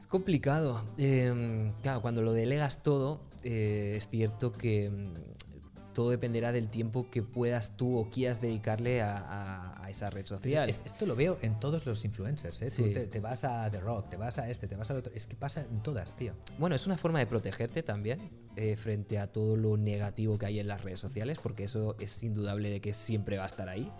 Es 0.00 0.06
complicado. 0.06 0.82
Eh, 0.96 1.70
claro, 1.82 2.00
cuando 2.00 2.22
lo 2.22 2.32
delegas 2.32 2.82
todo, 2.82 3.20
eh, 3.42 3.92
es 3.98 4.08
cierto 4.08 4.52
que 4.52 4.88
mm, 4.88 5.92
todo 5.92 6.08
dependerá 6.08 6.50
del 6.50 6.70
tiempo 6.70 7.10
que 7.10 7.22
puedas 7.22 7.76
tú 7.76 7.98
o 7.98 8.08
quieras 8.08 8.40
dedicarle 8.40 9.02
a, 9.02 9.18
a- 9.18 9.84
a 9.84 9.90
esa 9.90 10.08
red 10.08 10.24
social. 10.26 10.70
Es- 10.70 10.80
esto 10.86 11.04
lo 11.04 11.14
veo 11.14 11.36
en 11.42 11.60
todos 11.60 11.84
los 11.84 12.06
influencers, 12.06 12.62
¿eh? 12.62 12.70
Tú 12.74 12.84
te, 12.94 13.06
te 13.06 13.20
vas 13.20 13.44
a 13.44 13.70
The 13.70 13.80
Rock, 13.80 14.08
te 14.08 14.16
vas 14.16 14.38
a 14.38 14.48
este, 14.48 14.66
te 14.66 14.76
vas 14.76 14.90
al 14.90 14.96
otro... 14.96 15.12
Es 15.14 15.26
que 15.26 15.36
pasa 15.36 15.60
en 15.70 15.82
todas, 15.82 16.16
tío. 16.16 16.32
Bueno, 16.58 16.74
es 16.74 16.86
una 16.86 16.96
forma 16.96 17.18
de 17.18 17.26
protegerte 17.26 17.82
también 17.82 18.18
eh, 18.56 18.76
frente 18.76 19.18
a 19.18 19.26
todo 19.30 19.56
lo 19.56 19.76
negativo 19.76 20.38
que 20.38 20.46
hay 20.46 20.58
en 20.58 20.68
las 20.68 20.82
redes 20.82 21.00
sociales, 21.00 21.38
porque 21.42 21.64
eso 21.64 21.96
es 22.00 22.22
indudable 22.22 22.70
de 22.70 22.80
que 22.80 22.94
siempre 22.94 23.36
va 23.36 23.44
a 23.44 23.48
estar 23.48 23.68
ahí. 23.68 23.92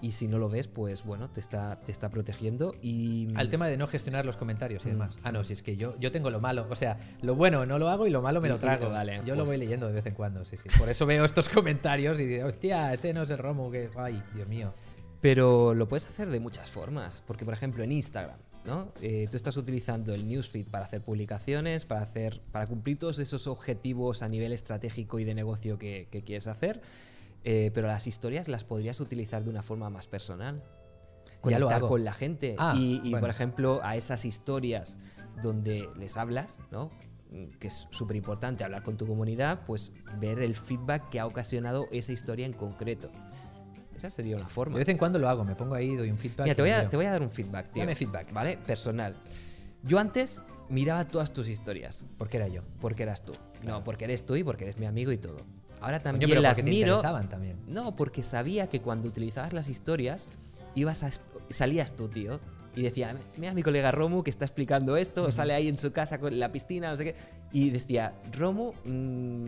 Y 0.00 0.12
si 0.12 0.28
no 0.28 0.38
lo 0.38 0.48
ves, 0.48 0.68
pues 0.68 1.02
bueno, 1.04 1.28
te 1.28 1.40
está, 1.40 1.80
te 1.80 1.90
está 1.90 2.08
protegiendo. 2.08 2.74
Y 2.82 3.28
Al 3.34 3.48
tema 3.50 3.66
de 3.66 3.76
no 3.76 3.86
gestionar 3.88 4.24
los 4.24 4.36
comentarios 4.36 4.84
y 4.84 4.88
Mm. 4.88 4.90
demás. 4.92 5.18
Ah, 5.24 5.32
no, 5.32 5.42
si 5.42 5.52
es 5.54 5.62
que 5.62 5.76
yo, 5.76 5.98
yo 5.98 6.12
tengo 6.12 6.30
lo 6.30 6.40
malo. 6.40 6.66
O 6.70 6.76
sea, 6.76 6.98
lo 7.20 7.34
bueno 7.34 7.66
no 7.66 7.78
lo 7.78 7.88
hago 7.88 8.06
y 8.06 8.10
lo 8.10 8.22
malo 8.22 8.40
me 8.40 8.48
lo 8.48 8.58
trago. 8.58 8.90
vale, 8.90 9.20
yo 9.24 9.34
lo 9.34 9.42
pues- 9.44 9.48
voy 9.50 9.56
leyendo 9.58 9.86
de 9.88 9.92
vez 9.94 10.06
en 10.06 10.14
cuando, 10.14 10.44
sí, 10.44 10.56
sí. 10.56 10.68
Por 10.78 10.88
eso 10.88 11.04
veo 11.06 11.24
estos 11.24 11.48
comentarios 11.48 12.20
y 12.20 12.26
digo, 12.26 12.46
hostia, 12.46 12.94
este 12.94 13.12
no 13.12 13.22
es 13.22 13.30
el 13.30 13.38
Romo 13.38 13.70
que. 13.70 13.90
Ay, 13.96 14.22
Dios 14.34 14.48
mío. 14.48 14.72
Pero 15.20 15.74
lo 15.74 15.88
puedes 15.88 16.06
hacer 16.06 16.30
de 16.30 16.38
muchas 16.38 16.70
formas. 16.70 17.24
Porque, 17.26 17.44
por 17.44 17.52
ejemplo, 17.54 17.82
en 17.82 17.90
Instagram, 17.90 18.38
¿no? 18.64 18.92
Eh, 19.02 19.26
tú 19.28 19.36
estás 19.36 19.56
utilizando 19.56 20.14
el 20.14 20.28
newsfeed 20.28 20.66
para 20.68 20.84
hacer 20.84 21.00
publicaciones, 21.02 21.84
para, 21.86 22.02
hacer, 22.02 22.40
para 22.52 22.68
cumplir 22.68 22.98
todos 22.98 23.18
esos 23.18 23.48
objetivos 23.48 24.22
a 24.22 24.28
nivel 24.28 24.52
estratégico 24.52 25.18
y 25.18 25.24
de 25.24 25.34
negocio 25.34 25.76
que, 25.76 26.06
que 26.12 26.22
quieres 26.22 26.46
hacer. 26.46 26.80
Eh, 27.50 27.70
pero 27.72 27.86
las 27.86 28.06
historias 28.06 28.46
las 28.46 28.62
podrías 28.62 29.00
utilizar 29.00 29.42
de 29.42 29.48
una 29.48 29.62
forma 29.62 29.88
más 29.88 30.06
personal. 30.06 30.62
Ya 31.26 31.32
lo 31.32 31.40
Conectar 31.40 31.72
hago. 31.78 31.88
con 31.88 32.04
la 32.04 32.12
gente. 32.12 32.56
Ah, 32.58 32.74
y, 32.76 32.96
y, 33.02 33.10
bueno. 33.12 33.20
por 33.20 33.30
ejemplo, 33.30 33.80
a 33.82 33.96
esas 33.96 34.26
historias 34.26 34.98
donde 35.42 35.88
les 35.96 36.18
hablas, 36.18 36.60
¿no? 36.70 36.90
Que 37.58 37.68
es 37.68 37.88
súper 37.90 38.16
importante 38.16 38.64
hablar 38.64 38.82
con 38.82 38.98
tu 38.98 39.06
comunidad, 39.06 39.60
pues 39.66 39.94
ver 40.18 40.40
el 40.40 40.56
feedback 40.56 41.08
que 41.08 41.20
ha 41.20 41.26
ocasionado 41.26 41.86
esa 41.90 42.12
historia 42.12 42.44
en 42.44 42.52
concreto. 42.52 43.10
Esa 43.96 44.10
sería 44.10 44.36
una 44.36 44.50
forma. 44.50 44.74
De 44.74 44.80
vez 44.80 44.88
en 44.90 44.98
cuando 44.98 45.18
lo 45.18 45.26
hago, 45.26 45.42
me 45.42 45.54
pongo 45.54 45.74
ahí, 45.74 45.96
doy 45.96 46.10
un 46.10 46.18
feedback. 46.18 46.44
Mira, 46.44 46.54
te 46.54 46.60
voy, 46.60 46.70
a, 46.70 46.86
te 46.86 46.96
voy 46.98 47.06
a 47.06 47.12
dar 47.12 47.22
un 47.22 47.30
feedback, 47.30 47.72
tío. 47.72 47.82
Dame 47.82 47.94
feedback. 47.94 48.30
¿Vale? 48.30 48.58
Personal. 48.58 49.14
Yo 49.82 49.98
antes 49.98 50.42
miraba 50.68 51.06
todas 51.06 51.32
tus 51.32 51.48
historias. 51.48 52.04
Porque 52.18 52.36
era 52.36 52.48
yo. 52.48 52.60
Porque 52.78 53.04
eras 53.04 53.24
tú. 53.24 53.32
No, 53.62 53.80
porque 53.80 54.04
eres 54.04 54.26
tú 54.26 54.36
y 54.36 54.44
porque 54.44 54.64
eres 54.64 54.76
mi 54.78 54.84
amigo 54.84 55.12
y 55.12 55.18
todo. 55.18 55.38
Ahora 55.80 55.98
Coño, 55.98 56.12
también 56.12 56.30
pero 56.30 56.40
las 56.42 56.62
miro. 56.62 57.00
también. 57.28 57.56
No, 57.66 57.94
porque 57.96 58.22
sabía 58.22 58.68
que 58.68 58.80
cuando 58.80 59.08
utilizabas 59.08 59.52
las 59.52 59.68
historias, 59.68 60.28
ibas 60.74 61.02
a, 61.02 61.10
salías 61.50 61.92
tú, 61.96 62.08
tío. 62.08 62.40
Y 62.76 62.82
decía, 62.82 63.16
mira 63.36 63.52
mi 63.54 63.62
colega 63.64 63.90
Romu 63.90 64.22
que 64.22 64.30
está 64.30 64.44
explicando 64.44 64.96
esto, 64.96 65.32
sale 65.32 65.52
ahí 65.52 65.66
en 65.66 65.78
su 65.78 65.90
casa 65.90 66.18
con 66.18 66.38
la 66.38 66.52
piscina, 66.52 66.90
no 66.90 66.96
sé 66.96 67.04
qué. 67.04 67.14
Y 67.52 67.70
decía, 67.70 68.12
Romu, 68.32 68.72
mm, 68.84 68.88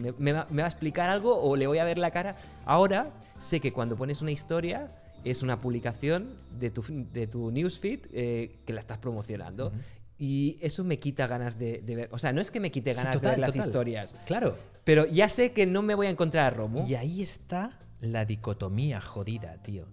me, 0.00 0.12
me 0.18 0.32
va, 0.32 0.46
me 0.50 0.62
va 0.62 0.66
a 0.66 0.70
explicar 0.70 1.08
algo 1.10 1.40
o 1.40 1.54
le 1.54 1.66
voy 1.68 1.78
a 1.78 1.84
ver 1.84 1.98
la 1.98 2.10
cara. 2.10 2.34
Ahora 2.64 3.10
sé 3.38 3.60
que 3.60 3.72
cuando 3.72 3.96
pones 3.96 4.20
una 4.20 4.32
historia 4.32 4.90
es 5.22 5.42
una 5.42 5.60
publicación 5.60 6.30
de 6.58 6.70
tu, 6.70 6.82
de 6.88 7.26
tu 7.28 7.52
newsfeed 7.52 8.00
eh, 8.12 8.58
que 8.66 8.72
la 8.72 8.80
estás 8.80 8.98
promocionando. 8.98 9.68
Ujú. 9.68 9.76
Y 10.18 10.58
eso 10.60 10.82
me 10.84 10.98
quita 10.98 11.26
ganas 11.26 11.58
de, 11.58 11.80
de 11.82 11.94
ver. 11.96 12.08
O 12.12 12.18
sea, 12.18 12.32
no 12.32 12.40
es 12.40 12.50
que 12.50 12.58
me 12.60 12.70
quite 12.70 12.92
Sí, 12.92 12.98
ganas 12.98 13.14
total, 13.14 13.30
de 13.30 13.36
ver 13.36 13.38
las 13.40 13.52
total. 13.52 13.66
historias, 13.68 14.16
Claro. 14.26 14.56
Pero 14.90 15.06
ya 15.06 15.28
sé 15.28 15.52
que 15.52 15.66
no 15.66 15.82
me 15.82 15.94
voy 15.94 16.08
a 16.08 16.10
encontrar 16.10 16.46
a 16.46 16.50
Romu. 16.56 16.84
Y 16.84 16.96
ahí 16.96 17.22
está 17.22 17.70
la 18.00 18.24
dicotomía 18.24 19.00
jodida, 19.00 19.56
tío. 19.62 19.86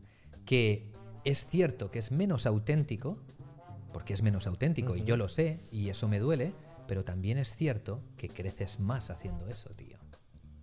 Que 0.43 0.87
es 1.23 1.45
cierto 1.45 1.91
que 1.91 1.99
es 1.99 2.11
menos 2.11 2.47
auténtico, 2.47 3.19
porque 3.93 4.15
es 4.15 4.23
menos 4.23 4.47
auténtico 4.47 4.95
y 4.95 5.03
yo 5.03 5.15
lo 5.15 5.29
sé 5.29 5.59
y 5.71 5.89
eso 5.89 6.07
me 6.07 6.17
duele, 6.17 6.55
pero 6.87 7.03
también 7.03 7.37
es 7.37 7.53
cierto 7.55 8.01
que 8.17 8.27
creces 8.27 8.79
más 8.79 9.11
haciendo 9.11 9.47
eso, 9.49 9.69
tío. 9.75 9.99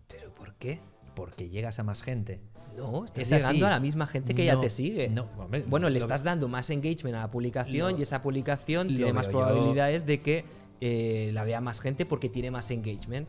¿Pero 0.08 0.34
por 0.34 0.54
qué? 0.56 0.80
Porque 1.14 1.48
llegas 1.48 1.78
a 1.78 1.84
más 1.84 2.02
gente. 2.02 2.40
No, 2.76 3.04
estás 3.04 3.22
Es 3.22 3.30
llegando 3.30 3.50
así. 3.50 3.62
a 3.66 3.70
la 3.70 3.78
misma 3.78 4.08
gente 4.08 4.34
que 4.34 4.46
ya 4.46 4.58
te 4.58 4.68
sigue. 4.68 5.10
no, 5.10 5.28
hombre, 5.38 5.62
bueno, 5.68 5.88
le 5.88 6.00
estás 6.00 6.24
dando 6.24 6.48
más 6.48 6.70
engagement 6.70 7.14
a 7.14 7.20
la 7.20 7.30
publicación 7.30 8.00
y 8.00 8.02
esa 8.02 8.20
publicación 8.20 8.88
tiene 8.88 9.12
más 9.12 9.26
yo. 9.26 9.30
probabilidades 9.30 10.04
de 10.06 10.20
que 10.20 10.44
eh, 10.80 11.30
la 11.32 11.44
vea 11.44 11.60
más 11.60 11.78
gente 11.78 12.04
porque 12.04 12.28
tiene 12.28 12.50
más 12.50 12.72
engagement. 12.72 13.28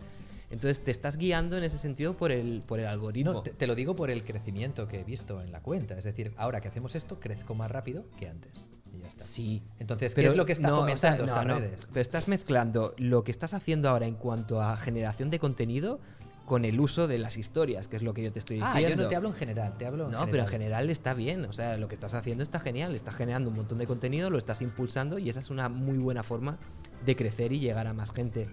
Entonces 0.55 0.83
te 0.83 0.89
estás 0.91 1.17
guiando 1.17 1.57
en 1.57 1.63
ese 1.65 1.77
sentido 1.77 2.13
por 2.15 2.31
el, 2.31 2.63
por 2.65 2.79
el 2.79 2.87
algoritmo. 2.87 3.33
No, 3.33 3.41
te, 3.43 3.51
te 3.51 3.67
lo 3.67 3.75
digo 3.75 3.95
por 3.95 4.09
el 4.09 4.23
crecimiento 4.23 4.87
que 4.87 5.01
he 5.01 5.03
visto 5.03 5.41
en 5.41 5.51
la 5.51 5.59
cuenta. 5.61 5.97
Es 5.97 6.05
decir, 6.05 6.33
ahora 6.37 6.61
que 6.61 6.69
hacemos 6.69 6.95
esto, 6.95 7.19
crezco 7.19 7.55
más 7.55 7.69
rápido 7.69 8.05
que 8.17 8.27
antes. 8.29 8.69
Y 8.93 8.99
ya 8.99 9.07
está. 9.09 9.23
Sí. 9.25 9.61
Entonces, 9.79 10.15
¿qué 10.15 10.25
es 10.27 10.35
lo 10.35 10.45
que 10.45 10.53
está 10.53 10.69
no, 10.69 10.75
o 10.79 10.87
sea, 10.97 11.11
fomentando 11.11 11.25
no, 11.25 11.39
estas 11.41 11.59
redes? 11.61 11.89
Pero 11.91 12.01
estás 12.01 12.27
mezclando 12.29 12.93
lo 12.97 13.23
que 13.25 13.31
estás 13.31 13.53
haciendo 13.53 13.89
ahora 13.89 14.07
en 14.07 14.15
cuanto 14.15 14.61
a 14.61 14.77
generación 14.77 15.29
de 15.29 15.39
contenido 15.39 15.99
con 16.45 16.63
el 16.63 16.79
uso 16.79 17.07
de 17.07 17.17
las 17.17 17.37
historias, 17.37 17.87
que 17.87 17.95
es 17.97 18.01
lo 18.03 18.13
que 18.13 18.21
yo 18.23 18.31
te 18.31 18.39
estoy 18.39 18.59
Ah, 18.61 18.73
diciendo. 18.75 18.95
yo 18.97 19.03
no 19.03 19.09
te 19.09 19.15
hablo 19.17 19.27
en 19.29 19.33
general, 19.35 19.77
te 19.77 19.87
hablo 19.87 20.05
en 20.05 20.11
No, 20.11 20.19
general. 20.19 20.31
pero 20.31 20.43
en 20.43 20.49
general 20.49 20.89
está 20.89 21.13
bien. 21.15 21.43
O 21.45 21.51
sea, 21.53 21.75
lo 21.77 21.87
que 21.87 21.95
estás 21.95 22.13
haciendo 22.13 22.43
está 22.43 22.59
genial. 22.59 22.95
Estás 22.95 23.15
generando 23.15 23.49
un 23.49 23.55
montón 23.57 23.77
de 23.79 23.87
contenido, 23.87 24.29
lo 24.29 24.37
estás 24.37 24.61
impulsando 24.61 25.17
y 25.19 25.27
esa 25.27 25.39
es 25.41 25.49
una 25.49 25.67
muy 25.69 25.97
buena 25.97 26.23
forma 26.23 26.57
de 27.05 27.15
crecer 27.17 27.51
y 27.51 27.59
llegar 27.59 27.87
a 27.87 27.93
más 27.93 28.11
gente. 28.11 28.47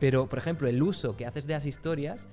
Pero, 0.00 0.28
por 0.28 0.38
ejemplo, 0.38 0.66
el 0.68 0.82
uso 0.82 1.16
que 1.16 1.26
haces 1.26 1.46
de 1.46 1.52
las 1.54 1.66
historias, 1.66 2.26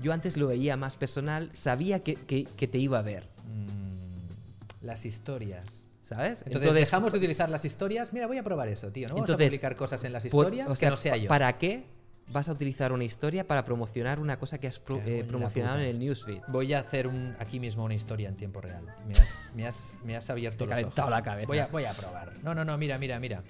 yo 0.00 0.12
antes 0.12 0.36
lo 0.36 0.46
veía 0.48 0.76
más 0.76 0.96
personal, 0.96 1.50
sabía 1.54 2.00
que, 2.00 2.14
que- 2.16 2.44
que 2.44 2.68
te 2.68 2.78
iba 2.78 2.98
a 2.98 3.02
ver. 3.02 3.28
Mm, 3.46 4.84
las 4.86 5.04
historias. 5.04 5.88
¿Sabes? 6.02 6.42
Entonces, 6.46 6.74
dejamos 6.74 7.12
de 7.12 7.18
utilizar 7.18 7.48
las 7.48 7.64
historias. 7.64 8.12
Mira, 8.12 8.26
voy 8.26 8.36
a 8.36 8.42
probar 8.42 8.68
eso, 8.68 8.92
tío. 8.92 9.08
No 9.08 9.14
vamos 9.14 9.30
Entonces, 9.30 9.46
a 9.46 9.50
publicar 9.50 9.74
cosas 9.76 10.04
en 10.04 10.12
las 10.12 10.26
por- 10.28 10.44
historias 10.44 10.68
o 10.70 10.76
sea, 10.76 10.86
que 10.88 10.90
no 10.90 10.96
sea 10.98 11.16
yo. 11.16 11.28
¿Para 11.28 11.56
qué 11.56 11.86
vas 12.30 12.50
a 12.50 12.52
utilizar 12.52 12.92
una 12.92 13.04
historia 13.04 13.46
para 13.46 13.64
promocionar 13.64 14.20
una 14.20 14.38
cosa 14.38 14.58
que 14.58 14.66
has 14.66 14.78
pro- 14.78 15.00
eh, 15.06 15.24
promocionado 15.26 15.78
en 15.78 15.86
el 15.86 15.98
newsfeed? 15.98 16.42
Voy 16.48 16.74
a 16.74 16.80
hacer 16.80 17.06
un, 17.06 17.34
aquí 17.38 17.58
mismo 17.58 17.84
una 17.84 17.94
historia 17.94 18.28
en 18.28 18.36
tiempo 18.36 18.60
real. 18.60 18.84
Me 19.06 19.12
has, 19.14 19.38
me 19.54 19.66
has, 19.66 19.96
me 20.04 20.14
has 20.14 20.28
abierto 20.28 20.66
Te 20.68 20.74
los 20.82 20.84
ojos. 20.94 21.10
la 21.10 21.22
cabeza. 21.22 21.46
Voy 21.46 21.58
a, 21.58 21.68
voy 21.68 21.84
a 21.86 21.92
probar. 21.94 22.32
No, 22.42 22.54
no, 22.54 22.66
no, 22.66 22.76
mira, 22.76 22.98
mira, 22.98 23.18
mira. 23.18 23.42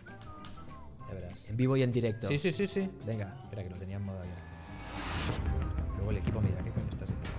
Ya 1.15 1.21
verás. 1.21 1.49
En 1.49 1.57
vivo 1.57 1.77
y 1.77 1.83
en 1.83 1.93
directo. 1.93 2.27
Sí, 2.29 2.39
sí, 2.39 2.51
sí, 2.51 2.67
sí. 2.67 2.91
Venga. 3.07 3.35
Espera, 3.45 3.63
que 3.63 3.71
lo 3.71 3.77
tenía 3.77 3.97
en 3.97 4.05
modo 4.05 4.19
avión. 4.19 4.35
Luego 5.97 6.11
el 6.11 6.17
equipo, 6.17 6.41
mira, 6.41 6.57
¿qué 6.57 6.71
coño 6.71 6.87
estás 6.91 7.09
diciendo? 7.09 7.31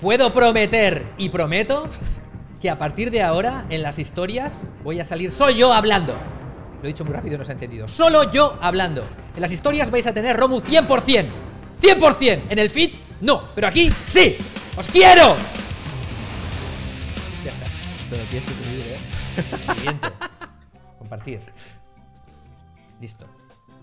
Puedo 0.00 0.32
prometer 0.32 1.04
y 1.18 1.28
prometo 1.28 1.88
que 2.60 2.70
a 2.70 2.78
partir 2.78 3.10
de 3.10 3.22
ahora 3.22 3.66
en 3.70 3.82
las 3.82 3.98
historias 3.98 4.70
voy 4.84 5.00
a 5.00 5.04
salir 5.04 5.30
soy 5.30 5.56
yo 5.56 5.72
hablando. 5.72 6.14
Lo 6.80 6.84
he 6.84 6.88
dicho 6.88 7.04
muy 7.04 7.14
rápido 7.14 7.34
y 7.34 7.38
no 7.38 7.44
se 7.44 7.52
ha 7.52 7.54
entendido. 7.54 7.88
Solo 7.88 8.30
yo 8.30 8.56
hablando. 8.60 9.04
En 9.34 9.42
las 9.42 9.52
historias 9.52 9.90
vais 9.90 10.06
a 10.06 10.14
tener 10.14 10.36
Romu 10.36 10.60
100%. 10.60 11.28
100%. 11.82 12.42
En 12.48 12.58
el 12.58 12.70
feed, 12.70 12.92
no. 13.20 13.50
Pero 13.54 13.66
aquí, 13.66 13.90
sí. 14.04 14.36
¡Os 14.76 14.88
quiero! 14.88 15.36
Ya 17.44 17.50
está. 17.50 17.66
Pero 18.08 18.22
tienes 18.24 18.48
que 18.48 18.54
subir, 18.54 18.86
¿eh? 18.86 20.26
Compartir. 21.10 21.40
Listo. 23.00 23.26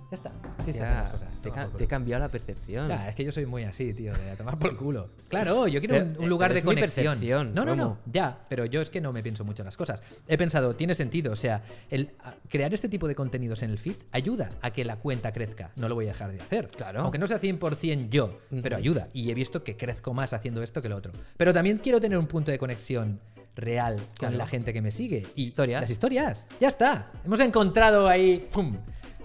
Ya 0.10 0.16
está. 0.16 0.32
Sí, 0.64 0.72
se 0.72 0.80
Ya, 0.80 1.10
cosas. 1.12 1.28
te, 1.42 1.52
ca- 1.52 1.68
te 1.68 1.84
he 1.84 1.88
cambiado 1.88 2.24
la 2.24 2.30
percepción. 2.30 2.88
Ya, 2.88 3.10
es 3.10 3.16
que 3.16 3.26
yo 3.26 3.34
soy 3.34 3.46
muy 3.46 3.64
así, 3.66 3.94
tío, 3.94 4.14
de 4.14 4.32
a 4.32 4.38
tomar 4.38 4.58
por 4.58 4.78
culo. 4.78 5.10
Claro, 5.28 5.68
yo 5.68 5.82
quiero 5.82 5.96
Pero, 5.96 6.06
un, 6.06 6.18
un 6.20 6.24
eh, 6.24 6.28
lugar 6.28 6.54
de 6.54 6.64
conexión. 6.64 7.20
no, 7.54 7.66
no, 7.66 7.76
no, 7.76 7.98
ya, 8.06 8.40
pero 8.48 8.64
yo 8.66 8.80
es 8.82 8.90
que 8.90 9.02
no 9.02 9.12
me 9.12 9.22
pienso 9.22 9.44
mucho 9.44 9.64
en 9.64 9.66
las 9.66 9.76
cosas. 9.76 10.02
He 10.30 10.38
pensado, 10.38 10.78
tiene 10.78 10.96
sentido, 10.96 11.34
o 11.34 11.36
sea, 11.36 11.62
el 11.90 12.12
crear 12.48 12.74
este 12.74 12.88
tipo 12.88 13.06
de 13.10 13.16
contenidos 13.16 13.62
en 13.64 13.72
el 13.72 13.80
feed 13.80 13.98
ayuda 14.14 14.50
a 14.62 14.72
que 14.72 14.86
la 14.86 14.96
cuenta 14.96 15.34
crezca. 15.34 15.72
No 15.76 15.90
lo 15.90 15.96
voy 15.96 16.06
a 16.06 16.14
dejar 16.14 16.32
de 16.32 16.40
hacer. 16.40 16.70
Claro. 16.70 17.02
Aunque 17.02 17.18
no 17.18 17.28
sea 17.28 17.42
100% 17.42 18.08
yo, 18.10 18.40
pero 18.64 18.78
ayuda. 18.78 19.10
Y 19.12 19.30
he 19.30 19.34
visto 19.34 19.62
que 19.66 19.76
crezco 19.76 20.14
más 20.14 20.32
haciendo 20.32 20.64
esto 20.64 20.82
que 20.82 20.88
lo 20.88 20.96
otro. 20.96 21.12
Pero 21.36 21.54
también 21.54 21.80
quiero 21.80 22.00
tener 22.00 22.18
un 22.18 22.28
punto 22.28 22.50
de 22.52 22.58
conexión 22.58 23.20
real 23.58 23.98
con 23.98 24.16
Claro. 24.30 24.38
la 24.38 24.48
gente 24.48 24.72
que 24.72 24.82
me 24.82 24.92
sigue. 24.92 25.26
Y 25.36 25.44
Historias. 25.44 25.82
Las 25.82 25.90
historias. 25.90 26.48
Ya 26.60 26.68
está. 26.70 27.08
Hemos 27.26 27.40
encontrado 27.42 28.08
ahí. 28.08 28.48
¡fum! 28.52 28.72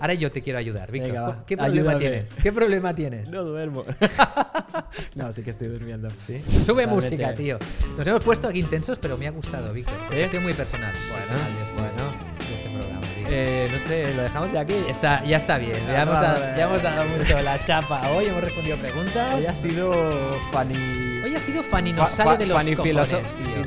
Ahora 0.00 0.14
yo 0.14 0.32
te 0.32 0.42
quiero 0.42 0.58
ayudar, 0.58 0.90
Víctor. 0.90 1.44
¿Qué 1.46 1.56
problema 1.56 1.90
Ayúdame. 1.92 2.00
tienes? 2.00 2.32
¿Qué 2.42 2.50
problema 2.50 2.92
tienes? 2.92 3.30
No 3.30 3.44
duermo. 3.44 3.84
no, 5.14 5.32
sí 5.32 5.42
que 5.42 5.50
estoy 5.50 5.68
durmiendo. 5.68 6.08
¿Sí? 6.26 6.40
Sube 6.40 6.82
Totalmente. 6.84 6.86
música, 6.94 7.34
tío. 7.34 7.58
Nos 7.96 8.04
hemos 8.08 8.22
puesto 8.24 8.48
aquí 8.48 8.58
intensos, 8.58 8.98
pero 8.98 9.16
me 9.16 9.28
ha 9.28 9.30
gustado, 9.30 9.72
Víctor. 9.72 9.96
¿Sí? 10.10 10.20
Ha 10.20 10.26
sido 10.26 10.42
muy 10.42 10.54
personal. 10.54 10.92
Bueno, 10.92 11.26
personal 11.28 11.54
de 11.54 11.62
este, 11.62 11.74
bueno. 11.76 12.48
de 12.48 12.54
este 12.56 12.68
programa, 12.70 13.00
tío. 13.14 13.26
Eh, 13.30 13.68
no 13.72 13.78
sé, 13.78 14.14
lo 14.14 14.22
dejamos 14.22 14.52
ya 14.52 14.60
aquí. 14.62 14.74
Está, 14.88 15.24
ya 15.24 15.36
está 15.36 15.58
bien, 15.58 15.72
ya, 15.86 16.00
Ah, 16.00 16.02
hemos 16.02 16.20
dado, 16.20 16.40
vale. 16.40 16.58
ya 16.58 16.64
hemos 16.64 16.82
dado 16.82 17.04
mucho 17.08 17.40
la 17.42 17.64
chapa 17.64 18.10
hoy, 18.10 18.24
hemos 18.26 18.42
respondido 18.42 18.76
preguntas. 18.78 19.34
Hoy 19.36 19.46
ha 19.46 19.54
sido 19.54 20.38
Fanny. 20.50 21.01
Hoy 21.24 21.34
ha 21.36 21.40
sido 21.40 21.62
Fanny 21.62 21.92
nos 21.92 22.10
Fa- 22.10 22.16
sale 22.16 22.30
fa- 22.30 22.36
de 22.36 22.46
los 22.46 22.56
Fanny 22.58 22.74
cojones, 22.76 23.10
tío. 23.10 23.64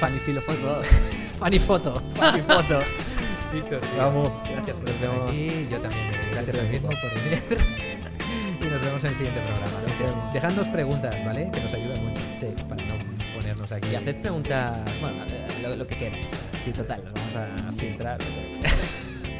Fanny 0.00 0.18
filofoto. 0.20 0.82
Fanny 1.38 1.58
foto. 1.58 2.02
Fanny 2.16 2.42
foto. 2.42 2.80
Víctor, 3.52 3.80
tío, 3.80 3.98
Vamos. 3.98 4.32
gracias 4.50 4.78
por 4.78 4.84
Nos 4.88 4.94
estar 4.94 5.10
vemos. 5.10 5.30
aquí. 5.30 5.68
Yo 5.70 5.80
también, 5.80 6.14
eh, 6.14 6.28
gracias 6.32 6.56
a 6.58 6.62
mí 6.62 6.68
mismo 6.70 6.88
por 6.88 7.14
venir. 7.14 7.42
y 8.60 8.64
nos 8.64 8.82
vemos 8.82 9.04
en 9.04 9.10
el 9.10 9.16
siguiente 9.16 9.40
programa. 9.40 9.78
Nos 9.86 9.98
vemos. 9.98 10.32
Dejadnos 10.32 10.68
preguntas, 10.68 11.14
¿vale? 11.26 11.50
Que 11.52 11.60
nos 11.60 11.74
ayudan 11.74 12.04
mucho. 12.06 12.22
Sí. 12.38 12.46
Para 12.68 12.84
no 12.84 12.94
ponernos 13.34 13.72
aquí. 13.72 13.88
Y 13.90 13.94
haced 13.96 14.16
preguntas, 14.22 14.78
bueno, 15.00 15.24
lo, 15.62 15.76
lo 15.76 15.86
que 15.86 15.96
quieras. 15.96 16.26
Sí, 16.64 16.70
total, 16.72 17.02
los 17.04 17.12
vamos 17.12 17.36
a 17.36 17.72
filtrar. 17.72 18.18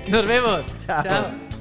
Nos 0.09 0.27
vemos. 0.27 0.61
Chao. 0.87 1.03
Chao. 1.05 1.52